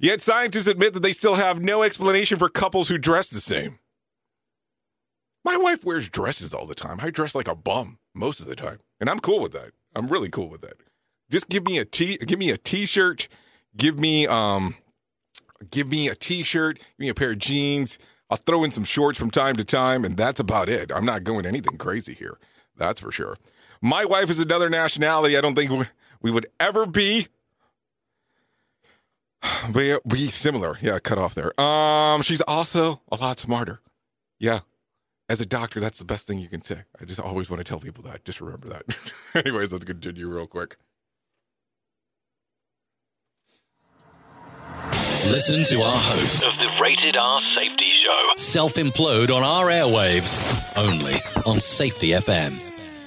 Yet 0.00 0.20
scientists 0.22 0.68
admit 0.68 0.94
that 0.94 1.00
they 1.00 1.12
still 1.12 1.34
have 1.34 1.60
no 1.60 1.82
explanation 1.82 2.38
for 2.38 2.48
couples 2.48 2.88
who 2.88 2.98
dress 2.98 3.30
the 3.30 3.40
same. 3.40 3.80
My 5.44 5.56
wife 5.56 5.84
wears 5.84 6.08
dresses 6.08 6.54
all 6.54 6.66
the 6.66 6.74
time. 6.74 7.00
I 7.02 7.10
dress 7.10 7.34
like 7.34 7.48
a 7.48 7.54
bum 7.56 7.98
most 8.14 8.40
of 8.40 8.46
the 8.46 8.56
time, 8.56 8.78
and 9.00 9.10
I'm 9.10 9.18
cool 9.18 9.40
with 9.40 9.52
that. 9.52 9.72
I'm 9.96 10.06
really 10.06 10.30
cool 10.30 10.48
with 10.48 10.60
that. 10.62 10.76
Just 11.30 11.48
give 11.48 11.64
me 11.64 11.78
a 11.78 11.84
t 11.84 12.16
give 12.18 12.38
me 12.38 12.50
a 12.50 12.58
t-shirt, 12.58 13.28
Give 13.76 13.98
me 13.98 14.26
um, 14.26 14.76
give 15.70 15.88
me 15.88 16.08
a 16.08 16.14
t-shirt, 16.14 16.78
give 16.78 16.98
me 16.98 17.08
a 17.08 17.14
pair 17.14 17.32
of 17.32 17.38
jeans. 17.38 17.98
I'll 18.30 18.38
throw 18.38 18.64
in 18.64 18.70
some 18.70 18.84
shorts 18.84 19.18
from 19.18 19.30
time 19.30 19.56
to 19.56 19.64
time, 19.64 20.04
and 20.04 20.16
that's 20.16 20.40
about 20.40 20.68
it. 20.68 20.90
I'm 20.94 21.04
not 21.04 21.24
going 21.24 21.46
anything 21.46 21.76
crazy 21.76 22.14
here. 22.14 22.38
That's 22.76 23.00
for 23.00 23.12
sure. 23.12 23.36
My 23.80 24.04
wife 24.04 24.30
is 24.30 24.40
another 24.40 24.70
nationality. 24.70 25.36
I 25.36 25.40
don't 25.40 25.54
think 25.54 25.70
we, 26.22 26.30
would 26.30 26.46
ever 26.58 26.86
be. 26.86 27.28
Be, 29.74 29.98
be 30.08 30.28
similar. 30.28 30.78
Yeah, 30.80 30.98
cut 30.98 31.18
off 31.18 31.34
there. 31.34 31.58
Um, 31.60 32.22
she's 32.22 32.40
also 32.42 33.02
a 33.12 33.16
lot 33.16 33.38
smarter. 33.38 33.80
Yeah. 34.38 34.60
As 35.28 35.40
a 35.42 35.46
doctor, 35.46 35.80
that's 35.80 35.98
the 35.98 36.04
best 36.06 36.26
thing 36.26 36.38
you 36.38 36.48
can 36.48 36.62
say. 36.62 36.84
I 36.98 37.04
just 37.04 37.20
always 37.20 37.50
want 37.50 37.58
to 37.60 37.64
tell 37.64 37.78
people 37.78 38.02
that. 38.04 38.24
Just 38.24 38.40
remember 38.40 38.68
that. 38.68 38.84
Anyways, 39.34 39.70
let's 39.70 39.84
continue 39.84 40.28
real 40.28 40.46
quick. 40.46 40.78
Listen 45.34 45.64
to 45.64 45.82
our 45.82 45.98
host 45.98 46.44
of 46.46 46.56
the 46.58 46.70
Rated 46.80 47.16
R 47.16 47.40
Safety 47.40 47.90
Show. 47.90 48.30
self 48.36 48.74
implode 48.74 49.34
on 49.34 49.42
our 49.42 49.66
airwaves 49.66 50.38
only 50.78 51.14
on 51.44 51.58
Safety 51.58 52.10
FM. 52.10 52.52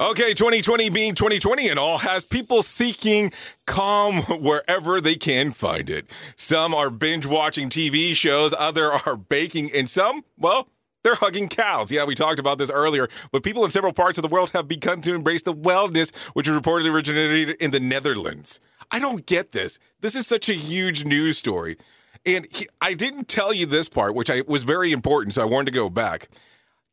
Okay, 0.02 0.34
2020 0.34 0.90
being 0.90 1.16
2020 1.16 1.70
and 1.70 1.80
all 1.80 2.00
has 2.00 2.26
people 2.26 2.64
seeking 2.64 3.32
calm 3.66 4.24
wherever 4.42 5.00
they 5.00 5.16
can 5.16 5.52
find 5.52 5.90
it. 5.90 6.08
Some 6.36 6.76
are 6.76 6.90
binge 6.90 7.26
watching 7.26 7.70
TV 7.70 8.14
shows, 8.14 8.54
other 8.60 8.92
are 8.92 9.16
baking, 9.16 9.72
and 9.74 9.90
some, 9.90 10.26
well, 10.38 10.68
they're 11.06 11.16
hugging 11.16 11.48
cows. 11.48 11.94
Yeah, 11.94 12.04
we 12.04 12.14
talked 12.14 12.42
about 12.42 12.58
this 12.58 12.70
earlier, 12.70 13.08
but 13.32 13.42
people 13.42 13.64
in 13.64 13.72
several 13.72 13.94
parts 13.94 14.18
of 14.18 14.22
the 14.22 14.28
world 14.28 14.50
have 14.50 14.68
begun 14.68 15.00
to 15.04 15.14
embrace 15.14 15.44
the 15.44 15.54
wellness, 15.54 16.14
which 16.34 16.48
reportedly 16.48 16.94
originated 16.94 17.52
in 17.62 17.72
the 17.72 17.80
Netherlands. 17.80 18.60
I 18.92 19.00
don't 19.00 19.26
get 19.26 19.54
this. 19.54 19.80
This 20.02 20.14
is 20.14 20.28
such 20.28 20.50
a 20.50 20.54
huge 20.54 21.06
news 21.06 21.38
story. 21.38 21.78
And 22.28 22.46
he, 22.52 22.68
I 22.82 22.94
didn't 22.94 23.30
tell 23.30 23.54
you 23.54 23.66
this 23.66 23.88
part, 23.88 24.14
which 24.14 24.30
I 24.30 24.44
was 24.46 24.66
very 24.66 24.92
important, 24.92 25.34
so 25.34 25.42
I 25.42 25.46
wanted 25.46 25.68
to 25.68 25.72
go 25.72 25.90
back. 25.90 26.28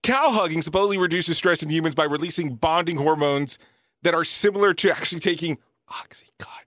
Cow 0.04 0.30
hugging 0.30 0.62
supposedly 0.62 0.96
reduces 0.96 1.36
stress 1.36 1.62
in 1.62 1.70
humans 1.70 1.96
by 1.96 2.04
releasing 2.04 2.54
bonding 2.54 2.96
hormones 2.96 3.58
that 4.02 4.14
are 4.14 4.24
similar 4.24 4.72
to 4.74 4.92
actually 4.92 5.20
taking 5.20 5.58
Oxycontin. 5.90 6.63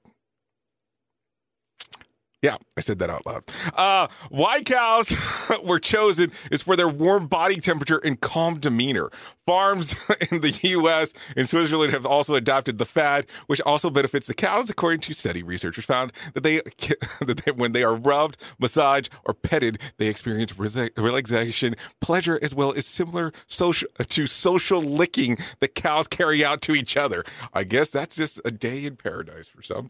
Yeah, 2.43 2.57
I 2.77 2.81
said 2.81 2.99
that 2.99 3.09
out 3.09 3.25
loud. 3.25 3.43
Uh, 3.75 4.07
why 4.29 4.61
cows 4.61 5.11
were 5.63 5.79
chosen 5.79 6.31
is 6.51 6.61
for 6.61 6.75
their 6.75 6.88
warm 6.88 7.25
body 7.25 7.55
temperature 7.55 7.97
and 7.97 8.21
calm 8.21 8.59
demeanor. 8.59 9.09
Farms 9.47 9.95
in 10.31 10.41
the 10.41 10.51
U.S. 10.63 11.13
and 11.35 11.49
Switzerland 11.49 11.93
have 11.93 12.05
also 12.05 12.35
adopted 12.35 12.77
the 12.77 12.85
fad, 12.85 13.25
which 13.47 13.59
also 13.61 13.89
benefits 13.89 14.27
the 14.27 14.35
cows. 14.35 14.69
According 14.69 14.99
to 15.01 15.13
study, 15.13 15.41
researchers 15.41 15.85
found 15.85 16.13
that 16.35 16.43
they, 16.43 16.61
that 17.25 17.41
they 17.43 17.51
when 17.53 17.71
they 17.71 17.83
are 17.83 17.95
rubbed, 17.95 18.38
massaged, 18.59 19.09
or 19.25 19.33
petted, 19.33 19.79
they 19.97 20.07
experience 20.07 20.53
rela- 20.53 20.91
relaxation, 20.95 21.75
pleasure, 22.01 22.38
as 22.43 22.53
well 22.53 22.71
as 22.73 22.85
similar 22.85 23.33
social 23.47 23.89
to 24.09 24.27
social 24.27 24.81
licking 24.81 25.38
that 25.59 25.73
cows 25.73 26.07
carry 26.07 26.45
out 26.45 26.61
to 26.61 26.75
each 26.75 26.95
other. 26.95 27.23
I 27.51 27.63
guess 27.63 27.89
that's 27.89 28.15
just 28.15 28.39
a 28.45 28.51
day 28.51 28.85
in 28.85 28.95
paradise 28.95 29.47
for 29.47 29.63
some. 29.63 29.89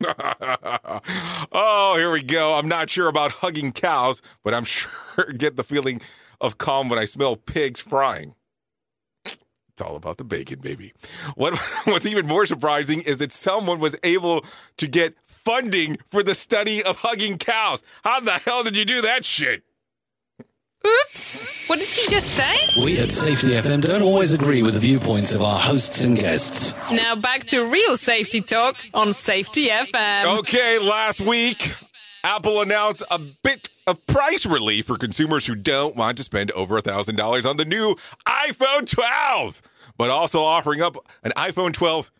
oh, 1.52 1.94
here 1.96 2.10
we 2.10 2.22
go. 2.22 2.54
I'm 2.54 2.68
not 2.68 2.88
sure 2.88 3.08
about 3.08 3.32
hugging 3.32 3.72
cows, 3.72 4.22
but 4.44 4.54
I'm 4.54 4.64
sure 4.66 5.32
get 5.36 5.56
the 5.56 5.64
feeling 5.64 6.00
of 6.40 6.58
calm 6.58 6.88
when 6.88 6.98
I 6.98 7.04
smell 7.04 7.36
pigs 7.36 7.80
frying. 7.80 8.34
It's 9.24 9.80
all 9.80 9.96
about 9.96 10.16
the 10.16 10.24
bacon, 10.24 10.60
baby. 10.60 10.92
What 11.34 11.56
what's 11.84 12.06
even 12.06 12.26
more 12.26 12.46
surprising 12.46 13.00
is 13.02 13.18
that 13.18 13.32
someone 13.32 13.80
was 13.80 13.96
able 14.02 14.44
to 14.76 14.86
get 14.88 15.14
funding 15.26 15.98
for 16.10 16.22
the 16.22 16.34
study 16.34 16.82
of 16.82 16.98
hugging 16.98 17.38
cows. 17.38 17.82
How 18.04 18.20
the 18.20 18.32
hell 18.32 18.62
did 18.62 18.76
you 18.76 18.84
do 18.84 19.00
that 19.02 19.24
shit? 19.24 19.62
Oops. 20.86 21.68
What 21.68 21.80
did 21.80 21.88
he 21.88 22.08
just 22.08 22.30
say? 22.34 22.82
We 22.84 22.98
at 22.98 23.10
Safety 23.10 23.48
FM 23.48 23.82
don't 23.82 24.02
always 24.02 24.32
agree 24.32 24.62
with 24.62 24.74
the 24.74 24.80
viewpoints 24.80 25.34
of 25.34 25.42
our 25.42 25.58
hosts 25.58 26.04
and 26.04 26.16
guests. 26.16 26.74
Now 26.92 27.16
back 27.16 27.44
to 27.46 27.64
real 27.70 27.96
safety 27.96 28.40
talk 28.40 28.76
on 28.94 29.12
Safety 29.12 29.68
FM. 29.68 30.38
Okay, 30.38 30.78
last 30.78 31.20
week, 31.20 31.74
Apple 32.22 32.60
announced 32.60 33.02
a 33.10 33.18
bit 33.18 33.68
of 33.86 34.06
price 34.06 34.46
relief 34.46 34.86
for 34.86 34.96
consumers 34.96 35.46
who 35.46 35.54
don't 35.56 35.96
want 35.96 36.16
to 36.18 36.22
spend 36.24 36.50
over 36.52 36.80
$1,000 36.80 37.44
on 37.44 37.56
the 37.56 37.64
new 37.64 37.96
iPhone 38.26 38.88
12, 38.88 39.62
but 39.96 40.10
also 40.10 40.40
offering 40.40 40.80
up 40.80 40.96
an 41.24 41.32
iPhone 41.36 41.72
12 41.72 42.10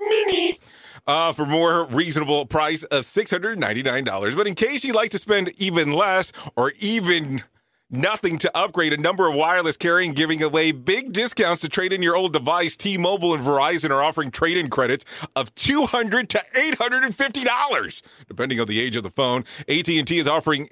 mini 0.00 0.58
uh, 1.06 1.32
for 1.32 1.44
more 1.46 1.86
reasonable 1.86 2.46
price 2.46 2.84
of 2.84 3.04
$699. 3.04 4.36
But 4.36 4.46
in 4.46 4.54
case 4.54 4.84
you'd 4.84 4.96
like 4.96 5.10
to 5.10 5.18
spend 5.18 5.52
even 5.58 5.92
less 5.92 6.32
or 6.56 6.72
even 6.78 7.42
nothing 7.90 8.38
to 8.38 8.56
upgrade 8.56 8.92
a 8.92 8.96
number 8.96 9.28
of 9.28 9.34
wireless 9.34 9.76
carrying 9.76 10.12
giving 10.12 10.42
away 10.42 10.72
big 10.72 11.12
discounts 11.12 11.62
to 11.62 11.68
trade 11.68 11.92
in 11.92 12.02
your 12.02 12.16
old 12.16 12.32
device. 12.32 12.76
T-mobile 12.76 13.34
and 13.34 13.44
verizon 13.44 13.90
are 13.90 14.02
offering 14.02 14.30
trade-in 14.30 14.68
credits 14.68 15.04
of 15.36 15.54
200 15.54 16.28
to 16.30 16.42
850 16.56 17.44
dollars 17.44 18.02
depending 18.26 18.60
on 18.60 18.66
the 18.66 18.80
age 18.80 18.96
of 18.96 19.02
the 19.02 19.10
phone. 19.10 19.44
At&t 19.68 20.18
is 20.18 20.28
offering 20.28 20.68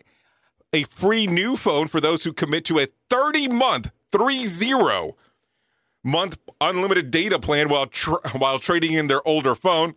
a 0.72 0.84
free 0.84 1.26
new 1.26 1.56
phone 1.56 1.86
for 1.86 2.00
those 2.00 2.24
who 2.24 2.32
commit 2.32 2.64
to 2.66 2.78
a 2.78 2.88
30 3.10 3.48
month 3.48 3.90
30 4.10 5.12
month 6.04 6.38
unlimited 6.60 7.10
data 7.10 7.38
plan 7.38 7.68
while 7.68 7.86
tr- 7.86 8.26
while 8.36 8.58
trading 8.58 8.92
in 8.92 9.06
their 9.06 9.26
older 9.26 9.54
phone 9.54 9.94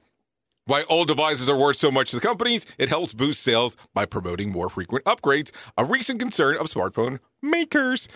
why 0.66 0.84
old 0.90 1.08
devices 1.08 1.48
are 1.48 1.58
worth 1.58 1.78
so 1.78 1.92
much 1.92 2.10
to 2.10 2.16
the 2.16 2.22
companies, 2.22 2.66
it 2.78 2.90
helps 2.90 3.14
boost 3.14 3.42
sales 3.42 3.78
by 3.94 4.06
promoting 4.06 4.52
more 4.52 4.70
frequent 4.70 5.06
upgrades, 5.06 5.52
a 5.78 5.86
recent 5.86 6.20
concern 6.20 6.58
of 6.58 6.68
smartphone 6.68 7.20
makers. 7.42 8.08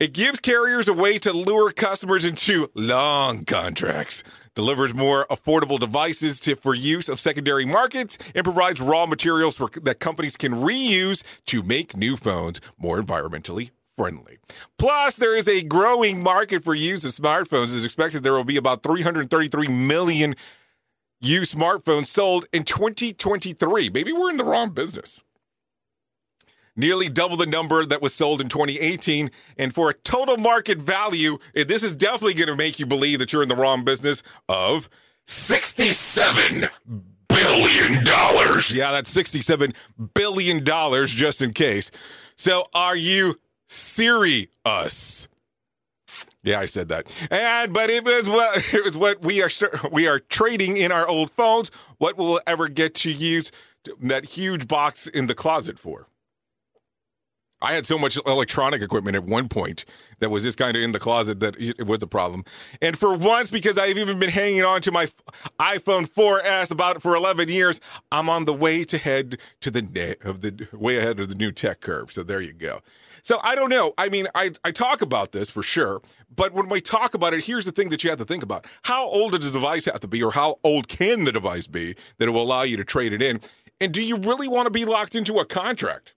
It 0.00 0.12
gives 0.12 0.40
carriers 0.40 0.88
a 0.88 0.94
way 0.94 1.18
to 1.18 1.32
lure 1.32 1.70
customers 1.72 2.24
into 2.24 2.70
long 2.74 3.44
contracts, 3.44 4.24
delivers 4.54 4.94
more 4.94 5.26
affordable 5.30 5.78
devices 5.78 6.40
to, 6.40 6.56
for 6.56 6.74
use 6.74 7.08
of 7.08 7.20
secondary 7.20 7.66
markets, 7.66 8.18
and 8.34 8.42
provides 8.42 8.80
raw 8.80 9.06
materials 9.06 9.56
for, 9.56 9.68
that 9.82 10.00
companies 10.00 10.36
can 10.36 10.52
reuse 10.52 11.22
to 11.46 11.62
make 11.62 11.96
new 11.96 12.16
phones 12.16 12.60
more 12.78 13.00
environmentally 13.00 13.70
friendly. 13.96 14.38
Plus, 14.78 15.16
there 15.16 15.36
is 15.36 15.46
a 15.46 15.62
growing 15.62 16.22
market 16.22 16.64
for 16.64 16.74
use 16.74 17.04
of 17.04 17.12
smartphones. 17.12 17.76
It's 17.76 17.84
expected 17.84 18.22
there 18.22 18.32
will 18.32 18.44
be 18.44 18.56
about 18.56 18.82
333 18.82 19.68
million 19.68 20.34
used 21.20 21.56
smartphones 21.56 22.06
sold 22.06 22.46
in 22.52 22.64
2023. 22.64 23.90
Maybe 23.90 24.12
we're 24.12 24.30
in 24.30 24.36
the 24.36 24.44
wrong 24.44 24.70
business. 24.70 25.22
Nearly 26.76 27.08
double 27.08 27.36
the 27.36 27.46
number 27.46 27.84
that 27.84 28.00
was 28.00 28.14
sold 28.14 28.40
in 28.40 28.48
2018. 28.48 29.30
And 29.58 29.74
for 29.74 29.90
a 29.90 29.94
total 29.94 30.38
market 30.38 30.78
value, 30.78 31.38
eh, 31.54 31.64
this 31.64 31.82
is 31.82 31.94
definitely 31.94 32.34
going 32.34 32.48
to 32.48 32.56
make 32.56 32.78
you 32.78 32.86
believe 32.86 33.18
that 33.18 33.32
you're 33.32 33.42
in 33.42 33.48
the 33.48 33.56
wrong 33.56 33.84
business, 33.84 34.22
of 34.48 34.88
$67 35.26 36.70
billion. 37.28 38.04
Yeah, 38.72 38.92
that's 38.92 39.14
$67 39.14 39.74
billion 40.14 40.64
just 41.06 41.42
in 41.42 41.52
case. 41.52 41.90
So 42.36 42.66
are 42.72 42.96
you 42.96 43.38
serious? 43.66 45.28
Yeah, 46.42 46.60
I 46.60 46.66
said 46.66 46.88
that. 46.88 47.06
And 47.30 47.72
but 47.72 47.90
it 47.90 48.04
was 48.04 48.28
what 48.28 48.56
it 48.74 48.84
was 48.84 48.96
what 48.96 49.22
we 49.22 49.42
are 49.42 49.50
we 49.90 50.08
are 50.08 50.18
trading 50.18 50.76
in 50.76 50.92
our 50.92 51.06
old 51.06 51.30
phones. 51.30 51.70
What 51.98 52.16
will 52.16 52.40
ever 52.46 52.68
get 52.68 52.94
to 52.96 53.10
use 53.10 53.52
that 54.00 54.24
huge 54.24 54.68
box 54.68 55.06
in 55.06 55.26
the 55.26 55.34
closet 55.34 55.78
for? 55.78 56.06
I 57.62 57.74
had 57.74 57.86
so 57.86 57.98
much 57.98 58.16
electronic 58.26 58.80
equipment 58.80 59.16
at 59.16 59.24
one 59.24 59.48
point 59.48 59.84
that 60.20 60.30
was 60.30 60.44
just 60.44 60.56
kind 60.56 60.76
of 60.76 60.82
in 60.82 60.92
the 60.92 60.98
closet 60.98 61.40
that 61.40 61.56
it 61.58 61.86
was 61.86 62.02
a 62.02 62.06
problem. 62.06 62.42
And 62.80 62.98
for 62.98 63.14
once, 63.14 63.50
because 63.50 63.76
I've 63.76 63.98
even 63.98 64.18
been 64.18 64.30
hanging 64.30 64.64
on 64.64 64.80
to 64.82 64.92
my 64.92 65.06
iPhone 65.58 66.08
4S 66.08 66.70
about 66.70 67.02
for 67.02 67.14
11 67.14 67.50
years, 67.50 67.78
I'm 68.10 68.30
on 68.30 68.46
the 68.46 68.54
way 68.54 68.84
to 68.84 68.96
head 68.96 69.38
to 69.60 69.70
the 69.70 70.16
of 70.22 70.40
the 70.40 70.68
way 70.72 70.96
ahead 70.96 71.20
of 71.20 71.28
the 71.28 71.34
new 71.34 71.52
tech 71.52 71.80
curve. 71.80 72.10
So 72.10 72.22
there 72.22 72.40
you 72.40 72.54
go. 72.54 72.80
So 73.22 73.38
I 73.42 73.54
don't 73.54 73.68
know. 73.68 73.92
I 73.98 74.08
mean, 74.08 74.26
I, 74.34 74.52
I 74.64 74.70
talk 74.70 75.02
about 75.02 75.32
this 75.32 75.50
for 75.50 75.62
sure, 75.62 76.00
but 76.34 76.52
when 76.52 76.68
we 76.68 76.80
talk 76.80 77.14
about 77.14 77.34
it, 77.34 77.44
here's 77.44 77.64
the 77.64 77.72
thing 77.72 77.88
that 77.90 78.04
you 78.04 78.10
have 78.10 78.18
to 78.18 78.24
think 78.24 78.42
about. 78.42 78.66
How 78.82 79.06
old 79.06 79.32
does 79.32 79.52
the 79.52 79.58
device 79.58 79.86
have 79.86 80.00
to 80.00 80.08
be, 80.08 80.22
or 80.22 80.32
how 80.32 80.58
old 80.62 80.88
can 80.88 81.24
the 81.24 81.32
device 81.32 81.66
be 81.66 81.96
that 82.18 82.28
it 82.28 82.30
will 82.30 82.42
allow 82.42 82.62
you 82.62 82.76
to 82.76 82.84
trade 82.84 83.12
it 83.12 83.20
in? 83.20 83.40
And 83.80 83.92
do 83.92 84.02
you 84.02 84.16
really 84.16 84.46
want 84.46 84.66
to 84.66 84.70
be 84.70 84.84
locked 84.84 85.14
into 85.14 85.38
a 85.38 85.44
contract? 85.44 86.14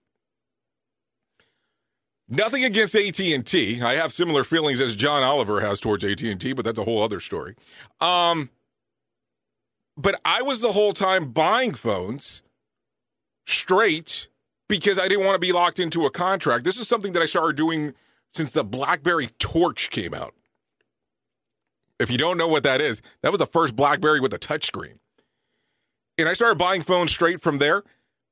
Nothing 2.28 2.64
against 2.64 2.94
AT&T. 2.94 3.82
I 3.82 3.94
have 3.94 4.12
similar 4.12 4.44
feelings 4.44 4.80
as 4.80 4.96
John 4.96 5.22
Oliver 5.22 5.60
has 5.60 5.80
towards 5.80 6.04
AT&T, 6.04 6.52
but 6.52 6.64
that's 6.64 6.78
a 6.78 6.84
whole 6.84 7.02
other 7.02 7.20
story. 7.20 7.54
Um, 8.00 8.50
but 9.96 10.20
I 10.24 10.42
was 10.42 10.60
the 10.60 10.72
whole 10.72 10.92
time 10.92 11.30
buying 11.30 11.74
phones 11.74 12.42
straight 13.46 14.28
because 14.68 14.98
I 14.98 15.08
didn't 15.08 15.24
want 15.24 15.34
to 15.34 15.46
be 15.46 15.52
locked 15.52 15.78
into 15.78 16.06
a 16.06 16.10
contract. 16.10 16.64
This 16.64 16.78
is 16.78 16.88
something 16.88 17.12
that 17.12 17.22
I 17.22 17.26
started 17.26 17.56
doing 17.56 17.94
since 18.34 18.52
the 18.52 18.64
BlackBerry 18.64 19.28
Torch 19.38 19.90
came 19.90 20.12
out. 20.12 20.34
If 22.00 22.10
you 22.10 22.18
don't 22.18 22.36
know 22.36 22.48
what 22.48 22.64
that 22.64 22.80
is, 22.80 23.00
that 23.22 23.30
was 23.30 23.38
the 23.38 23.46
first 23.46 23.76
BlackBerry 23.76 24.20
with 24.20 24.34
a 24.34 24.38
touchscreen. 24.38 24.98
And 26.18 26.28
I 26.28 26.34
started 26.34 26.58
buying 26.58 26.82
phones 26.82 27.12
straight 27.12 27.40
from 27.40 27.58
there 27.58 27.82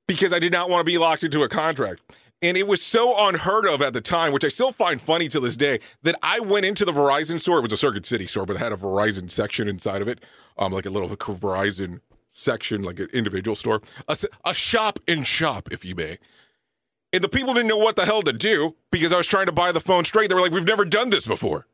because 0.09 0.33
I 0.33 0.39
did 0.39 0.53
not 0.53 0.69
want 0.69 0.81
to 0.81 0.91
be 0.91 0.99
locked 0.99 1.23
into 1.23 1.43
a 1.43 1.49
contract. 1.49 2.01
And 2.43 2.57
it 2.57 2.67
was 2.67 2.83
so 2.83 3.15
unheard 3.29 3.67
of 3.67 3.81
at 3.83 3.93
the 3.93 4.01
time, 4.01 4.33
which 4.33 4.45
I 4.45 4.49
still 4.49 4.73
find 4.73 5.01
funny 5.01 5.29
to 5.29 5.39
this 5.39 5.57
day, 5.57 5.79
that 6.03 6.17
I 6.25 6.41
went 6.41 6.67
into 6.67 6.85
the 6.85 6.93
Verizon 6.93 7.39
store. 7.39 7.59
It 7.59 7.63
was 7.63 7.73
a 7.73 7.77
Circuit 7.77 8.05
City 8.05 8.27
store, 8.27 8.45
but 8.45 8.57
it 8.57 8.59
had 8.59 8.73
a 8.73 8.77
Verizon 8.77 9.31
section 9.31 9.69
inside 9.69 10.03
of 10.03 10.09
it, 10.09 10.25
um, 10.59 10.73
like 10.73 10.87
a 10.87 10.91
little 10.91 11.09
Verizon 11.09 12.01
section, 12.33 12.83
like 12.83 12.99
an 12.99 13.09
individual 13.13 13.55
store, 13.55 13.81
a 14.45 14.55
shop 14.55 14.99
in 15.07 15.23
shop, 15.23 15.69
if 15.71 15.85
you 15.85 15.95
may. 15.95 16.19
And 17.13 17.23
the 17.23 17.29
people 17.29 17.53
didn't 17.55 17.69
know 17.69 17.77
what 17.77 17.97
the 17.97 18.07
hell 18.07 18.23
to 18.23 18.33
do 18.33 18.77
because 18.91 19.13
I 19.13 19.17
was 19.17 19.27
trying 19.27 19.47
to 19.47 19.53
buy 19.53 19.73
the 19.73 19.81
phone 19.81 20.05
straight. 20.05 20.29
They 20.29 20.35
were 20.35 20.41
like, 20.41 20.53
"We've 20.53 20.67
never 20.67 20.85
done 20.85 21.11
this 21.11 21.27
before." 21.27 21.67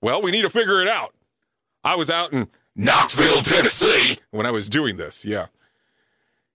Well, 0.00 0.22
we 0.22 0.30
need 0.30 0.42
to 0.42 0.50
figure 0.50 0.80
it 0.80 0.88
out. 0.88 1.14
I 1.84 1.94
was 1.96 2.10
out 2.10 2.32
in 2.32 2.48
Knoxville, 2.74 3.42
Tennessee, 3.42 4.18
when 4.30 4.46
I 4.46 4.50
was 4.50 4.68
doing 4.70 4.96
this. 4.96 5.24
Yeah. 5.24 5.46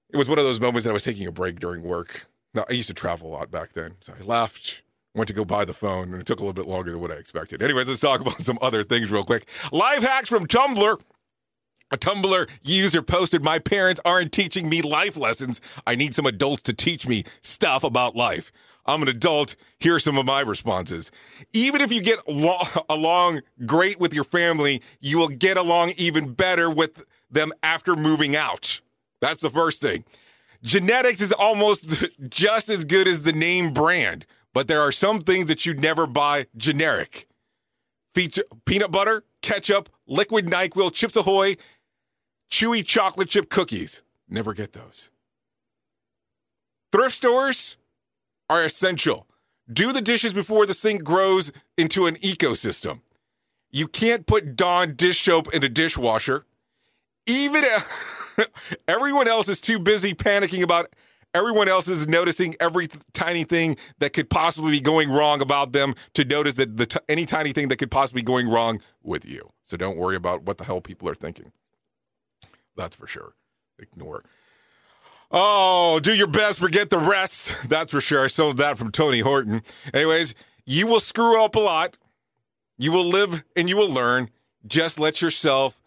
It 0.09 0.17
was 0.17 0.28
one 0.28 0.39
of 0.39 0.45
those 0.45 0.59
moments 0.59 0.86
that 0.86 0.91
I 0.91 0.93
was 0.93 1.03
taking 1.03 1.28
a 1.28 1.32
break 1.32 1.59
during 1.59 1.84
work. 1.84 2.28
Now, 2.53 2.65
I 2.69 2.73
used 2.73 2.88
to 2.88 2.93
travel 2.93 3.30
a 3.30 3.34
lot 3.34 3.51
back 3.51 3.73
then. 3.73 3.95
So 3.99 4.13
I 4.19 4.23
left, 4.23 4.82
went 5.13 5.28
to 5.28 5.34
go 5.34 5.43
buy 5.45 5.65
the 5.65 5.73
phone, 5.73 6.13
and 6.13 6.21
it 6.21 6.26
took 6.26 6.39
a 6.39 6.43
little 6.43 6.53
bit 6.53 6.67
longer 6.67 6.91
than 6.91 7.01
what 7.01 7.11
I 7.11 7.15
expected. 7.15 7.61
Anyways, 7.61 7.88
let's 7.88 8.01
talk 8.01 8.21
about 8.21 8.41
some 8.41 8.57
other 8.61 8.84
things 8.84 9.11
real 9.11 9.23
quick. 9.23 9.47
Live 9.71 10.03
hacks 10.03 10.30
from 10.30 10.47
Tumblr. 10.47 10.99
A 11.95 11.97
Tumblr 11.97 12.49
user 12.61 13.01
posted, 13.01 13.41
My 13.41 13.57
parents 13.57 14.01
aren't 14.03 14.33
teaching 14.33 14.67
me 14.67 14.81
life 14.81 15.15
lessons. 15.15 15.61
I 15.87 15.95
need 15.95 16.13
some 16.13 16.25
adults 16.25 16.61
to 16.63 16.73
teach 16.73 17.07
me 17.07 17.23
stuff 17.39 17.85
about 17.85 18.17
life. 18.17 18.51
I'm 18.85 19.01
an 19.01 19.07
adult. 19.07 19.55
Here 19.79 19.95
are 19.95 19.99
some 19.99 20.17
of 20.17 20.25
my 20.25 20.41
responses. 20.41 21.09
Even 21.53 21.79
if 21.79 21.93
you 21.93 22.01
get 22.01 22.27
lo- 22.27 22.57
along 22.89 23.43
great 23.65 23.97
with 23.97 24.13
your 24.13 24.25
family, 24.25 24.81
you 24.99 25.17
will 25.17 25.29
get 25.29 25.55
along 25.55 25.93
even 25.95 26.33
better 26.33 26.69
with 26.69 27.05
them 27.31 27.53
after 27.63 27.95
moving 27.95 28.35
out. 28.35 28.81
That's 29.21 29.39
the 29.39 29.49
first 29.49 29.81
thing. 29.81 30.03
Genetics 30.63 31.21
is 31.21 31.31
almost 31.31 32.03
just 32.29 32.67
as 32.67 32.83
good 32.83 33.07
as 33.07 33.23
the 33.23 33.31
name 33.31 33.71
brand, 33.71 34.25
but 34.51 34.67
there 34.67 34.81
are 34.81 34.91
some 34.91 35.21
things 35.21 35.47
that 35.47 35.65
you'd 35.65 35.79
never 35.79 36.05
buy 36.05 36.47
generic. 36.57 37.29
Feature, 38.13 38.43
peanut 38.65 38.91
butter, 38.91 39.23
ketchup, 39.41 39.89
liquid 40.07 40.47
NyQuil, 40.47 40.93
Chips 40.93 41.15
Ahoy, 41.15 41.55
chewy 42.49 42.85
chocolate 42.85 43.29
chip 43.29 43.49
cookies. 43.49 44.01
Never 44.29 44.53
get 44.53 44.73
those. 44.73 45.11
Thrift 46.91 47.15
stores 47.15 47.77
are 48.49 48.63
essential. 48.63 49.27
Do 49.71 49.91
the 49.91 50.01
dishes 50.01 50.33
before 50.33 50.65
the 50.65 50.73
sink 50.73 51.03
grows 51.03 51.51
into 51.77 52.05
an 52.05 52.15
ecosystem. 52.17 53.01
You 53.71 53.87
can't 53.87 54.25
put 54.25 54.55
Dawn 54.55 54.95
dish 54.95 55.21
soap 55.21 55.53
in 55.53 55.63
a 55.63 55.69
dishwasher. 55.69 56.45
Even 57.25 57.63
everyone 58.87 59.27
else 59.27 59.49
is 59.49 59.59
too 59.59 59.79
busy 59.79 60.13
panicking 60.13 60.63
about 60.63 60.93
everyone 61.33 61.67
else 61.67 61.87
is 61.87 62.07
noticing 62.07 62.55
every 62.59 62.87
tiny 63.13 63.43
thing 63.43 63.75
that 63.99 64.13
could 64.13 64.29
possibly 64.29 64.71
be 64.71 64.79
going 64.79 65.11
wrong 65.11 65.41
about 65.41 65.73
them 65.73 65.93
to 66.13 66.23
notice 66.23 66.55
that 66.55 66.77
the 66.77 66.85
t- 66.85 66.99
any 67.09 67.25
tiny 67.25 67.51
thing 67.51 67.67
that 67.67 67.77
could 67.77 67.91
possibly 67.91 68.21
be 68.21 68.25
going 68.25 68.47
wrong 68.49 68.79
with 69.03 69.25
you. 69.25 69.51
So 69.63 69.75
don't 69.75 69.97
worry 69.97 70.15
about 70.15 70.43
what 70.43 70.57
the 70.57 70.63
hell 70.63 70.79
people 70.79 71.09
are 71.09 71.15
thinking. 71.15 71.51
That's 72.76 72.95
for 72.95 73.07
sure. 73.07 73.34
Ignore. 73.80 74.23
Oh, 75.32 75.99
do 75.99 76.13
your 76.13 76.28
best, 76.28 76.59
forget 76.59 76.89
the 76.89 76.97
rest. 76.97 77.55
That's 77.67 77.91
for 77.91 78.01
sure. 78.01 78.23
I 78.23 78.28
saw 78.28 78.53
that 78.53 78.78
from 78.78 78.91
Tony 78.91 79.19
Horton. 79.19 79.63
Anyways, 79.93 80.36
you 80.65 80.88
will 80.88 80.99
screw 80.99 81.43
up 81.43 81.55
a 81.55 81.59
lot. 81.59 81.97
You 82.78 82.91
will 82.91 83.05
live 83.05 83.43
and 83.55 83.67
you 83.67 83.76
will 83.76 83.89
learn. 83.89 84.30
Just 84.67 84.99
let 84.99 85.21
yourself 85.21 85.82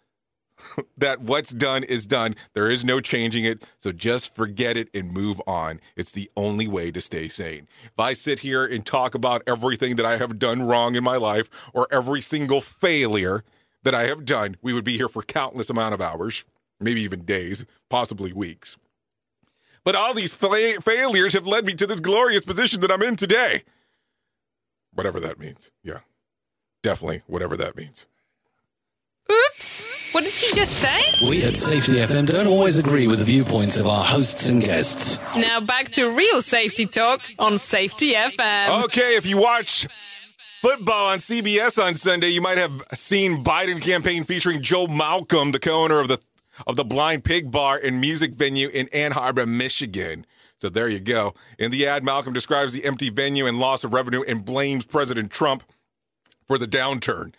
that 0.97 1.21
what's 1.21 1.51
done 1.51 1.85
is 1.85 2.07
done. 2.07 2.35
There 2.55 2.71
is 2.71 2.85
no 2.85 3.01
changing 3.01 3.45
it. 3.45 3.65
So 3.79 3.93
just 3.93 4.35
forget 4.35 4.77
it 4.77 4.89
and 4.95 5.13
move 5.13 5.41
on. 5.47 5.81
It's 5.97 6.13
the 6.13 6.31
only 6.37 6.67
way 6.67 6.91
to 6.91 7.01
stay 7.01 7.29
sane. 7.29 7.69
If 7.85 7.99
I 7.99 8.15
sit 8.15 8.41
here 8.41 8.65
and 8.65 8.85
talk 8.85 9.15
about 9.15 9.43
everything 9.47 9.97
that 9.97 10.07
I 10.07 10.17
have 10.17 10.39
done 10.39 10.63
wrong 10.63 10.95
in 10.95 11.05
my 11.05 11.17
life 11.17 11.49
or 11.73 11.87
every 11.91 12.21
single 12.21 12.61
failure 12.61 13.45
that 13.83 13.95
I 13.95 14.05
have 14.05 14.25
done, 14.25 14.57
we 14.63 14.73
would 14.73 14.85
be 14.85 14.97
here 14.97 15.09
for 15.09 15.23
countless 15.23 15.71
amount 15.71 15.95
of 15.95 16.01
hours, 16.01 16.45
maybe 16.81 17.03
even 17.03 17.25
days, 17.25 17.65
possibly 17.89 18.33
weeks. 18.33 18.77
But 19.85 19.95
all 19.97 20.15
these 20.15 20.33
fa- 20.33 20.81
failures 20.83 21.33
have 21.35 21.47
led 21.47 21.65
me 21.65 21.75
to 21.75 21.87
this 21.87 22.01
glorious 22.01 22.45
position 22.45 22.81
that 22.81 22.91
I'm 22.91 23.03
in 23.03 23.17
today. 23.17 23.63
Whatever 24.93 25.21
that 25.21 25.39
means. 25.39 25.71
Yeah. 25.83 26.01
Definitely 26.83 27.23
whatever 27.27 27.57
that 27.57 27.77
means. 27.77 28.07
Oops. 29.31 29.85
What 30.13 30.25
did 30.25 30.33
he 30.33 30.55
just 30.55 30.73
say? 30.73 31.29
We 31.29 31.43
at 31.45 31.55
Safety 31.55 31.97
FM 31.97 32.27
don't 32.27 32.47
always 32.47 32.79
agree 32.79 33.07
with 33.07 33.19
the 33.19 33.25
viewpoints 33.27 33.79
of 33.79 33.87
our 33.87 34.03
hosts 34.03 34.49
and 34.49 34.63
guests. 34.63 35.19
Now 35.37 35.61
back 35.61 35.87
to 35.91 36.11
real 36.11 36.41
safety 36.41 36.87
talk 36.87 37.21
on 37.39 37.59
Safety 37.59 38.15
FM. 38.15 38.85
Okay, 38.85 39.17
if 39.17 39.27
you 39.27 39.37
watch 39.37 39.87
football 40.63 41.09
on 41.09 41.19
CBS 41.19 41.83
on 41.83 41.97
Sunday, 41.97 42.29
you 42.29 42.41
might 42.41 42.57
have 42.57 42.83
seen 42.95 43.45
Biden 43.45 43.83
campaign 43.83 44.25
featuring 44.25 44.63
Joe 44.63 44.87
Malcolm, 44.87 45.53
the 45.53 45.61
co-owner 45.61 46.01
of 46.01 46.09
the 46.09 46.19
of 46.67 46.77
the 46.77 46.85
Blind 46.85 47.25
Pig 47.25 47.51
Bar 47.51 47.81
and 47.83 48.01
Music 48.01 48.35
Venue 48.35 48.69
in 48.69 48.89
Ann 48.93 49.13
Arbor, 49.13 49.47
Michigan. 49.47 50.27
So 50.61 50.69
there 50.69 50.89
you 50.89 51.01
go. 51.01 51.35
In 51.59 51.71
the 51.71 51.87
ad, 51.87 52.03
Malcolm 52.03 52.33
describes 52.33 52.73
the 52.73 52.85
empty 52.85 53.11
venue 53.11 53.47
and 53.47 53.61
loss 53.61 53.85
of 53.85 53.93
revenue 53.93 54.23
and 54.27 54.45
blames 54.45 54.85
President 54.85 55.31
Trump 55.31 55.63
for 56.47 56.59
the 56.59 56.67
downturn. 56.67 57.33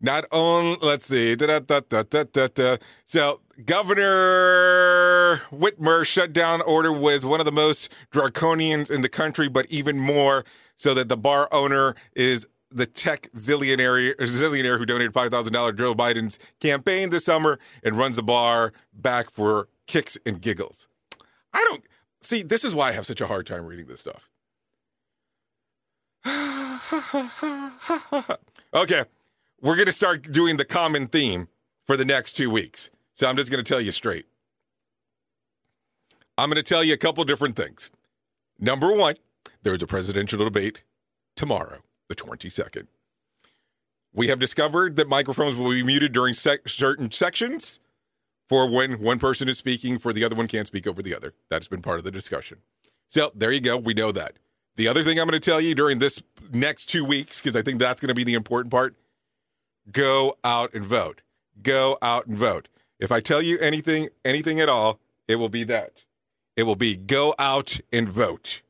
Not 0.00 0.24
only, 0.32 0.76
let's 0.82 1.06
see, 1.06 1.34
da, 1.34 1.60
da, 1.60 1.80
da, 1.80 2.76
so 3.06 3.40
Governor 3.64 5.42
Whitmer 5.50 6.04
shutdown 6.04 6.60
order 6.62 6.92
was 6.92 7.24
one 7.24 7.40
of 7.40 7.46
the 7.46 7.52
most 7.52 7.90
draconians 8.12 8.90
in 8.90 9.02
the 9.02 9.08
country, 9.08 9.48
but 9.48 9.66
even 9.70 9.98
more 9.98 10.44
so 10.76 10.92
that 10.94 11.08
the 11.08 11.16
bar 11.16 11.48
owner 11.52 11.94
is 12.14 12.46
the 12.74 12.86
tech 12.86 13.30
zillionaire, 13.34 14.16
zillionaire 14.16 14.78
who 14.78 14.84
donated 14.84 15.12
$5,000 15.12 15.66
to 15.68 15.72
Joe 15.72 15.94
Biden's 15.94 16.38
campaign 16.60 17.10
this 17.10 17.24
summer 17.24 17.58
and 17.82 17.96
runs 17.96 18.18
a 18.18 18.22
bar 18.22 18.72
back 18.92 19.30
for 19.30 19.68
kicks 19.86 20.18
and 20.26 20.40
giggles. 20.40 20.88
I 21.52 21.64
don't 21.70 21.84
see, 22.20 22.42
this 22.42 22.64
is 22.64 22.74
why 22.74 22.88
I 22.88 22.92
have 22.92 23.06
such 23.06 23.20
a 23.20 23.26
hard 23.26 23.46
time 23.46 23.64
reading 23.64 23.86
this 23.86 24.00
stuff. 24.00 24.28
okay, 28.74 29.04
we're 29.60 29.76
going 29.76 29.86
to 29.86 29.92
start 29.92 30.32
doing 30.32 30.56
the 30.56 30.64
common 30.64 31.06
theme 31.06 31.48
for 31.86 31.96
the 31.96 32.04
next 32.04 32.32
two 32.32 32.50
weeks. 32.50 32.90
So 33.14 33.28
I'm 33.28 33.36
just 33.36 33.50
going 33.50 33.62
to 33.62 33.68
tell 33.68 33.80
you 33.80 33.92
straight. 33.92 34.26
I'm 36.36 36.50
going 36.50 36.56
to 36.56 36.68
tell 36.68 36.82
you 36.82 36.94
a 36.94 36.98
couple 36.98 37.22
different 37.24 37.54
things. 37.54 37.92
Number 38.58 38.92
one, 38.92 39.14
there's 39.62 39.82
a 39.82 39.86
presidential 39.86 40.42
debate 40.42 40.82
tomorrow, 41.36 41.78
the 42.08 42.14
22nd. 42.14 42.86
We 44.12 44.28
have 44.28 44.38
discovered 44.38 44.96
that 44.96 45.08
microphones 45.08 45.56
will 45.56 45.70
be 45.70 45.82
muted 45.82 46.12
during 46.12 46.34
sec- 46.34 46.68
certain 46.68 47.10
sections 47.10 47.80
for 48.48 48.68
when 48.68 49.00
one 49.00 49.18
person 49.18 49.48
is 49.48 49.58
speaking, 49.58 49.98
for 49.98 50.12
the 50.12 50.22
other 50.22 50.36
one 50.36 50.46
can't 50.46 50.66
speak 50.66 50.86
over 50.86 51.02
the 51.02 51.14
other. 51.14 51.34
That's 51.50 51.66
been 51.66 51.82
part 51.82 51.98
of 51.98 52.04
the 52.04 52.10
discussion. 52.10 52.58
So 53.08 53.32
there 53.34 53.50
you 53.50 53.60
go. 53.60 53.76
We 53.76 53.94
know 53.94 54.12
that. 54.12 54.34
The 54.76 54.88
other 54.88 55.02
thing 55.02 55.18
I'm 55.18 55.28
going 55.28 55.40
to 55.40 55.44
tell 55.44 55.60
you 55.60 55.74
during 55.74 55.98
this 55.98 56.22
next 56.52 56.86
two 56.86 57.04
weeks, 57.04 57.40
because 57.40 57.56
I 57.56 57.62
think 57.62 57.78
that's 57.78 58.00
going 58.00 58.08
to 58.08 58.14
be 58.14 58.24
the 58.24 58.34
important 58.34 58.70
part 58.70 58.94
go 59.92 60.34
out 60.42 60.72
and 60.74 60.84
vote. 60.84 61.20
Go 61.62 61.98
out 62.00 62.26
and 62.26 62.38
vote. 62.38 62.68
If 62.98 63.12
I 63.12 63.20
tell 63.20 63.42
you 63.42 63.58
anything, 63.58 64.08
anything 64.24 64.60
at 64.60 64.68
all, 64.68 64.98
it 65.28 65.36
will 65.36 65.48
be 65.48 65.64
that. 65.64 65.92
It 66.56 66.64
will 66.64 66.76
be 66.76 66.96
go 66.96 67.34
out 67.38 67.80
and 67.92 68.08
vote. 68.08 68.62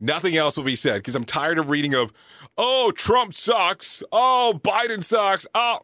Nothing 0.00 0.36
else 0.36 0.56
will 0.56 0.64
be 0.64 0.76
said 0.76 0.96
because 0.96 1.14
I'm 1.14 1.24
tired 1.24 1.58
of 1.58 1.70
reading 1.70 1.94
of, 1.94 2.12
oh, 2.56 2.92
Trump 2.94 3.34
sucks. 3.34 4.02
Oh, 4.12 4.60
Biden 4.62 5.02
sucks. 5.02 5.46
Oh. 5.54 5.80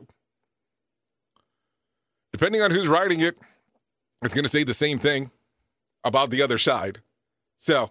Depending 2.33 2.63
on 2.63 2.71
who's 2.71 2.89
writing 2.89 3.21
it, 3.21 3.39
it's 4.23 4.35
going 4.35 4.45
to 4.45 4.51
say 4.51 4.65
the 4.65 4.75
same 4.75 4.99
thing 4.99 5.31
about 6.05 6.31
the 6.31 6.43
other 6.43 6.59
side. 6.59 7.01
So, 7.57 7.91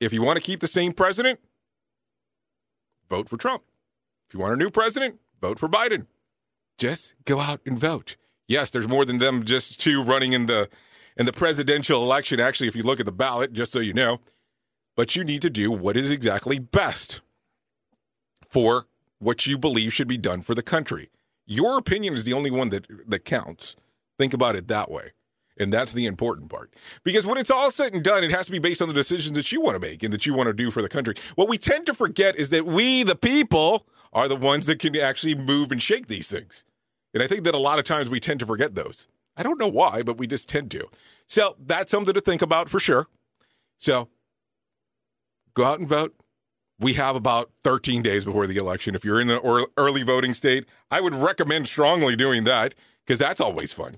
if 0.00 0.12
you 0.12 0.22
want 0.22 0.36
to 0.36 0.42
keep 0.42 0.60
the 0.60 0.68
same 0.68 0.92
president, 0.92 1.40
vote 3.08 3.28
for 3.28 3.36
Trump. 3.36 3.62
If 4.28 4.34
you 4.34 4.40
want 4.40 4.54
a 4.54 4.56
new 4.56 4.70
president, 4.70 5.20
vote 5.40 5.58
for 5.58 5.68
Biden. 5.68 6.06
Just 6.78 7.14
go 7.24 7.40
out 7.40 7.60
and 7.66 7.78
vote. 7.78 8.16
Yes, 8.48 8.70
there's 8.70 8.88
more 8.88 9.04
than 9.04 9.18
them 9.18 9.44
just 9.44 9.80
two 9.80 10.02
running 10.02 10.32
in 10.32 10.46
the 10.46 10.68
in 11.16 11.26
the 11.26 11.32
presidential 11.32 12.02
election. 12.02 12.40
Actually, 12.40 12.68
if 12.68 12.76
you 12.76 12.82
look 12.82 13.00
at 13.00 13.06
the 13.06 13.12
ballot, 13.12 13.52
just 13.52 13.72
so 13.72 13.78
you 13.78 13.94
know, 13.94 14.20
but 14.96 15.16
you 15.16 15.24
need 15.24 15.42
to 15.42 15.50
do 15.50 15.70
what 15.70 15.96
is 15.96 16.10
exactly 16.10 16.58
best 16.58 17.20
for 18.54 18.86
what 19.18 19.46
you 19.46 19.58
believe 19.58 19.92
should 19.92 20.06
be 20.06 20.16
done 20.16 20.40
for 20.40 20.54
the 20.54 20.62
country. 20.62 21.10
Your 21.44 21.76
opinion 21.76 22.14
is 22.14 22.24
the 22.24 22.32
only 22.32 22.52
one 22.52 22.70
that 22.70 22.86
that 23.08 23.24
counts. 23.24 23.74
Think 24.16 24.32
about 24.32 24.54
it 24.54 24.68
that 24.68 24.90
way. 24.90 25.10
And 25.56 25.72
that's 25.72 25.92
the 25.92 26.06
important 26.06 26.50
part. 26.50 26.72
Because 27.02 27.26
when 27.26 27.38
it's 27.38 27.50
all 27.50 27.70
said 27.70 27.94
and 27.94 28.02
done, 28.02 28.24
it 28.24 28.30
has 28.30 28.46
to 28.46 28.52
be 28.52 28.58
based 28.60 28.80
on 28.80 28.88
the 28.88 28.94
decisions 28.94 29.36
that 29.36 29.50
you 29.52 29.60
want 29.60 29.74
to 29.74 29.80
make 29.80 30.02
and 30.02 30.12
that 30.12 30.24
you 30.24 30.34
want 30.34 30.46
to 30.46 30.52
do 30.52 30.70
for 30.70 30.82
the 30.82 30.88
country. 30.88 31.14
What 31.34 31.48
we 31.48 31.58
tend 31.58 31.86
to 31.86 31.94
forget 31.94 32.36
is 32.36 32.50
that 32.50 32.64
we, 32.64 33.02
the 33.02 33.16
people, 33.16 33.86
are 34.12 34.28
the 34.28 34.36
ones 34.36 34.66
that 34.66 34.78
can 34.78 34.96
actually 34.96 35.34
move 35.34 35.72
and 35.72 35.82
shake 35.82 36.06
these 36.06 36.28
things. 36.28 36.64
And 37.12 37.22
I 37.22 37.26
think 37.26 37.44
that 37.44 37.54
a 37.54 37.58
lot 37.58 37.78
of 37.78 37.84
times 37.84 38.08
we 38.08 38.20
tend 38.20 38.40
to 38.40 38.46
forget 38.46 38.74
those. 38.74 39.08
I 39.36 39.42
don't 39.42 39.58
know 39.58 39.68
why, 39.68 40.02
but 40.02 40.18
we 40.18 40.26
just 40.26 40.48
tend 40.48 40.70
to. 40.72 40.88
So 41.26 41.56
that's 41.58 41.90
something 41.90 42.14
to 42.14 42.20
think 42.20 42.42
about 42.42 42.68
for 42.68 42.78
sure. 42.80 43.08
So 43.78 44.08
go 45.54 45.64
out 45.64 45.80
and 45.80 45.88
vote. 45.88 46.14
We 46.80 46.94
have 46.94 47.16
about 47.16 47.50
13 47.62 48.02
days 48.02 48.24
before 48.24 48.46
the 48.46 48.56
election. 48.56 48.94
If 48.94 49.04
you're 49.04 49.20
in 49.20 49.28
the 49.28 49.68
early 49.76 50.02
voting 50.02 50.34
state, 50.34 50.66
I 50.90 51.00
would 51.00 51.14
recommend 51.14 51.68
strongly 51.68 52.16
doing 52.16 52.44
that 52.44 52.74
because 53.04 53.18
that's 53.18 53.40
always 53.40 53.72
fun. 53.72 53.96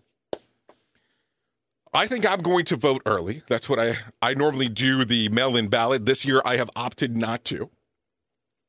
I 1.95 2.07
think 2.07 2.31
I'm 2.31 2.43
going 2.43 2.67
to 2.67 2.77
vote 2.77 3.01
early. 3.07 3.43
That's 3.49 3.69
what 3.69 3.79
I 3.79 3.97
I 4.21 4.35
normally 4.35 4.69
do 4.69 5.05
the 5.05 5.31
mail-in 5.31 5.69
ballot. 5.69 6.05
This 6.05 6.27
year 6.27 6.43
I 6.45 6.59
have 6.59 6.71
opted 6.77 7.17
not 7.17 7.45
to. 7.47 7.71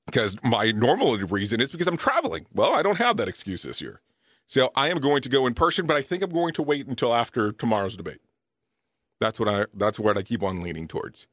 Because 0.06 0.38
my 0.42 0.72
normal 0.72 1.18
reason 1.18 1.60
is 1.60 1.70
because 1.70 1.88
I'm 1.88 1.98
traveling. 1.98 2.46
Well, 2.54 2.74
I 2.74 2.82
don't 2.82 2.98
have 2.98 3.18
that 3.18 3.28
excuse 3.28 3.64
this 3.64 3.82
year. 3.82 4.00
So 4.46 4.72
I 4.74 4.90
am 4.90 5.00
going 5.00 5.22
to 5.24 5.30
go 5.30 5.46
in 5.46 5.54
person, 5.54 5.86
but 5.86 5.98
I 5.98 6.02
think 6.02 6.24
I'm 6.24 6.30
going 6.30 6.54
to 6.54 6.64
wait 6.64 6.88
until 6.88 7.14
after 7.14 7.52
tomorrow's 7.52 7.98
debate. 7.98 8.22
That's 9.20 9.40
what 9.40 9.50
I 9.50 9.66
that's 9.74 10.00
what 10.00 10.18
I 10.18 10.22
keep 10.22 10.42
on 10.42 10.62
leaning 10.62 10.88
towards. 10.88 11.28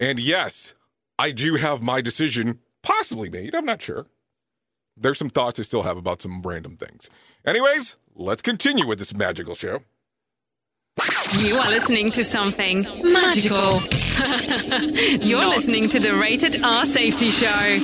And 0.00 0.18
yes, 0.18 0.74
I 1.18 1.30
do 1.30 1.54
have 1.56 1.82
my 1.82 2.00
decision 2.00 2.60
possibly 2.82 3.30
made. 3.30 3.54
I'm 3.54 3.64
not 3.64 3.82
sure. 3.82 4.06
There's 4.96 5.18
some 5.18 5.30
thoughts 5.30 5.58
I 5.58 5.62
still 5.62 5.82
have 5.82 5.96
about 5.96 6.22
some 6.22 6.42
random 6.42 6.76
things. 6.76 7.10
Anyways, 7.44 7.96
let's 8.14 8.42
continue 8.42 8.86
with 8.86 8.98
this 8.98 9.14
magical 9.14 9.54
show. 9.54 9.80
You 11.38 11.56
are 11.56 11.68
listening 11.68 12.10
to 12.12 12.22
something 12.22 12.82
magical. 13.02 13.80
You're 15.26 15.48
listening 15.48 15.88
to 15.88 15.98
the 15.98 16.14
Rated 16.14 16.62
R 16.62 16.84
Safety 16.84 17.30
Show. 17.30 17.80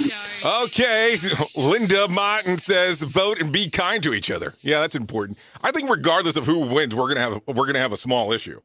Okay, 0.62 1.16
Linda 1.56 2.06
Martin 2.08 2.58
says 2.58 3.00
vote 3.00 3.40
and 3.40 3.52
be 3.52 3.68
kind 3.68 4.02
to 4.04 4.14
each 4.14 4.30
other. 4.30 4.54
Yeah, 4.62 4.80
that's 4.80 4.94
important. 4.94 5.38
I 5.62 5.72
think 5.72 5.90
regardless 5.90 6.36
of 6.36 6.46
who 6.46 6.60
wins, 6.60 6.94
we're 6.94 7.08
gonna 7.08 7.20
have 7.20 7.42
we're 7.48 7.66
gonna 7.66 7.80
have 7.80 7.92
a 7.92 7.96
small 7.96 8.32
issue. 8.32 8.60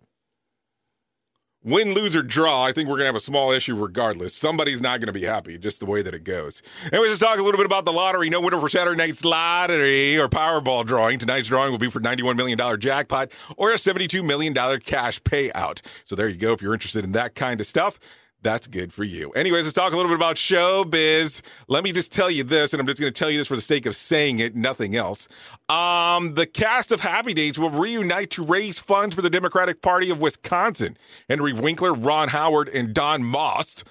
Win, 1.66 1.95
lose, 1.95 2.16
or 2.16 2.22
draw, 2.22 2.63
I 2.63 2.72
think 2.72 2.88
we're 2.88 2.97
gonna 2.97 3.07
have 3.07 3.16
a 3.16 3.20
small 3.20 3.51
issue 3.51 3.76
regardless. 3.76 4.36
Somebody's 4.36 4.82
not 4.82 4.99
gonna 4.99 5.11
be 5.11 5.24
happy, 5.24 5.57
just 5.57 5.80
the 5.80 5.88
way 5.88 6.03
that 6.03 6.13
it 6.13 6.24
goes. 6.24 6.61
Anyways, 6.93 7.09
let's 7.09 7.20
talk 7.20 7.39
a 7.39 7.41
little 7.41 7.57
bit 7.57 7.66
about 7.66 7.86
the 7.86 7.91
lottery. 7.91 8.30
No 8.30 8.39
winner 8.39 8.59
for 8.59 8.70
Saturday 8.70 8.95
night's 8.95 9.26
lottery 9.26 10.16
or 10.16 10.30
Powerball 10.30 10.86
drawing. 10.86 11.18
Tonight's 11.18 11.47
drawing 11.47 11.72
will 11.72 11.80
be 11.80 11.89
for 11.89 11.99
$91 11.99 12.36
million 12.36 12.80
jackpot 12.80 13.32
or 13.57 13.72
a 13.72 13.78
$72 13.78 14.24
million 14.24 14.53
cash 14.82 15.20
payout. 15.24 15.82
So 16.03 16.16
there 16.16 16.30
you 16.30 16.38
go. 16.38 16.53
If 16.53 16.61
you're 16.61 16.76
interested 16.76 17.03
in 17.03 17.13
that 17.13 17.34
kind 17.34 17.59
of 17.59 17.66
stuff, 17.66 17.99
that's 18.46 18.68
good 18.68 18.93
for 18.93 19.04
you. 19.04 19.32
Anyways, 19.32 19.64
let's 19.64 19.74
talk 19.74 19.91
a 19.91 19.96
little 19.96 20.12
bit 20.12 20.18
about 20.18 20.36
showbiz. 20.36 21.41
Let 21.68 21.84
me 21.84 21.91
just 21.91 22.14
tell 22.14 22.30
you 22.30 22.43
this, 22.43 22.74
and 22.74 22.80
I'm 22.80 22.86
just 22.86 23.02
going 23.02 23.12
to 23.12 23.20
tell 23.20 23.32
you 23.32 23.39
this 23.39 23.48
for 23.48 23.56
the 23.56 23.62
sake 23.62 23.88
of 23.88 23.96
saying 23.96 24.38
it, 24.38 24.56
nothing 24.56 24.96
else. 24.96 25.28
Um, 25.68 26.36
the 26.36 26.46
cast 26.46 26.91
of 26.91 27.02
Happy 27.02 27.34
Days 27.34 27.58
will 27.58 27.72
reunite 27.72 28.30
to 28.32 28.46
raise 28.46 28.80
funds 28.80 29.16
for 29.16 29.24
the 29.24 29.32
Democratic 29.32 29.82
Party 29.82 30.12
of 30.12 30.22
Wisconsin. 30.22 30.96
Henry 31.28 31.54
Winkler, 31.54 31.91
Ron 31.91 32.30
Howard, 32.30 32.70
and 32.70 32.93
Don 32.93 33.24
Most 33.24 33.84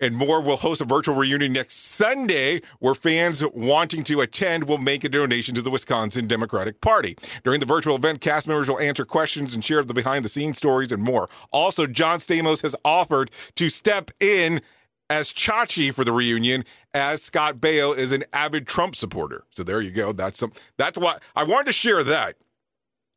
and 0.00 0.14
more 0.14 0.40
will 0.40 0.56
host 0.56 0.80
a 0.80 0.84
virtual 0.84 1.14
reunion 1.14 1.52
next 1.52 1.76
Sunday 1.76 2.60
where 2.78 2.94
fans 2.94 3.44
wanting 3.52 4.04
to 4.04 4.20
attend 4.20 4.64
will 4.64 4.78
make 4.78 5.04
a 5.04 5.08
donation 5.08 5.54
to 5.54 5.62
the 5.62 5.70
Wisconsin 5.70 6.26
Democratic 6.26 6.80
Party. 6.80 7.16
During 7.44 7.60
the 7.60 7.66
virtual 7.66 7.96
event, 7.96 8.20
cast 8.20 8.46
members 8.46 8.68
will 8.68 8.80
answer 8.80 9.04
questions 9.04 9.54
and 9.54 9.64
share 9.64 9.82
the 9.82 9.94
behind 9.94 10.24
the 10.24 10.28
scenes 10.28 10.56
stories 10.58 10.92
and 10.92 11.02
more. 11.02 11.28
Also, 11.50 11.86
John 11.86 12.18
Stamos 12.18 12.62
has 12.62 12.76
offered 12.84 13.30
to 13.56 13.68
step 13.68 14.10
in 14.20 14.60
as 15.08 15.32
Chachi 15.32 15.94
for 15.94 16.04
the 16.04 16.12
reunion 16.12 16.64
as 16.92 17.22
Scott 17.22 17.58
Baio 17.58 17.96
is 17.96 18.12
an 18.12 18.24
avid 18.32 18.66
Trump 18.66 18.96
supporter. 18.96 19.44
So 19.50 19.62
there 19.62 19.80
you 19.80 19.90
go. 19.90 20.12
That's 20.12 20.38
some 20.38 20.52
that's 20.76 20.98
why 20.98 21.18
I 21.34 21.44
wanted 21.44 21.66
to 21.66 21.72
share 21.72 22.02
that. 22.04 22.36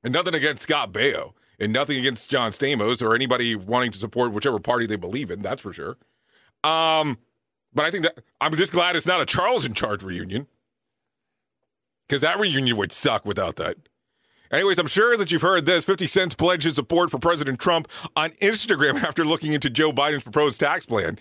And 0.04 0.14
nothing 0.14 0.36
against 0.36 0.64
Scott 0.64 0.94
Baio 0.94 1.34
and 1.60 1.74
nothing 1.74 2.00
against 2.00 2.30
John 2.30 2.52
Stamos 2.52 3.02
or 3.02 3.16
anybody 3.16 3.56
wanting 3.56 3.92
to 3.92 3.98
support 3.98 4.32
whichever 4.32 4.60
party 4.60 4.86
they 4.86 4.96
believe 4.96 5.30
in, 5.32 5.42
that's 5.42 5.62
for 5.62 5.74
sure. 5.74 5.98
Um, 6.64 7.18
but 7.74 7.86
I 7.86 7.92
think 7.92 8.04
that 8.04 8.20
I'm 8.42 8.56
just 8.56 8.72
glad 8.72 8.96
it's 8.96 9.06
not 9.06 9.22
a 9.22 9.26
Charles 9.26 9.66
in 9.66 9.74
charge 9.74 10.04
reunion 10.04 10.48
because 12.08 12.22
that 12.22 12.40
reunion 12.40 12.78
would 12.78 12.92
suck 12.92 13.26
without 13.26 13.56
that. 13.58 13.78
Anyways, 14.52 14.80
I'm 14.80 14.88
sure 14.88 15.16
that 15.16 15.32
you've 15.32 15.44
heard 15.44 15.68
this. 15.68 15.86
50 15.86 16.08
Cent's 16.08 16.34
pledged 16.34 16.64
his 16.64 16.74
support 16.74 17.12
for 17.12 17.20
President 17.20 17.60
Trump 17.60 17.88
on 18.16 18.32
Instagram 18.42 18.96
after 19.04 19.24
looking 19.24 19.54
into 19.54 19.70
Joe 19.70 19.92
Biden's 19.92 20.24
proposed 20.24 20.60
tax 20.60 20.86
plan. 20.86 21.20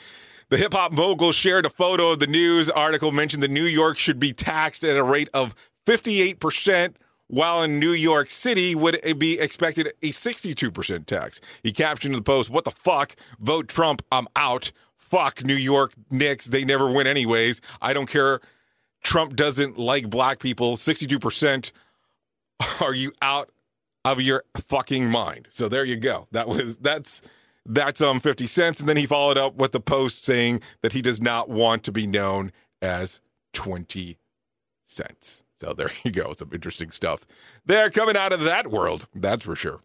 The 0.49 0.57
hip 0.57 0.72
hop 0.72 0.93
mogul 0.93 1.32
shared 1.32 1.66
a 1.66 1.70
photo 1.70 2.12
of 2.12 2.20
the 2.20 2.26
news 2.26 2.70
article 2.70 3.12
mentioned 3.12 3.43
that 3.43 3.51
New 3.51 3.64
York 3.64 3.99
should 3.99 4.18
be 4.18 4.32
taxed 4.32 4.82
at 4.82 4.97
a 4.97 5.05
rate 5.05 5.28
of 5.34 5.55
58%, 5.86 6.95
while 7.26 7.62
in 7.62 7.78
New 7.78 7.93
York 7.93 8.30
City 8.30 8.74
would 8.74 8.99
be 9.18 9.39
expected 9.39 9.89
a 10.03 10.09
62% 10.11 11.05
tax. 11.05 11.43
He 11.62 11.70
captioned 11.72 12.14
the 12.14 12.22
post, 12.22 12.49
What 12.49 12.64
the 12.64 12.70
fuck? 12.70 13.14
Vote 13.39 13.68
Trump, 13.68 14.01
I'm 14.11 14.26
out 14.36 14.72
fuck 15.11 15.44
New 15.44 15.54
York 15.54 15.92
Knicks. 16.11 16.46
They 16.46 16.64
never 16.64 16.90
win 16.90 17.06
anyways. 17.06 17.61
I 17.80 17.92
don't 17.92 18.09
care. 18.09 18.40
Trump 19.02 19.36
doesn't 19.36 19.78
like 19.78 20.11
black 20.11 20.38
people. 20.38 20.76
62%. 20.76 21.72
Are 22.80 22.94
you 22.94 23.12
out 23.22 23.50
of 24.04 24.20
your 24.20 24.44
fucking 24.68 25.11
mind? 25.11 25.48
So 25.50 25.68
there 25.68 25.84
you 25.84 25.96
go. 25.96 26.26
That 26.32 26.48
was 26.48 26.76
that's 26.78 27.22
that's 27.64 28.00
um 28.00 28.18
50 28.18 28.46
cents 28.46 28.80
and 28.80 28.88
then 28.88 28.96
he 28.96 29.06
followed 29.06 29.36
up 29.36 29.56
with 29.56 29.72
the 29.72 29.80
post 29.80 30.24
saying 30.24 30.62
that 30.80 30.92
he 30.92 31.02
does 31.02 31.20
not 31.20 31.48
want 31.48 31.84
to 31.84 31.92
be 31.92 32.06
known 32.06 32.50
as 32.80 33.20
20 33.52 34.18
cents. 34.84 35.44
So 35.54 35.72
there 35.72 35.90
you 36.04 36.11
go. 36.11 36.32
Some 36.36 36.50
interesting 36.52 36.90
stuff. 36.90 37.26
They're 37.66 37.90
coming 37.90 38.16
out 38.16 38.32
of 38.32 38.40
that 38.40 38.70
world. 38.70 39.06
That's 39.14 39.44
for 39.44 39.54
sure. 39.54 39.80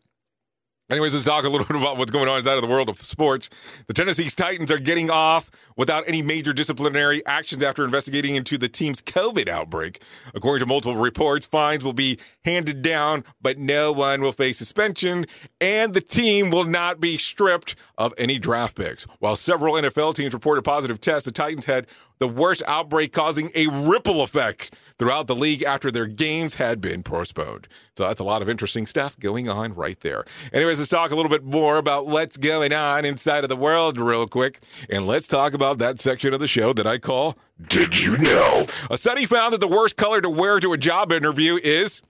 Anyways, 0.90 1.14
let's 1.14 1.26
talk 1.26 1.46
a 1.46 1.50
little 1.50 1.66
bit 1.68 1.78
about 1.78 1.98
what's 1.98 2.12
going 2.12 2.28
on 2.28 2.38
inside 2.38 2.56
of 2.56 2.62
the 2.62 2.68
world 2.68 2.90
of 2.90 3.02
sports. 3.02 3.50
The 3.88 3.94
Tennessee 3.94 4.30
Titans 4.30 4.70
are 4.70 4.80
getting 4.80 5.10
off 5.10 5.50
without 5.78 6.04
any 6.08 6.22
major 6.22 6.52
disciplinary 6.52 7.26
actions 7.26 7.64
after 7.64 7.86
investigating 7.86 8.36
into 8.36 8.58
the 8.58 8.68
team's 8.68 9.02
COVID 9.02 9.48
outbreak. 9.48 10.02
According 10.36 10.60
to 10.60 10.66
multiple 10.66 10.98
reports, 10.98 11.46
fines 11.46 11.86
will 11.86 11.94
be 11.94 12.20
handed 12.44 12.82
down, 12.82 13.24
but 13.42 13.58
no 13.58 13.94
one 13.94 14.22
will 14.22 14.34
face 14.34 14.58
suspension, 14.58 15.26
and 15.62 15.94
the 15.94 16.02
team 16.02 16.52
will 16.52 16.66
not 16.66 17.00
be 17.00 17.18
stripped 17.18 17.76
of 17.98 18.14
any 18.18 18.38
draft 18.38 18.76
picks. 18.76 19.04
While 19.20 19.38
several 19.38 19.76
NFL 19.76 20.16
teams 20.16 20.34
reported 20.34 20.64
positive 20.64 21.00
tests, 21.00 21.26
the 21.26 21.32
Titans 21.32 21.66
had 21.66 21.88
the 22.20 22.28
worst 22.28 22.64
outbreak 22.68 23.12
causing 23.12 23.50
a 23.56 23.68
ripple 23.68 24.22
effect 24.22 24.74
throughout 24.98 25.28
the 25.28 25.36
league 25.36 25.64
after 25.64 25.92
their 25.92 26.06
games 26.08 26.56
had 26.56 26.80
been 26.80 27.04
postponed. 27.04 27.68
So 27.98 28.08
that's 28.08 28.20
a 28.20 28.24
lot 28.24 28.42
of 28.42 28.50
interesting 28.50 28.88
stuff 28.88 29.20
going 29.20 29.50
on 29.50 29.74
right 29.74 30.00
there. 30.00 30.24
Anyways, 30.52 30.80
let's 30.80 30.90
talk 30.90 31.12
a 31.12 31.16
little 31.16 31.30
bit 31.30 31.44
more 31.44 31.78
about 31.78 32.08
what's 32.08 32.38
going 32.38 32.74
on 32.74 33.06
inside 33.06 33.44
of 33.44 33.50
the 33.50 33.56
world 33.56 34.00
real 34.00 34.28
quick. 34.28 34.64
And 34.90 35.06
let's 35.08 35.28
talk 35.28 35.54
about 35.54 35.78
that 35.80 36.00
section 36.00 36.34
of 36.34 36.40
the 36.40 36.48
show 36.48 36.74
that 36.74 36.88
I 36.88 36.98
call 36.98 37.38
Did 37.68 38.00
You 38.00 38.18
Know? 38.18 38.66
A 38.90 38.98
study 38.98 39.26
found 39.26 39.54
that 39.54 39.60
the 39.60 39.68
worst 39.68 39.98
color 39.98 40.22
to 40.22 40.30
wear 40.30 40.60
to 40.60 40.74
a 40.74 40.78
job 40.78 41.12
interview 41.12 41.60
is 41.64 42.02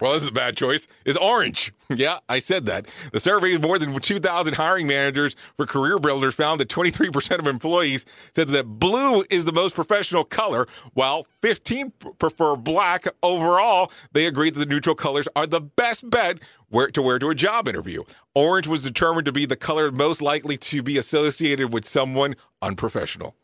well, 0.00 0.12
this 0.14 0.22
is 0.22 0.28
a 0.28 0.32
bad 0.32 0.56
choice, 0.56 0.86
is 1.04 1.16
orange. 1.16 1.72
yeah, 1.90 2.18
I 2.28 2.38
said 2.38 2.66
that. 2.66 2.86
The 3.12 3.20
survey 3.20 3.54
of 3.54 3.62
more 3.62 3.78
than 3.78 3.98
2,000 3.98 4.54
hiring 4.54 4.86
managers 4.86 5.36
for 5.56 5.66
career 5.66 5.98
builders 5.98 6.34
found 6.34 6.60
that 6.60 6.68
23% 6.68 7.38
of 7.38 7.46
employees 7.46 8.04
said 8.34 8.48
that 8.48 8.64
blue 8.64 9.24
is 9.30 9.44
the 9.44 9.52
most 9.52 9.74
professional 9.74 10.24
color, 10.24 10.66
while 10.94 11.26
15 11.42 11.92
prefer 12.18 12.56
black. 12.56 13.06
Overall, 13.22 13.92
they 14.12 14.26
agreed 14.26 14.54
that 14.54 14.60
the 14.60 14.66
neutral 14.66 14.94
colors 14.94 15.28
are 15.36 15.46
the 15.46 15.60
best 15.60 16.08
bet 16.08 16.38
where, 16.68 16.90
to 16.90 17.02
wear 17.02 17.18
to 17.18 17.30
a 17.30 17.34
job 17.34 17.68
interview. 17.68 18.02
Orange 18.34 18.66
was 18.66 18.82
determined 18.82 19.26
to 19.26 19.32
be 19.32 19.44
the 19.44 19.56
color 19.56 19.90
most 19.90 20.22
likely 20.22 20.56
to 20.56 20.82
be 20.82 20.96
associated 20.96 21.72
with 21.72 21.84
someone 21.84 22.36
unprofessional. 22.62 23.34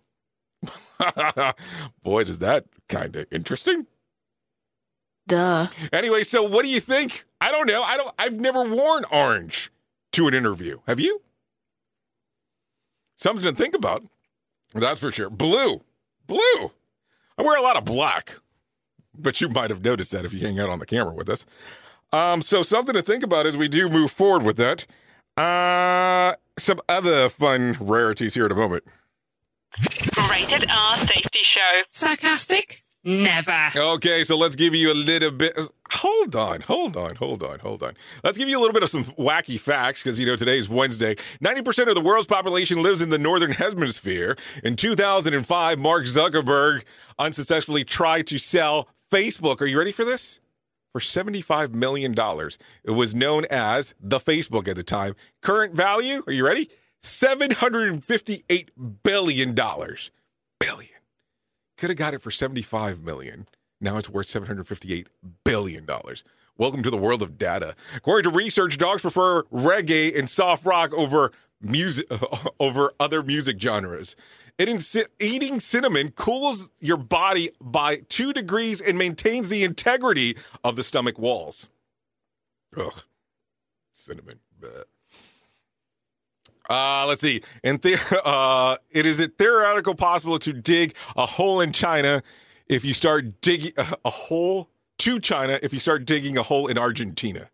Boy, 2.02 2.22
is 2.22 2.38
that 2.38 2.64
kind 2.88 3.16
of 3.16 3.26
interesting. 3.30 3.86
Duh. 5.26 5.68
Anyway, 5.92 6.22
so 6.22 6.42
what 6.42 6.62
do 6.62 6.68
you 6.68 6.80
think? 6.80 7.24
I 7.40 7.50
don't 7.50 7.66
know. 7.66 7.82
I 7.82 7.96
don't 7.96 8.14
I've 8.18 8.38
never 8.40 8.62
worn 8.62 9.04
orange 9.10 9.70
to 10.12 10.28
an 10.28 10.34
interview. 10.34 10.78
Have 10.86 11.00
you? 11.00 11.22
Something 13.16 13.44
to 13.44 13.52
think 13.52 13.74
about. 13.74 14.04
That's 14.74 15.00
for 15.00 15.10
sure. 15.10 15.30
Blue. 15.30 15.80
Blue. 16.26 16.70
I 17.38 17.42
wear 17.42 17.58
a 17.58 17.62
lot 17.62 17.76
of 17.76 17.84
black. 17.84 18.36
But 19.18 19.40
you 19.40 19.48
might 19.48 19.70
have 19.70 19.82
noticed 19.82 20.12
that 20.12 20.24
if 20.24 20.32
you 20.32 20.40
hang 20.40 20.60
out 20.60 20.68
on 20.68 20.78
the 20.78 20.86
camera 20.86 21.14
with 21.14 21.28
us. 21.28 21.46
Um, 22.12 22.42
so 22.42 22.62
something 22.62 22.94
to 22.94 23.02
think 23.02 23.24
about 23.24 23.46
as 23.46 23.56
we 23.56 23.68
do 23.68 23.88
move 23.88 24.10
forward 24.10 24.42
with 24.42 24.56
that. 24.58 24.86
Uh 25.36 26.34
some 26.58 26.80
other 26.88 27.28
fun 27.28 27.76
rarities 27.80 28.34
here 28.34 28.46
in 28.46 28.52
a 28.52 28.54
moment. 28.54 28.84
Rated 30.30 30.70
R 30.70 30.96
Safety 30.96 31.40
Show. 31.42 31.82
Sarcastic? 31.90 32.82
Never. 33.06 33.68
Okay, 33.76 34.24
so 34.24 34.36
let's 34.36 34.56
give 34.56 34.74
you 34.74 34.92
a 34.92 34.94
little 34.94 35.30
bit. 35.30 35.56
Hold 35.92 36.34
on, 36.34 36.60
hold 36.62 36.96
on, 36.96 37.14
hold 37.14 37.44
on, 37.44 37.60
hold 37.60 37.84
on. 37.84 37.94
Let's 38.24 38.36
give 38.36 38.48
you 38.48 38.58
a 38.58 38.60
little 38.60 38.72
bit 38.74 38.82
of 38.82 38.90
some 38.90 39.04
wacky 39.04 39.60
facts 39.60 40.02
because, 40.02 40.18
you 40.18 40.26
know, 40.26 40.34
today's 40.34 40.68
Wednesday. 40.68 41.14
90% 41.42 41.86
of 41.86 41.94
the 41.94 42.00
world's 42.00 42.26
population 42.26 42.82
lives 42.82 43.00
in 43.00 43.10
the 43.10 43.18
northern 43.18 43.50
hemisphere. 43.52 44.36
In 44.64 44.74
2005, 44.74 45.78
Mark 45.78 46.04
Zuckerberg 46.06 46.82
unsuccessfully 47.16 47.84
tried 47.84 48.26
to 48.26 48.38
sell 48.38 48.88
Facebook. 49.12 49.60
Are 49.60 49.66
you 49.66 49.78
ready 49.78 49.92
for 49.92 50.04
this? 50.04 50.40
for 50.92 51.00
$75 51.00 51.74
million. 51.74 52.14
It 52.82 52.92
was 52.92 53.14
known 53.14 53.44
as 53.50 53.94
the 54.00 54.18
Facebook 54.18 54.66
at 54.66 54.76
the 54.76 54.82
time. 54.82 55.14
Current 55.42 55.74
value, 55.74 56.22
are 56.26 56.32
you 56.32 56.46
ready? 56.46 56.70
$758 57.02 58.68
billion. 59.02 59.54
Billion. 59.54 60.95
Could 61.76 61.90
have 61.90 61.98
got 61.98 62.14
it 62.14 62.22
for 62.22 62.30
75 62.30 63.02
million. 63.02 63.46
Now 63.80 63.98
it's 63.98 64.08
worth 64.08 64.26
758 64.26 65.08
billion 65.44 65.84
dollars. 65.84 66.24
Welcome 66.56 66.82
to 66.82 66.90
the 66.90 66.96
world 66.96 67.20
of 67.20 67.36
data. 67.36 67.74
According 67.94 68.30
to 68.30 68.36
research, 68.36 68.78
dogs 68.78 69.02
prefer 69.02 69.42
reggae 69.44 70.18
and 70.18 70.28
soft 70.28 70.64
rock 70.64 70.94
over 70.94 71.32
music 71.60 72.06
over 72.60 72.92
other 72.98 73.22
music 73.22 73.60
genres. 73.60 74.16
Eating, 74.58 74.78
ci- 74.78 75.04
eating 75.20 75.60
cinnamon 75.60 76.12
cools 76.12 76.70
your 76.80 76.96
body 76.96 77.50
by 77.60 77.96
two 78.08 78.32
degrees 78.32 78.80
and 78.80 78.96
maintains 78.96 79.50
the 79.50 79.64
integrity 79.64 80.34
of 80.64 80.76
the 80.76 80.82
stomach 80.82 81.18
walls. 81.18 81.68
Ugh, 82.74 83.02
cinnamon. 83.92 84.40
Uh, 86.68 87.04
let's 87.06 87.20
see. 87.22 87.42
And 87.62 87.80
the- 87.82 88.20
uh, 88.24 88.76
it 88.90 89.06
is 89.06 89.20
it 89.20 89.38
theoretical 89.38 89.94
possible 89.94 90.38
to 90.40 90.52
dig 90.52 90.94
a 91.16 91.26
hole 91.26 91.60
in 91.60 91.72
China 91.72 92.22
if 92.66 92.84
you 92.84 92.94
start 92.94 93.40
digging 93.40 93.72
a 94.04 94.10
hole 94.10 94.70
to 94.98 95.20
China 95.20 95.58
if 95.62 95.72
you 95.72 95.80
start 95.80 96.04
digging 96.04 96.36
a 96.36 96.42
hole 96.42 96.66
in 96.66 96.78
Argentina. 96.78 97.50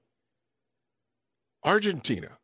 Argentina. 1.64 2.38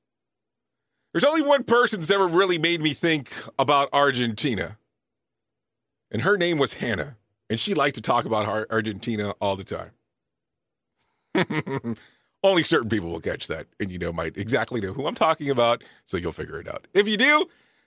There's 1.12 1.25
only 1.25 1.43
one 1.43 1.64
person 1.64 2.01
that's 2.01 2.11
ever 2.11 2.29
really 2.29 2.59
made 2.59 2.81
me 2.81 2.95
think 2.95 3.33
about 3.59 3.89
Argentina. 3.93 4.79
And 6.11 6.23
her 6.23 6.37
name 6.37 6.59
was 6.59 6.75
Hannah. 6.75 7.16
And 7.51 7.59
she 7.59 7.75
liked 7.75 7.95
to 7.95 8.03
talk 8.03 8.27
about 8.27 8.66
Argentina 8.71 9.31
all 9.41 9.57
the 9.57 9.64
time. 9.64 9.91
only 12.43 12.62
certain 12.62 12.89
people 12.89 13.11
will 13.11 13.20
catch 13.20 13.47
that. 13.49 13.66
And 13.80 13.91
you 13.91 13.99
know, 13.99 14.12
might 14.12 14.36
exactly 14.36 14.80
know 14.80 14.93
who 14.93 15.07
I'm 15.07 15.14
talking 15.14 15.51
about. 15.51 15.82
So 16.07 16.16
you'll 16.16 16.32
figure 16.32 16.61
it 16.61 16.68
out. 16.68 16.86
If 16.95 17.09
you 17.09 17.16
do, 17.16 17.47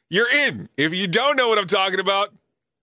you're 0.10 0.32
in. 0.32 0.70
If 0.78 0.94
you 0.94 1.08
don't 1.08 1.38
know 1.38 1.48
what 1.48 1.58
I'm 1.58 1.68
talking 1.68 2.00
about, 2.00 2.34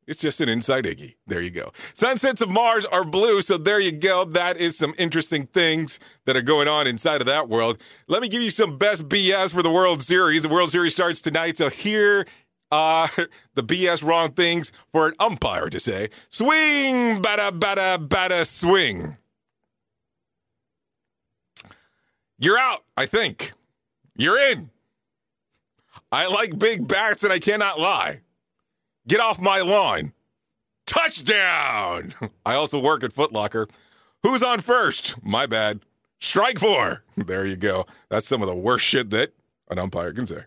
it's 0.07 0.23
just 0.23 0.41
an 0.41 0.49
inside 0.49 0.87
Iggy. 0.87 1.17
There 1.27 1.43
you 1.43 1.51
go. 1.51 1.71
Sunsets 1.93 2.41
of 2.41 2.51
Mars 2.51 2.87
are 2.87 3.05
blue, 3.05 3.43
so 3.43 3.59
there 3.59 3.79
you 3.79 3.93
go. 3.93 4.25
That 4.25 4.57
is 4.57 4.77
some 4.77 4.95
interesting 4.97 5.47
things 5.49 6.01
that 6.25 6.35
are 6.35 6.43
going 6.43 6.67
on 6.67 6.87
inside 6.87 7.21
of 7.21 7.27
that 7.27 7.51
world. 7.51 7.77
Let 8.07 8.23
me 8.23 8.29
give 8.29 8.41
you 8.41 8.51
some 8.51 8.79
best 8.79 9.07
BS 9.07 9.53
for 9.53 9.63
the 9.63 9.71
World 9.71 10.03
Series. 10.03 10.43
The 10.43 10.49
World 10.49 10.71
Series 10.71 10.95
starts 10.95 11.21
tonight, 11.21 11.59
so 11.59 11.69
here 11.69 12.27
the 12.71 13.19
BS 13.57 14.03
wrong 14.03 14.33
things 14.33 14.73
for 14.93 15.09
an 15.09 15.15
umpire 15.19 15.69
to 15.69 15.79
say. 15.79 16.09
Swing, 16.31 17.21
bada, 17.21 17.51
bada, 17.51 17.99
bada, 17.99 18.47
swing. 18.47 19.19
You're 22.39 22.59
out, 22.59 22.85
I 22.97 23.07
think. 23.07 23.53
You're 24.17 24.39
in. 24.53 24.71
I 26.13 26.27
like 26.29 26.59
big 26.59 26.87
bats 26.87 27.25
and 27.25 27.33
I 27.33 27.39
cannot 27.39 27.81
lie. 27.81 28.21
Get 29.07 29.21
off 29.21 29.41
my 29.41 29.61
lawn. 29.61 30.13
Touchdown. 30.87 32.15
I 32.47 32.55
also 32.55 32.81
work 32.81 33.03
at 33.03 33.13
Foot 33.13 33.33
Locker. 33.33 33.69
Who's 34.23 34.43
on 34.43 34.61
first? 34.61 35.23
My 35.23 35.47
bad. 35.47 35.81
Strike 36.21 36.59
four. 36.59 37.03
There 37.17 37.45
you 37.45 37.57
go. 37.57 37.85
That's 38.09 38.29
some 38.29 38.43
of 38.43 38.49
the 38.49 38.55
worst 38.55 38.85
shit 38.87 39.11
that 39.11 39.33
an 39.71 39.79
umpire 39.79 40.13
can 40.13 40.27
say. 40.27 40.45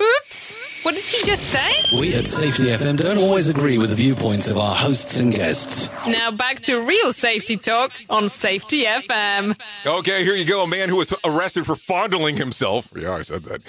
Oops! 0.00 0.56
What 0.84 0.94
did 0.94 1.04
he 1.04 1.24
just 1.24 1.44
say? 1.50 1.98
We 1.98 2.14
at 2.14 2.24
Safety 2.24 2.64
FM 2.68 2.96
don't 2.98 3.18
always 3.18 3.48
agree 3.48 3.78
with 3.78 3.90
the 3.90 3.96
viewpoints 3.96 4.48
of 4.48 4.56
our 4.56 4.74
hosts 4.74 5.18
and 5.18 5.32
guests. 5.34 5.90
Now 6.06 6.30
back 6.30 6.60
to 6.62 6.80
real 6.80 7.12
safety 7.12 7.56
talk 7.56 7.92
on 8.08 8.28
Safety 8.28 8.84
FM. 8.84 9.60
Okay, 9.84 10.22
here 10.24 10.36
you 10.36 10.44
go. 10.44 10.62
A 10.62 10.68
man 10.68 10.88
who 10.88 10.96
was 10.96 11.12
arrested 11.24 11.66
for 11.66 11.74
fondling 11.74 12.36
himself. 12.36 12.88
Yeah, 12.96 13.12
I 13.14 13.22
said 13.22 13.42
that. 13.44 13.62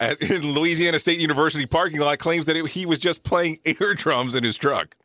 At, 0.00 0.20
in 0.20 0.42
Louisiana 0.54 0.98
State 0.98 1.20
University 1.20 1.66
parking 1.66 2.00
lot 2.00 2.18
claims 2.18 2.46
that 2.46 2.56
it, 2.56 2.66
he 2.70 2.84
was 2.84 2.98
just 2.98 3.22
playing 3.22 3.58
air 3.80 3.94
drums 3.94 4.34
in 4.34 4.42
his 4.42 4.56
truck. 4.56 4.96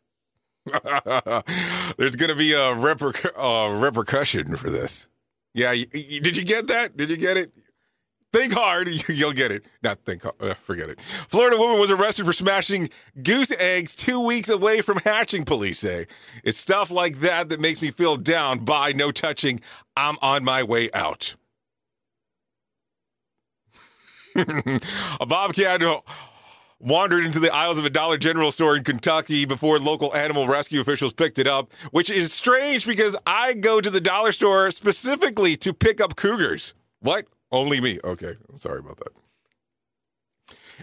There's 0.66 2.16
going 2.16 2.30
to 2.30 2.36
be 2.36 2.52
a 2.52 2.74
reper- 2.74 3.30
uh, 3.36 3.78
repercussion 3.78 4.56
for 4.56 4.70
this. 4.70 5.08
Yeah, 5.54 5.70
y- 5.70 5.86
y- 5.94 6.20
did 6.22 6.36
you 6.36 6.44
get 6.44 6.66
that? 6.68 6.96
Did 6.96 7.10
you 7.10 7.16
get 7.16 7.36
it? 7.36 7.52
Think 8.32 8.54
hard, 8.54 8.88
you'll 9.08 9.32
get 9.32 9.52
it. 9.52 9.64
Not 9.82 9.98
think 10.04 10.22
hard, 10.22 10.34
uh, 10.40 10.54
forget 10.54 10.88
it. 10.88 11.00
Florida 11.28 11.56
woman 11.56 11.78
was 11.78 11.90
arrested 11.90 12.24
for 12.24 12.32
smashing 12.32 12.88
goose 13.22 13.52
eggs 13.58 13.94
two 13.94 14.20
weeks 14.20 14.48
away 14.48 14.80
from 14.80 14.98
hatching, 14.98 15.44
police 15.44 15.80
say. 15.80 16.06
It's 16.42 16.56
stuff 16.56 16.90
like 16.90 17.20
that 17.20 17.50
that 17.50 17.60
makes 17.60 17.82
me 17.82 17.90
feel 17.90 18.16
down. 18.16 18.60
By 18.64 18.92
no 18.92 19.10
touching. 19.12 19.60
I'm 19.96 20.16
on 20.22 20.44
my 20.44 20.62
way 20.62 20.90
out. 20.92 21.36
a 25.20 25.26
bobcat 25.26 25.82
wandered 26.80 27.24
into 27.24 27.38
the 27.38 27.54
aisles 27.54 27.78
of 27.78 27.84
a 27.84 27.90
Dollar 27.90 28.16
General 28.16 28.50
store 28.50 28.76
in 28.76 28.84
Kentucky 28.84 29.44
before 29.44 29.78
local 29.78 30.14
animal 30.16 30.48
rescue 30.48 30.80
officials 30.80 31.12
picked 31.12 31.38
it 31.38 31.46
up, 31.46 31.70
which 31.90 32.08
is 32.08 32.32
strange 32.32 32.86
because 32.86 33.16
I 33.26 33.54
go 33.54 33.80
to 33.80 33.90
the 33.90 34.00
dollar 34.00 34.32
store 34.32 34.70
specifically 34.70 35.56
to 35.58 35.72
pick 35.72 36.00
up 36.00 36.16
cougars. 36.16 36.74
What? 37.00 37.26
Only 37.52 37.80
me. 37.80 37.98
Okay. 38.02 38.32
Sorry 38.54 38.80
about 38.80 38.96
that. 38.96 39.12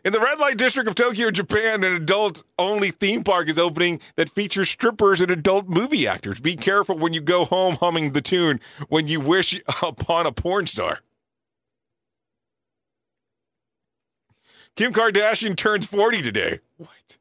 In 0.06 0.14
the 0.14 0.20
red 0.20 0.40
light 0.40 0.56
district 0.56 0.88
of 0.88 0.96
Tokyo, 0.96 1.32
Japan, 1.32 1.84
an 1.84 1.94
adult 1.94 2.44
only 2.58 2.92
theme 2.92 3.24
park 3.24 3.50
is 3.50 3.60
opening 3.60 4.00
that 4.16 4.30
features 4.30 4.70
strippers 4.70 5.20
and 5.20 5.32
adult 5.32 5.68
movie 5.68 6.08
actors. 6.08 6.40
Be 6.40 6.56
careful 6.56 6.98
when 6.98 7.12
you 7.12 7.20
go 7.22 7.44
home 7.44 7.76
humming 7.76 8.14
the 8.14 8.22
tune 8.22 8.60
when 8.88 9.08
you 9.08 9.20
wish 9.20 9.60
upon 9.84 10.26
a 10.26 10.32
porn 10.32 10.68
star. 10.68 11.00
Kim 14.76 14.94
Kardashian 14.94 15.58
turns 15.58 15.86
40 15.86 16.22
today. 16.22 16.60
What? 16.78 17.18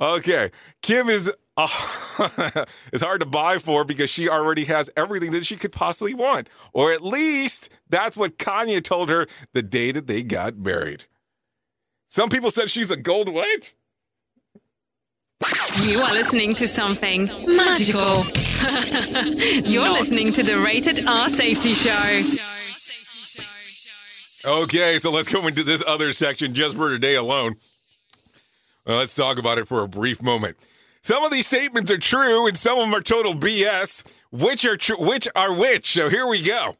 Okay. 0.00 0.50
Kim 0.82 1.08
is 1.08 1.30
uh, 2.18 2.64
is 2.92 3.00
hard 3.00 3.20
to 3.20 3.26
buy 3.26 3.58
for 3.58 3.84
because 3.84 4.08
she 4.08 4.28
already 4.28 4.64
has 4.66 4.88
everything 4.96 5.32
that 5.32 5.44
she 5.44 5.56
could 5.56 5.72
possibly 5.72 6.14
want. 6.14 6.48
Or 6.72 6.92
at 6.92 7.02
least 7.02 7.68
that's 7.88 8.16
what 8.16 8.38
Kanye 8.38 8.82
told 8.82 9.08
her 9.08 9.26
the 9.54 9.62
day 9.62 9.90
that 9.90 10.06
they 10.06 10.22
got 10.22 10.56
married. 10.56 11.06
Some 12.06 12.30
people 12.30 12.52
said 12.52 12.70
she's 12.70 12.92
a 12.92 12.96
gold 12.96 13.28
what? 13.28 13.72
You 15.82 16.00
are 16.00 16.12
listening 16.12 16.54
to 16.54 16.68
something 16.68 17.26
magical. 17.46 18.24
You're 19.70 19.90
listening 19.90 20.32
to 20.32 20.42
the 20.42 20.60
Rated 20.64 21.06
R 21.06 21.28
Safety 21.28 21.74
Show. 21.74 22.22
Okay, 24.44 24.98
so 24.98 25.10
let's 25.10 25.32
go 25.32 25.46
into 25.46 25.64
this 25.64 25.82
other 25.86 26.12
section 26.12 26.54
just 26.54 26.76
for 26.76 26.90
today 26.90 27.16
alone. 27.16 27.56
Well, 28.86 28.98
let's 28.98 29.14
talk 29.14 29.38
about 29.38 29.58
it 29.58 29.68
for 29.68 29.82
a 29.82 29.88
brief 29.88 30.22
moment. 30.22 30.56
Some 31.02 31.24
of 31.24 31.30
these 31.30 31.46
statements 31.46 31.90
are 31.90 31.98
true, 31.98 32.46
and 32.46 32.56
some 32.56 32.78
of 32.78 32.84
them 32.84 32.94
are 32.94 33.02
total 33.02 33.34
BS. 33.34 34.04
Which 34.30 34.64
are 34.64 34.76
tr- 34.76 34.98
which 34.98 35.26
are 35.34 35.54
which? 35.54 35.92
So 35.92 36.08
here 36.08 36.26
we 36.26 36.42
go. 36.42 36.74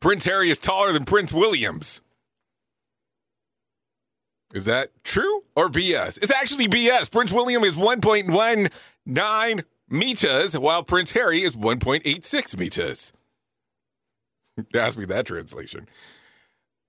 Prince 0.00 0.24
Harry 0.24 0.50
is 0.50 0.58
taller 0.58 0.92
than 0.92 1.04
Prince 1.04 1.32
Williams. 1.32 2.02
Is 4.52 4.64
that 4.64 4.90
true 5.04 5.44
or 5.54 5.68
BS? 5.68 6.18
It's 6.22 6.32
actually 6.32 6.66
BS. 6.66 7.10
Prince 7.10 7.30
William 7.30 7.62
is 7.62 7.74
1.19 7.74 9.64
meters, 9.88 10.58
while 10.58 10.82
Prince 10.82 11.12
Harry 11.12 11.42
is 11.42 11.54
1.86 11.54 12.58
meters. 12.58 13.12
Ask 14.74 14.98
me 14.98 15.04
that 15.04 15.26
translation. 15.26 15.88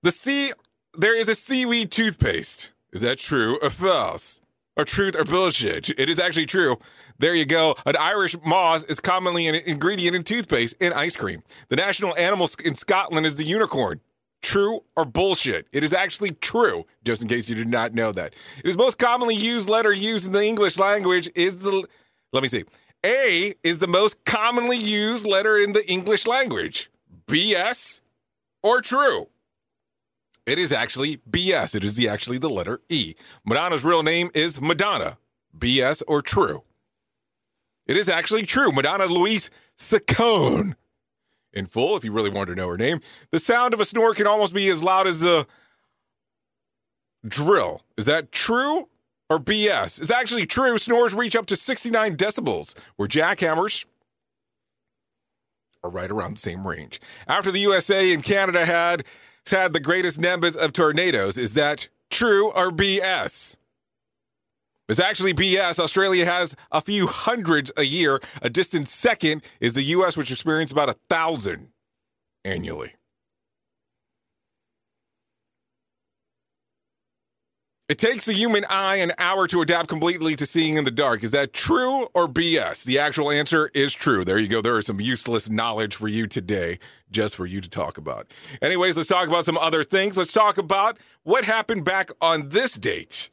The 0.02 0.10
sea, 0.10 0.52
there 0.96 1.16
is 1.16 1.28
a 1.28 1.34
seaweed 1.34 1.92
toothpaste. 1.92 2.72
Is 2.92 3.00
that 3.02 3.18
true 3.18 3.58
or 3.62 3.70
false? 3.70 4.41
Or 4.76 4.84
truth 4.84 5.14
or 5.18 5.24
bullshit? 5.24 5.90
It 5.90 6.08
is 6.08 6.18
actually 6.18 6.46
true. 6.46 6.78
There 7.18 7.34
you 7.34 7.44
go. 7.44 7.76
An 7.84 7.94
Irish 7.96 8.36
moss 8.42 8.84
is 8.84 9.00
commonly 9.00 9.46
an 9.46 9.54
ingredient 9.54 10.16
in 10.16 10.24
toothpaste 10.24 10.76
and 10.80 10.94
ice 10.94 11.14
cream. 11.14 11.42
The 11.68 11.76
national 11.76 12.16
animal 12.16 12.48
in 12.64 12.74
Scotland 12.74 13.26
is 13.26 13.36
the 13.36 13.44
unicorn. 13.44 14.00
True 14.40 14.80
or 14.96 15.04
bullshit? 15.04 15.68
It 15.72 15.84
is 15.84 15.92
actually 15.92 16.32
true, 16.32 16.86
just 17.04 17.20
in 17.22 17.28
case 17.28 17.48
you 17.48 17.54
did 17.54 17.68
not 17.68 17.92
know 17.92 18.12
that. 18.12 18.34
It 18.64 18.68
is 18.68 18.76
most 18.76 18.98
commonly 18.98 19.36
used 19.36 19.68
letter 19.68 19.92
used 19.92 20.26
in 20.26 20.32
the 20.32 20.42
English 20.42 20.78
language 20.78 21.30
is 21.34 21.60
the, 21.60 21.86
let 22.32 22.42
me 22.42 22.48
see. 22.48 22.64
A 23.04 23.54
is 23.62 23.78
the 23.78 23.86
most 23.86 24.24
commonly 24.24 24.78
used 24.78 25.26
letter 25.26 25.58
in 25.58 25.74
the 25.74 25.86
English 25.90 26.26
language. 26.26 26.90
BS 27.26 28.00
or 28.62 28.80
true? 28.80 29.28
It 30.46 30.58
is 30.58 30.72
actually 30.72 31.18
BS. 31.18 31.74
It 31.74 31.84
is 31.84 31.96
the, 31.96 32.08
actually 32.08 32.38
the 32.38 32.50
letter 32.50 32.80
E. 32.88 33.14
Madonna's 33.44 33.84
real 33.84 34.02
name 34.02 34.30
is 34.34 34.60
Madonna. 34.60 35.18
BS 35.56 36.02
or 36.08 36.22
true? 36.22 36.62
It 37.86 37.96
is 37.96 38.08
actually 38.08 38.44
true. 38.44 38.72
Madonna 38.72 39.06
Louise 39.06 39.50
Ciccone. 39.78 40.74
In 41.52 41.66
full, 41.66 41.96
if 41.96 42.04
you 42.04 42.12
really 42.12 42.30
want 42.30 42.48
to 42.48 42.54
know 42.54 42.68
her 42.68 42.78
name, 42.78 43.00
the 43.30 43.38
sound 43.38 43.74
of 43.74 43.80
a 43.80 43.84
snore 43.84 44.14
can 44.14 44.26
almost 44.26 44.54
be 44.54 44.68
as 44.68 44.82
loud 44.82 45.06
as 45.06 45.22
a 45.22 45.46
drill. 47.26 47.82
Is 47.98 48.06
that 48.06 48.32
true 48.32 48.88
or 49.28 49.38
BS? 49.38 50.00
It's 50.00 50.10
actually 50.10 50.46
true. 50.46 50.78
Snores 50.78 51.12
reach 51.12 51.36
up 51.36 51.46
to 51.46 51.56
69 51.56 52.16
decibels, 52.16 52.74
where 52.96 53.06
jackhammers 53.06 53.84
are 55.84 55.90
right 55.90 56.10
around 56.10 56.36
the 56.36 56.40
same 56.40 56.66
range. 56.66 57.00
After 57.26 57.52
the 57.52 57.60
USA 57.60 58.14
and 58.14 58.22
Canada 58.24 58.64
had 58.64 59.04
had 59.50 59.72
the 59.72 59.80
greatest 59.80 60.18
numbers 60.18 60.56
of 60.56 60.72
tornadoes, 60.72 61.36
is 61.36 61.54
that 61.54 61.88
true 62.10 62.50
or 62.52 62.70
BS? 62.70 63.56
It's 64.88 65.00
actually 65.00 65.32
BS. 65.32 65.78
Australia 65.78 66.24
has 66.24 66.54
a 66.70 66.80
few 66.80 67.06
hundreds 67.06 67.72
a 67.76 67.84
year. 67.84 68.20
A 68.42 68.50
distant 68.50 68.88
second 68.88 69.42
is 69.60 69.72
the 69.72 69.82
U.S., 69.84 70.16
which 70.16 70.30
experiences 70.30 70.72
about 70.72 70.90
a 70.90 70.96
thousand 71.08 71.70
annually. 72.44 72.92
It 77.92 77.98
takes 77.98 78.26
a 78.26 78.32
human 78.32 78.64
eye 78.70 78.96
an 78.96 79.12
hour 79.18 79.46
to 79.48 79.60
adapt 79.60 79.90
completely 79.90 80.34
to 80.36 80.46
seeing 80.46 80.78
in 80.78 80.86
the 80.86 80.90
dark. 80.90 81.22
Is 81.22 81.30
that 81.32 81.52
true 81.52 82.06
or 82.14 82.26
BS? 82.26 82.84
The 82.84 82.98
actual 82.98 83.30
answer 83.30 83.70
is 83.74 83.92
true. 83.92 84.24
There 84.24 84.38
you 84.38 84.48
go. 84.48 84.62
There 84.62 84.78
is 84.78 84.86
some 84.86 84.98
useless 84.98 85.50
knowledge 85.50 85.96
for 85.96 86.08
you 86.08 86.26
today, 86.26 86.78
just 87.10 87.36
for 87.36 87.44
you 87.44 87.60
to 87.60 87.68
talk 87.68 87.98
about. 87.98 88.32
Anyways, 88.62 88.96
let's 88.96 89.10
talk 89.10 89.28
about 89.28 89.44
some 89.44 89.58
other 89.58 89.84
things. 89.84 90.16
Let's 90.16 90.32
talk 90.32 90.56
about 90.56 90.96
what 91.24 91.44
happened 91.44 91.84
back 91.84 92.10
on 92.22 92.48
this 92.48 92.76
date. 92.76 93.28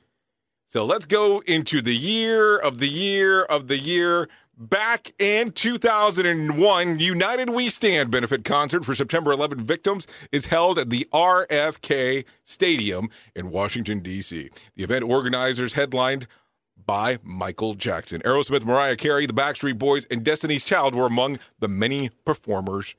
So 0.68 0.84
let's 0.84 1.06
go 1.06 1.42
into 1.48 1.82
the 1.82 1.96
year 1.96 2.58
of 2.58 2.80
the 2.80 2.90
year 2.90 3.44
of 3.44 3.70
the 3.70 3.78
year. 3.78 4.28
Back 4.62 5.14
in 5.20 5.54
2001, 5.54 7.00
United 7.00 7.50
We 7.50 7.70
Stand 7.70 8.12
benefit 8.12 8.44
concert 8.44 8.84
for 8.84 8.94
September 8.94 9.32
11 9.32 9.64
victims 9.64 10.06
is 10.34 10.48
held 10.48 10.78
at 10.78 10.90
the 10.90 11.08
RFK 11.14 12.26
Stadium 12.44 13.10
in 13.34 13.52
Washington, 13.52 14.02
D.C. 14.02 14.50
The 14.76 14.84
event 14.84 15.06
organizers 15.06 15.76
headlined 15.76 16.28
by 16.76 17.20
Michael 17.24 17.74
Jackson. 17.74 18.20
Aerosmith, 18.24 18.66
Mariah 18.66 18.98
Carey, 18.98 19.26
the 19.26 19.32
Backstreet 19.32 19.80
Boys, 19.80 20.04
and 20.12 20.26
Destiny's 20.26 20.66
Child 20.66 20.94
were 20.94 21.06
among 21.06 21.40
the 21.60 21.70
many 21.70 22.10
performers 22.26 22.96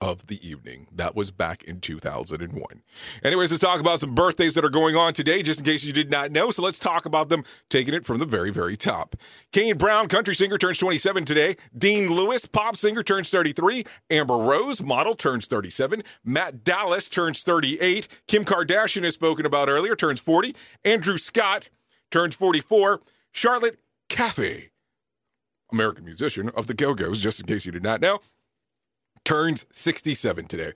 of 0.00 0.28
the 0.28 0.48
evening. 0.48 0.86
That 0.92 1.16
was 1.16 1.30
back 1.30 1.64
in 1.64 1.80
2001. 1.80 2.82
Anyways, 3.24 3.50
let's 3.50 3.62
talk 3.62 3.80
about 3.80 4.00
some 4.00 4.14
birthdays 4.14 4.54
that 4.54 4.64
are 4.64 4.70
going 4.70 4.94
on 4.96 5.12
today, 5.12 5.42
just 5.42 5.60
in 5.60 5.66
case 5.66 5.84
you 5.84 5.92
did 5.92 6.10
not 6.10 6.30
know. 6.30 6.50
So 6.50 6.62
let's 6.62 6.78
talk 6.78 7.04
about 7.04 7.28
them, 7.28 7.44
taking 7.68 7.94
it 7.94 8.04
from 8.04 8.18
the 8.18 8.26
very, 8.26 8.50
very 8.50 8.76
top. 8.76 9.16
Kane 9.52 9.76
Brown, 9.76 10.08
country 10.08 10.34
singer, 10.34 10.58
turns 10.58 10.78
27 10.78 11.24
today. 11.24 11.56
Dean 11.76 12.08
Lewis, 12.08 12.46
pop 12.46 12.76
singer, 12.76 13.02
turns 13.02 13.30
33. 13.30 13.84
Amber 14.10 14.36
Rose, 14.36 14.82
model, 14.82 15.14
turns 15.14 15.46
37. 15.46 16.02
Matt 16.24 16.62
Dallas 16.62 17.08
turns 17.08 17.42
38. 17.42 18.06
Kim 18.28 18.44
Kardashian, 18.44 19.04
as 19.04 19.14
spoken 19.14 19.46
about 19.46 19.68
earlier, 19.68 19.96
turns 19.96 20.20
40. 20.20 20.54
Andrew 20.84 21.18
Scott 21.18 21.68
turns 22.10 22.34
44. 22.34 23.00
Charlotte 23.32 23.78
Caffey, 24.08 24.70
American 25.72 26.04
musician 26.04 26.50
of 26.50 26.66
the 26.66 26.74
Go 26.74 26.94
Go's, 26.94 27.20
just 27.20 27.40
in 27.40 27.46
case 27.46 27.66
you 27.66 27.72
did 27.72 27.82
not 27.82 28.00
know, 28.00 28.20
turns 29.28 29.66
67 29.72 30.46
today. 30.46 30.72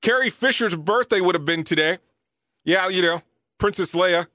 Carrie 0.00 0.30
Fisher's 0.30 0.74
birthday 0.74 1.20
would 1.20 1.34
have 1.34 1.44
been 1.44 1.64
today. 1.64 1.98
Yeah, 2.64 2.88
you 2.88 3.02
know, 3.02 3.20
Princess 3.58 3.92
Leia. 3.92 4.26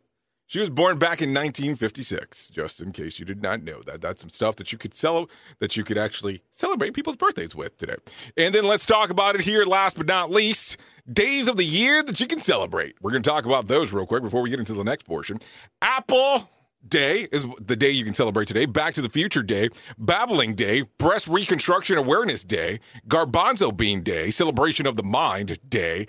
She 0.46 0.60
was 0.60 0.70
born 0.70 1.00
back 1.00 1.24
in 1.24 1.30
1956, 1.30 2.50
just 2.50 2.80
in 2.80 2.92
case 2.92 3.18
you 3.18 3.26
did 3.26 3.42
not 3.42 3.64
know 3.64 3.82
that. 3.82 4.02
That's 4.02 4.22
some 4.22 4.30
stuff 4.30 4.58
that 4.58 4.72
you 4.72 4.78
could 4.78 4.94
sell 4.94 5.28
that 5.58 5.76
you 5.76 5.84
could 5.84 5.98
actually 5.98 6.44
celebrate 6.52 6.94
people's 6.94 7.16
birthdays 7.16 7.56
with 7.56 7.76
today. 7.80 7.96
And 8.38 8.54
then 8.54 8.66
let's 8.66 8.86
talk 8.86 9.10
about 9.10 9.34
it 9.34 9.42
here 9.42 9.66
last 9.66 9.98
but 9.98 10.06
not 10.06 10.30
least, 10.30 10.78
days 11.12 11.48
of 11.48 11.58
the 11.58 11.66
year 11.66 12.04
that 12.04 12.20
you 12.20 12.28
can 12.28 12.40
celebrate. 12.40 12.94
We're 13.02 13.10
going 13.10 13.24
to 13.24 13.30
talk 13.30 13.46
about 13.46 13.68
those 13.68 13.92
real 13.92 14.06
quick 14.06 14.22
before 14.22 14.44
we 14.44 14.52
get 14.52 14.60
into 14.60 14.76
the 14.76 14.84
next 14.84 15.08
portion. 15.08 15.40
Apple 15.82 16.52
Day 16.88 17.28
is 17.32 17.46
the 17.60 17.76
day 17.76 17.90
you 17.90 18.06
can 18.06 18.14
celebrate 18.14 18.48
today. 18.48 18.66
Back 18.66 18.94
to 18.96 19.02
the 19.02 19.10
Future 19.10 19.44
Day, 19.44 19.70
Babbling 19.98 20.56
Day, 20.56 20.84
Breast 20.98 21.28
Reconstruction 21.28 21.98
Awareness 21.98 22.44
Day, 22.44 22.80
Garbanzo 23.08 23.76
Bean 23.76 24.04
Day, 24.04 24.32
Celebration 24.32 24.86
of 24.86 24.96
the 24.96 25.04
Mind 25.04 25.58
Day, 25.68 26.08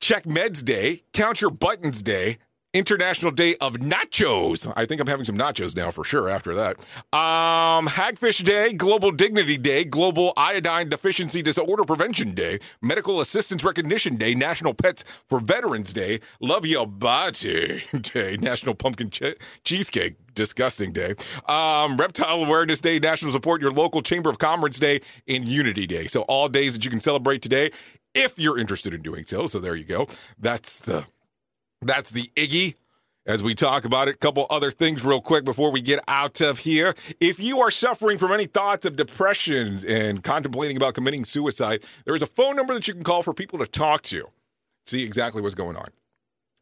Check 0.00 0.24
Meds 0.24 0.64
Day, 0.64 1.02
Count 1.12 1.40
Your 1.40 1.50
Buttons 1.50 2.02
Day, 2.02 2.38
International 2.76 3.30
Day 3.30 3.56
of 3.60 3.76
Nachos. 3.78 4.70
I 4.76 4.84
think 4.84 5.00
I'm 5.00 5.06
having 5.06 5.24
some 5.24 5.38
nachos 5.38 5.74
now 5.74 5.90
for 5.90 6.04
sure 6.04 6.28
after 6.28 6.54
that. 6.54 6.76
Um, 7.12 7.88
Hagfish 7.88 8.44
Day, 8.44 8.72
Global 8.74 9.10
Dignity 9.12 9.56
Day, 9.56 9.84
Global 9.84 10.32
Iodine 10.36 10.88
Deficiency 10.90 11.40
Disorder 11.42 11.84
Prevention 11.84 12.32
Day, 12.34 12.58
Medical 12.82 13.20
Assistance 13.20 13.64
Recognition 13.64 14.16
Day, 14.16 14.34
National 14.34 14.74
Pets 14.74 15.04
for 15.26 15.40
Veterans 15.40 15.92
Day, 15.92 16.20
Love 16.40 16.66
Your 16.66 16.86
Body 16.86 17.82
Day, 18.02 18.36
National 18.40 18.74
Pumpkin 18.74 19.08
che- 19.10 19.36
Cheesecake 19.64 20.16
Disgusting 20.34 20.92
Day, 20.92 21.14
um, 21.48 21.96
Reptile 21.96 22.44
Awareness 22.44 22.80
Day, 22.82 22.98
National 22.98 23.32
Support 23.32 23.62
Your 23.62 23.70
Local 23.70 24.02
Chamber 24.02 24.28
of 24.28 24.38
Commerce 24.38 24.78
Day, 24.78 25.00
and 25.26 25.46
Unity 25.48 25.86
Day. 25.86 26.08
So 26.08 26.22
all 26.22 26.48
days 26.50 26.74
that 26.74 26.84
you 26.84 26.90
can 26.90 27.00
celebrate 27.00 27.40
today 27.40 27.70
if 28.14 28.38
you're 28.38 28.58
interested 28.58 28.92
in 28.92 29.00
doing 29.02 29.24
so. 29.24 29.46
So 29.46 29.58
there 29.58 29.74
you 29.76 29.84
go. 29.84 30.06
That's 30.38 30.78
the 30.78 31.06
that's 31.82 32.10
the 32.10 32.30
Iggy. 32.36 32.74
As 33.26 33.42
we 33.42 33.56
talk 33.56 33.84
about 33.84 34.06
it, 34.06 34.14
a 34.14 34.18
couple 34.18 34.46
other 34.50 34.70
things 34.70 35.04
real 35.04 35.20
quick 35.20 35.44
before 35.44 35.72
we 35.72 35.80
get 35.80 35.98
out 36.06 36.40
of 36.40 36.58
here. 36.58 36.94
If 37.18 37.40
you 37.40 37.60
are 37.60 37.72
suffering 37.72 38.18
from 38.18 38.30
any 38.30 38.46
thoughts 38.46 38.86
of 38.86 38.94
depression 38.94 39.80
and 39.86 40.22
contemplating 40.22 40.76
about 40.76 40.94
committing 40.94 41.24
suicide, 41.24 41.82
there 42.04 42.14
is 42.14 42.22
a 42.22 42.26
phone 42.26 42.54
number 42.54 42.72
that 42.74 42.86
you 42.86 42.94
can 42.94 43.02
call 43.02 43.24
for 43.24 43.34
people 43.34 43.58
to 43.58 43.66
talk 43.66 44.02
to. 44.02 44.28
See 44.86 45.02
exactly 45.02 45.42
what's 45.42 45.56
going 45.56 45.76
on. 45.76 45.88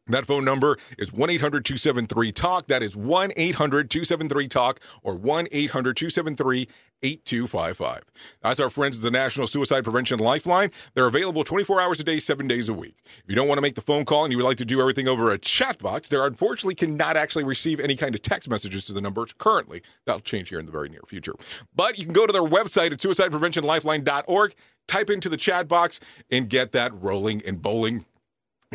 That 0.07 0.27
phone 0.27 0.45
number 0.45 0.77
is 0.99 1.11
1 1.11 1.31
800 1.31 1.65
273 1.65 2.31
TALK. 2.31 2.67
That 2.67 2.83
is 2.83 2.95
1 2.95 3.31
800 3.35 3.89
273 3.89 4.47
TALK 4.47 4.79
or 5.01 5.15
1 5.15 5.47
800 5.51 5.97
273 5.97 6.67
8255. 7.01 8.03
That's 8.43 8.59
our 8.59 8.69
friends 8.69 8.97
at 8.97 9.03
the 9.03 9.09
National 9.09 9.47
Suicide 9.47 9.83
Prevention 9.83 10.19
Lifeline. 10.19 10.69
They're 10.93 11.07
available 11.07 11.43
24 11.43 11.81
hours 11.81 11.99
a 11.99 12.03
day, 12.03 12.19
seven 12.19 12.47
days 12.47 12.69
a 12.69 12.73
week. 12.73 12.95
If 13.03 13.23
you 13.27 13.35
don't 13.35 13.47
want 13.47 13.57
to 13.57 13.63
make 13.63 13.73
the 13.73 13.81
phone 13.81 14.05
call 14.05 14.23
and 14.23 14.31
you 14.31 14.37
would 14.37 14.45
like 14.45 14.57
to 14.57 14.65
do 14.65 14.79
everything 14.79 15.07
over 15.07 15.31
a 15.31 15.39
chat 15.39 15.79
box, 15.79 16.09
there 16.09 16.23
unfortunately 16.23 16.75
cannot 16.75 17.17
actually 17.17 17.43
receive 17.43 17.79
any 17.79 17.95
kind 17.95 18.13
of 18.13 18.21
text 18.21 18.47
messages 18.47 18.85
to 18.85 18.93
the 18.93 19.01
numbers 19.01 19.33
currently. 19.33 19.81
That'll 20.05 20.21
change 20.21 20.49
here 20.49 20.59
in 20.59 20.67
the 20.67 20.71
very 20.71 20.89
near 20.89 21.01
future. 21.07 21.33
But 21.75 21.97
you 21.97 22.05
can 22.05 22.13
go 22.13 22.27
to 22.27 22.33
their 22.33 22.43
website 22.43 22.91
at 22.91 22.99
suicidepreventionlifeline.org, 22.99 24.55
type 24.87 25.09
into 25.09 25.29
the 25.29 25.37
chat 25.37 25.67
box, 25.67 25.99
and 26.29 26.47
get 26.47 26.73
that 26.73 26.93
rolling 26.93 27.41
and 27.43 27.59
bowling 27.59 28.05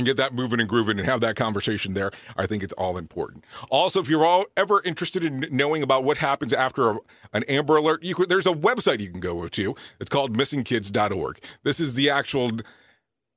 and 0.01 0.07
get 0.07 0.17
that 0.17 0.35
moving 0.35 0.61
and 0.61 0.69
grooving 0.69 0.99
and 0.99 1.07
have 1.07 1.21
that 1.21 1.37
conversation 1.37 1.95
there. 1.95 2.11
I 2.37 2.47
think 2.47 2.63
it's 2.63 2.73
all 2.75 2.99
important. 2.99 3.45
Also, 3.71 4.01
if 4.01 4.09
you're 4.09 4.25
all 4.25 4.47
ever 4.57 4.83
interested 4.83 5.25
in 5.25 5.47
knowing 5.51 5.83
about 5.83 6.05
what 6.05 6.17
happens 6.17 6.53
after 6.53 6.91
a, 6.91 6.99
an 7.33 7.45
Amber 7.45 7.77
Alert, 7.77 8.05
there's 8.29 8.47
a 8.47 8.53
website 8.53 9.01
you 9.01 9.11
can 9.11 9.21
go 9.21 9.47
to. 9.47 9.75
It's 10.01 10.11
called 10.11 10.37
missingkids.org. 10.37 11.43
This 11.63 11.81
is 11.81 11.95
the 11.95 12.11
actual 12.11 12.51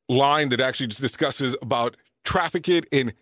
line 0.10 0.50
that 0.50 0.60
actually 0.60 0.88
discusses 0.88 1.56
about 1.62 1.98
trafficked 2.24 2.88
and 2.92 3.14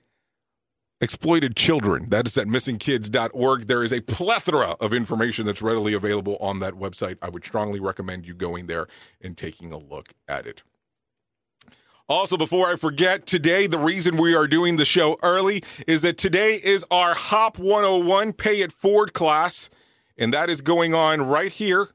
exploited 1.02 1.56
children. 1.56 2.10
That 2.10 2.28
is 2.28 2.38
at 2.38 2.48
missingkids.org. 2.48 3.68
There 3.68 3.84
is 3.84 3.92
a 3.92 4.02
plethora 4.02 4.76
of 4.80 4.94
information 4.94 5.46
that's 5.46 5.62
readily 5.62 5.94
available 5.94 6.38
on 6.40 6.60
that 6.60 6.76
website. 6.76 7.18
I 7.22 7.30
would 7.30 7.44
strongly 7.44 7.80
recommend 7.80 8.28
you 8.28 8.36
going 8.36 8.68
there 8.68 8.88
and 9.20 9.36
taking 9.36 9.72
a 9.72 9.78
look 9.78 10.10
at 10.28 10.46
it. 10.46 10.62
Also, 12.12 12.36
before 12.36 12.68
I 12.68 12.76
forget, 12.76 13.26
today, 13.26 13.68
the 13.68 13.80
reason 13.80 14.18
we 14.18 14.36
are 14.36 14.46
doing 14.46 14.76
the 14.76 14.84
show 14.84 15.18
early 15.24 15.64
is 15.88 16.02
that 16.02 16.18
today 16.18 16.56
is 16.56 16.84
our 16.92 17.14
Hop 17.14 17.58
101 17.58 18.34
Pay 18.34 18.60
It 18.60 18.74
Forward 18.74 19.14
class, 19.14 19.70
and 20.18 20.34
that 20.34 20.50
is 20.50 20.60
going 20.60 20.94
on 20.94 21.22
right 21.22 21.54
here. 21.54 21.88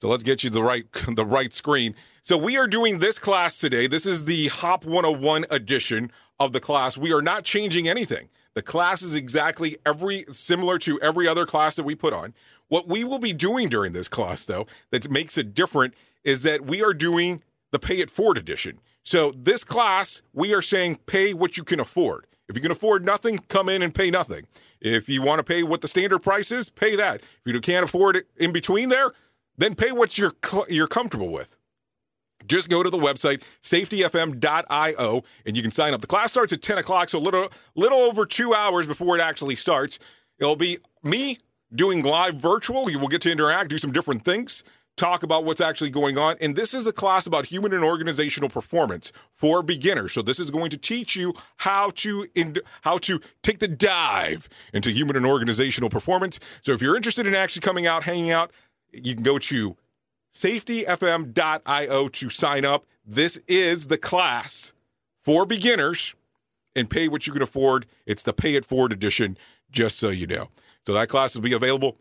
So 0.00 0.08
let's 0.08 0.22
get 0.22 0.42
you 0.42 0.48
the 0.48 0.62
right 0.62 0.86
the 1.14 1.26
right 1.26 1.52
screen. 1.52 1.94
So 2.22 2.38
we 2.38 2.56
are 2.56 2.66
doing 2.66 2.98
this 2.98 3.18
class 3.18 3.58
today. 3.58 3.86
This 3.86 4.06
is 4.06 4.24
the 4.24 4.46
Hop 4.46 4.86
101 4.86 5.44
edition 5.50 6.10
of 6.40 6.54
the 6.54 6.60
class. 6.60 6.96
We 6.96 7.12
are 7.12 7.20
not 7.20 7.44
changing 7.44 7.86
anything. 7.86 8.30
The 8.54 8.62
class 8.62 9.02
is 9.02 9.14
exactly 9.14 9.76
every 9.84 10.24
similar 10.32 10.78
to 10.78 10.98
every 11.02 11.28
other 11.28 11.44
class 11.44 11.76
that 11.76 11.84
we 11.84 11.94
put 11.94 12.14
on. 12.14 12.32
What 12.68 12.88
we 12.88 13.04
will 13.04 13.18
be 13.18 13.34
doing 13.34 13.68
during 13.68 13.92
this 13.92 14.08
class, 14.08 14.46
though, 14.46 14.66
that 14.92 15.10
makes 15.10 15.36
it 15.36 15.52
different 15.52 15.92
is 16.24 16.42
that 16.44 16.64
we 16.64 16.82
are 16.82 16.94
doing 16.94 17.42
the 17.70 17.78
Pay 17.78 17.98
It 17.98 18.08
Forward 18.08 18.38
edition. 18.38 18.80
So 19.06 19.32
this 19.36 19.62
class, 19.62 20.20
we 20.32 20.52
are 20.52 20.60
saying 20.60 20.98
pay 21.06 21.32
what 21.32 21.56
you 21.56 21.62
can 21.62 21.78
afford. 21.78 22.26
If 22.48 22.56
you 22.56 22.60
can 22.60 22.72
afford 22.72 23.04
nothing, 23.04 23.38
come 23.38 23.68
in 23.68 23.82
and 23.82 23.94
pay 23.94 24.10
nothing. 24.10 24.48
If 24.80 25.08
you 25.08 25.22
want 25.22 25.38
to 25.38 25.44
pay 25.44 25.62
what 25.62 25.80
the 25.80 25.86
standard 25.86 26.18
price 26.18 26.50
is, 26.50 26.70
pay 26.70 26.96
that. 26.96 27.20
If 27.20 27.54
you 27.54 27.60
can't 27.60 27.84
afford 27.84 28.16
it 28.16 28.26
in 28.36 28.50
between 28.50 28.88
there, 28.88 29.12
then 29.56 29.76
pay 29.76 29.92
what 29.92 30.18
you're 30.18 30.34
you're 30.68 30.88
comfortable 30.88 31.28
with. 31.28 31.56
Just 32.48 32.68
go 32.68 32.82
to 32.82 32.90
the 32.90 32.98
website 32.98 33.42
safetyfm.io 33.62 35.24
and 35.46 35.56
you 35.56 35.62
can 35.62 35.70
sign 35.70 35.94
up. 35.94 36.00
The 36.00 36.08
class 36.08 36.32
starts 36.32 36.52
at 36.52 36.60
10 36.60 36.78
o'clock, 36.78 37.08
so 37.08 37.18
a 37.18 37.20
little 37.20 37.48
little 37.76 37.98
over 37.98 38.26
two 38.26 38.54
hours 38.54 38.88
before 38.88 39.16
it 39.16 39.22
actually 39.22 39.54
starts. 39.54 40.00
It'll 40.40 40.56
be 40.56 40.78
me 41.04 41.38
doing 41.72 42.02
live 42.02 42.34
virtual. 42.34 42.90
You 42.90 42.98
will 42.98 43.08
get 43.08 43.22
to 43.22 43.30
interact, 43.30 43.70
do 43.70 43.78
some 43.78 43.92
different 43.92 44.24
things 44.24 44.64
talk 44.96 45.22
about 45.22 45.44
what's 45.44 45.60
actually 45.60 45.90
going 45.90 46.18
on. 46.18 46.36
And 46.40 46.56
this 46.56 46.74
is 46.74 46.86
a 46.86 46.92
class 46.92 47.26
about 47.26 47.46
human 47.46 47.72
and 47.72 47.84
organizational 47.84 48.48
performance 48.48 49.12
for 49.34 49.62
beginners. 49.62 50.12
So 50.12 50.22
this 50.22 50.38
is 50.38 50.50
going 50.50 50.70
to 50.70 50.76
teach 50.76 51.14
you 51.16 51.34
how 51.58 51.90
to 51.96 52.26
in, 52.34 52.56
how 52.82 52.98
to 52.98 53.20
take 53.42 53.58
the 53.58 53.68
dive 53.68 54.48
into 54.72 54.90
human 54.90 55.16
and 55.16 55.26
organizational 55.26 55.90
performance. 55.90 56.40
So 56.62 56.72
if 56.72 56.82
you're 56.82 56.96
interested 56.96 57.26
in 57.26 57.34
actually 57.34 57.60
coming 57.60 57.86
out, 57.86 58.04
hanging 58.04 58.30
out, 58.30 58.50
you 58.92 59.14
can 59.14 59.22
go 59.22 59.38
to 59.38 59.76
safetyfm.io 60.32 62.08
to 62.08 62.30
sign 62.30 62.64
up. 62.64 62.86
This 63.04 63.40
is 63.46 63.86
the 63.86 63.98
class 63.98 64.72
for 65.22 65.46
beginners 65.46 66.14
and 66.74 66.90
pay 66.90 67.08
what 67.08 67.26
you 67.26 67.32
can 67.32 67.42
afford. 67.42 67.86
It's 68.06 68.22
the 68.22 68.32
pay 68.32 68.54
it 68.54 68.64
forward 68.64 68.92
edition, 68.92 69.38
just 69.70 69.98
so 69.98 70.08
you 70.10 70.26
know. 70.26 70.48
So 70.86 70.92
that 70.92 71.08
class 71.08 71.34
will 71.34 71.42
be 71.42 71.52
available. 71.52 71.98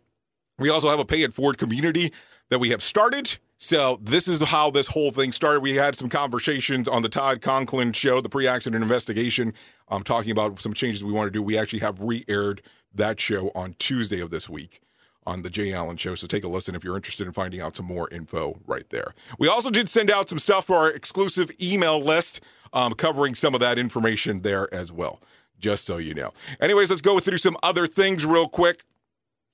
We 0.58 0.70
also 0.70 0.89
have 0.89 0.99
a 0.99 1.06
pay 1.06 1.24
it 1.24 1.34
forward 1.34 1.58
community 1.58 2.14
that 2.49 2.60
we 2.60 2.70
have 2.70 2.82
started. 2.82 3.38
So 3.58 3.99
this 4.01 4.28
is 4.28 4.41
how 4.41 4.70
this 4.70 4.88
whole 4.88 5.12
thing 5.12 5.32
started. 5.32 5.62
We 5.62 5.76
had 5.76 5.95
some 5.95 6.10
conversations 6.10 6.88
on 6.88 7.01
the 7.01 7.10
Todd 7.10 7.41
Conklin 7.41 7.93
show, 7.93 8.22
the 8.22 8.30
pre-accident 8.30 8.82
investigation, 8.82 9.53
um, 9.89 10.03
talking 10.03 10.32
about 10.32 10.62
some 10.62 10.74
changes 10.74 11.03
we 11.03 11.12
want 11.12 11.28
to 11.28 11.32
do. 11.32 11.41
We 11.41 11.58
actually 11.58 11.80
have 11.80 11.99
re-aired 11.99 12.62
that 12.93 13.20
show 13.20 13.51
on 13.56 13.76
Tuesday 13.80 14.20
of 14.20 14.30
this 14.30 14.49
week 14.49 14.82
on 15.26 15.41
the 15.41 15.49
Jay 15.49 15.74
Allen 15.74 15.97
Show. 15.97 16.16
So 16.16 16.28
take 16.28 16.43
a 16.43 16.47
listen 16.47 16.76
if 16.76 16.84
you're 16.84 16.95
interested 16.95 17.26
in 17.28 17.34
finding 17.34 17.60
out 17.60 17.76
some 17.76 17.86
more 17.86 18.08
info 18.12 18.60
right 18.68 18.88
there. 18.89 19.14
We 19.39 19.47
also 19.47 19.70
did 19.70 19.89
send 19.89 20.12
out 20.12 20.30
some 20.30 20.39
stuff 20.39 20.66
for 20.66 20.76
our 20.76 20.89
exclusive 20.89 21.51
email 21.62 21.99
list, 21.99 22.41
um, 22.74 22.93
covering 22.93 23.36
some 23.36 23.53
of 23.53 23.60
that 23.62 23.80
information 23.80 24.41
there 24.41 24.72
as 24.74 24.91
well, 24.91 25.22
just 25.60 25.86
so 25.86 25.97
you 25.97 26.14
know. 26.14 26.32
Anyways, 26.62 26.89
let's 26.89 27.01
go 27.01 27.20
through 27.20 27.39
some 27.39 27.58
other 27.64 27.88
things 27.88 28.26
real 28.26 28.47
quick. 28.47 28.84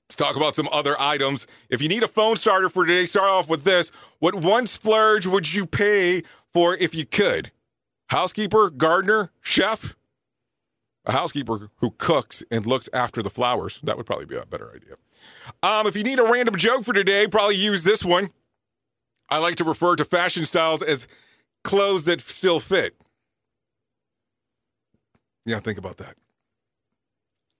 Let's 0.08 0.16
talk 0.16 0.36
about 0.36 0.54
some 0.54 0.68
other 0.70 0.94
items. 1.00 1.46
If 1.70 1.80
you 1.80 1.88
need 1.88 2.02
a 2.02 2.08
phone 2.08 2.36
starter 2.36 2.68
for 2.68 2.84
today, 2.84 3.06
start 3.06 3.30
off 3.30 3.48
with 3.48 3.64
this. 3.64 3.90
What 4.18 4.34
one 4.34 4.66
splurge 4.66 5.26
would 5.26 5.52
you 5.52 5.64
pay 5.64 6.22
for 6.52 6.76
if 6.76 6.94
you 6.94 7.06
could? 7.06 7.50
Housekeeper, 8.08 8.68
gardener, 8.68 9.30
chef? 9.40 9.96
A 11.06 11.12
housekeeper 11.12 11.70
who 11.76 11.94
cooks 11.96 12.42
and 12.50 12.66
looks 12.66 12.88
after 12.92 13.22
the 13.22 13.30
flowers. 13.30 13.80
That 13.82 13.96
would 13.96 14.04
probably 14.06 14.26
be 14.26 14.36
a 14.36 14.44
better 14.44 14.70
idea. 14.74 14.96
Um, 15.62 15.86
if 15.86 15.96
you 15.96 16.02
need 16.02 16.18
a 16.18 16.24
random 16.24 16.56
joke 16.56 16.84
for 16.84 16.92
today, 16.92 17.26
probably 17.26 17.56
use 17.56 17.82
this 17.82 18.04
one. 18.04 18.30
I 19.30 19.38
like 19.38 19.56
to 19.56 19.64
refer 19.64 19.96
to 19.96 20.04
fashion 20.04 20.44
styles 20.44 20.82
as 20.82 21.06
clothes 21.64 22.04
that 22.04 22.20
still 22.20 22.60
fit. 22.60 22.94
Yeah, 25.46 25.58
think 25.58 25.78
about 25.78 25.96
that. 25.96 26.16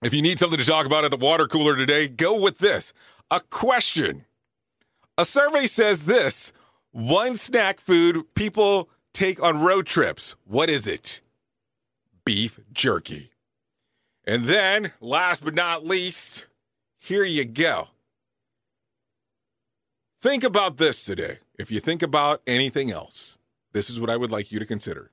If 0.03 0.13
you 0.13 0.21
need 0.21 0.37
something 0.37 0.59
to 0.59 0.65
talk 0.65 0.85
about 0.85 1.05
at 1.05 1.11
the 1.11 1.17
water 1.17 1.47
cooler 1.47 1.77
today, 1.77 2.09
go 2.09 2.37
with 2.37 2.57
this. 2.57 2.91
A 3.31 3.39
question. 3.39 4.25
A 5.17 5.23
survey 5.23 5.65
says 5.65 6.03
this 6.03 6.51
one 6.91 7.37
snack 7.37 7.79
food 7.79 8.25
people 8.35 8.89
take 9.13 9.41
on 9.41 9.61
road 9.61 9.85
trips. 9.87 10.35
What 10.45 10.69
is 10.69 10.87
it? 10.87 11.21
Beef 12.25 12.59
jerky. 12.73 13.31
And 14.25 14.43
then, 14.43 14.91
last 14.99 15.43
but 15.43 15.55
not 15.55 15.85
least, 15.85 16.47
here 16.99 17.23
you 17.23 17.45
go. 17.45 17.87
Think 20.19 20.43
about 20.43 20.77
this 20.77 21.03
today. 21.05 21.39
If 21.57 21.71
you 21.71 21.79
think 21.79 22.01
about 22.01 22.41
anything 22.45 22.91
else, 22.91 23.37
this 23.71 23.89
is 23.89 24.01
what 24.01 24.09
I 24.09 24.17
would 24.17 24.31
like 24.31 24.51
you 24.51 24.59
to 24.59 24.65
consider. 24.65 25.11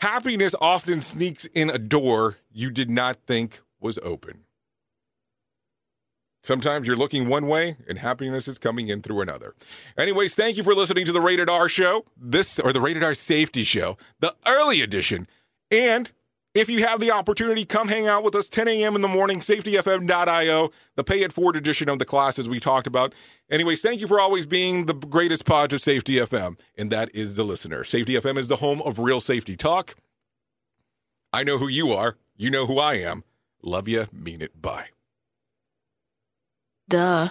Happiness 0.00 0.54
often 0.60 1.00
sneaks 1.00 1.44
in 1.46 1.70
a 1.70 1.78
door 1.78 2.38
you 2.52 2.70
did 2.70 2.90
not 2.90 3.18
think 3.26 3.60
was 3.84 3.98
open. 4.02 4.40
Sometimes 6.42 6.86
you're 6.86 6.96
looking 6.96 7.28
one 7.28 7.46
way 7.46 7.76
and 7.88 7.98
happiness 7.98 8.48
is 8.48 8.58
coming 8.58 8.88
in 8.88 9.00
through 9.00 9.20
another. 9.20 9.54
Anyways, 9.96 10.34
thank 10.34 10.56
you 10.56 10.62
for 10.62 10.74
listening 10.74 11.06
to 11.06 11.12
the 11.12 11.20
Rated 11.20 11.48
R 11.48 11.68
show, 11.68 12.04
this 12.16 12.58
or 12.58 12.72
the 12.72 12.80
Rated 12.80 13.04
R 13.04 13.14
Safety 13.14 13.64
show, 13.64 13.96
the 14.20 14.34
early 14.46 14.80
edition. 14.80 15.26
And 15.70 16.10
if 16.54 16.68
you 16.68 16.84
have 16.86 17.00
the 17.00 17.10
opportunity, 17.10 17.64
come 17.64 17.88
hang 17.88 18.06
out 18.06 18.24
with 18.24 18.34
us 18.34 18.48
10 18.48 18.68
a.m. 18.68 18.94
in 18.94 19.02
the 19.02 19.08
morning, 19.08 19.40
safetyfm.io, 19.40 20.70
the 20.96 21.04
pay 21.04 21.22
it 21.22 21.32
forward 21.32 21.56
edition 21.56 21.88
of 21.88 21.98
the 21.98 22.04
classes 22.04 22.48
we 22.48 22.60
talked 22.60 22.86
about. 22.86 23.14
Anyways, 23.50 23.82
thank 23.82 24.00
you 24.00 24.06
for 24.06 24.20
always 24.20 24.46
being 24.46 24.86
the 24.86 24.94
greatest 24.94 25.44
pod 25.46 25.72
of 25.72 25.80
Safety 25.82 26.14
FM, 26.14 26.58
and 26.76 26.92
that 26.92 27.12
is 27.14 27.36
the 27.36 27.42
listener. 27.42 27.84
Safety 27.84 28.14
FM 28.14 28.38
is 28.38 28.48
the 28.48 28.56
home 28.56 28.82
of 28.82 28.98
real 28.98 29.20
safety 29.20 29.56
talk. 29.56 29.96
I 31.32 31.42
know 31.42 31.58
who 31.58 31.68
you 31.68 31.92
are. 31.92 32.16
You 32.36 32.50
know 32.50 32.66
who 32.66 32.78
I 32.78 32.94
am. 32.94 33.24
Love 33.64 33.88
you. 33.88 34.06
Mean 34.12 34.42
it. 34.42 34.60
Bye. 34.60 34.90
Duh. 36.88 37.30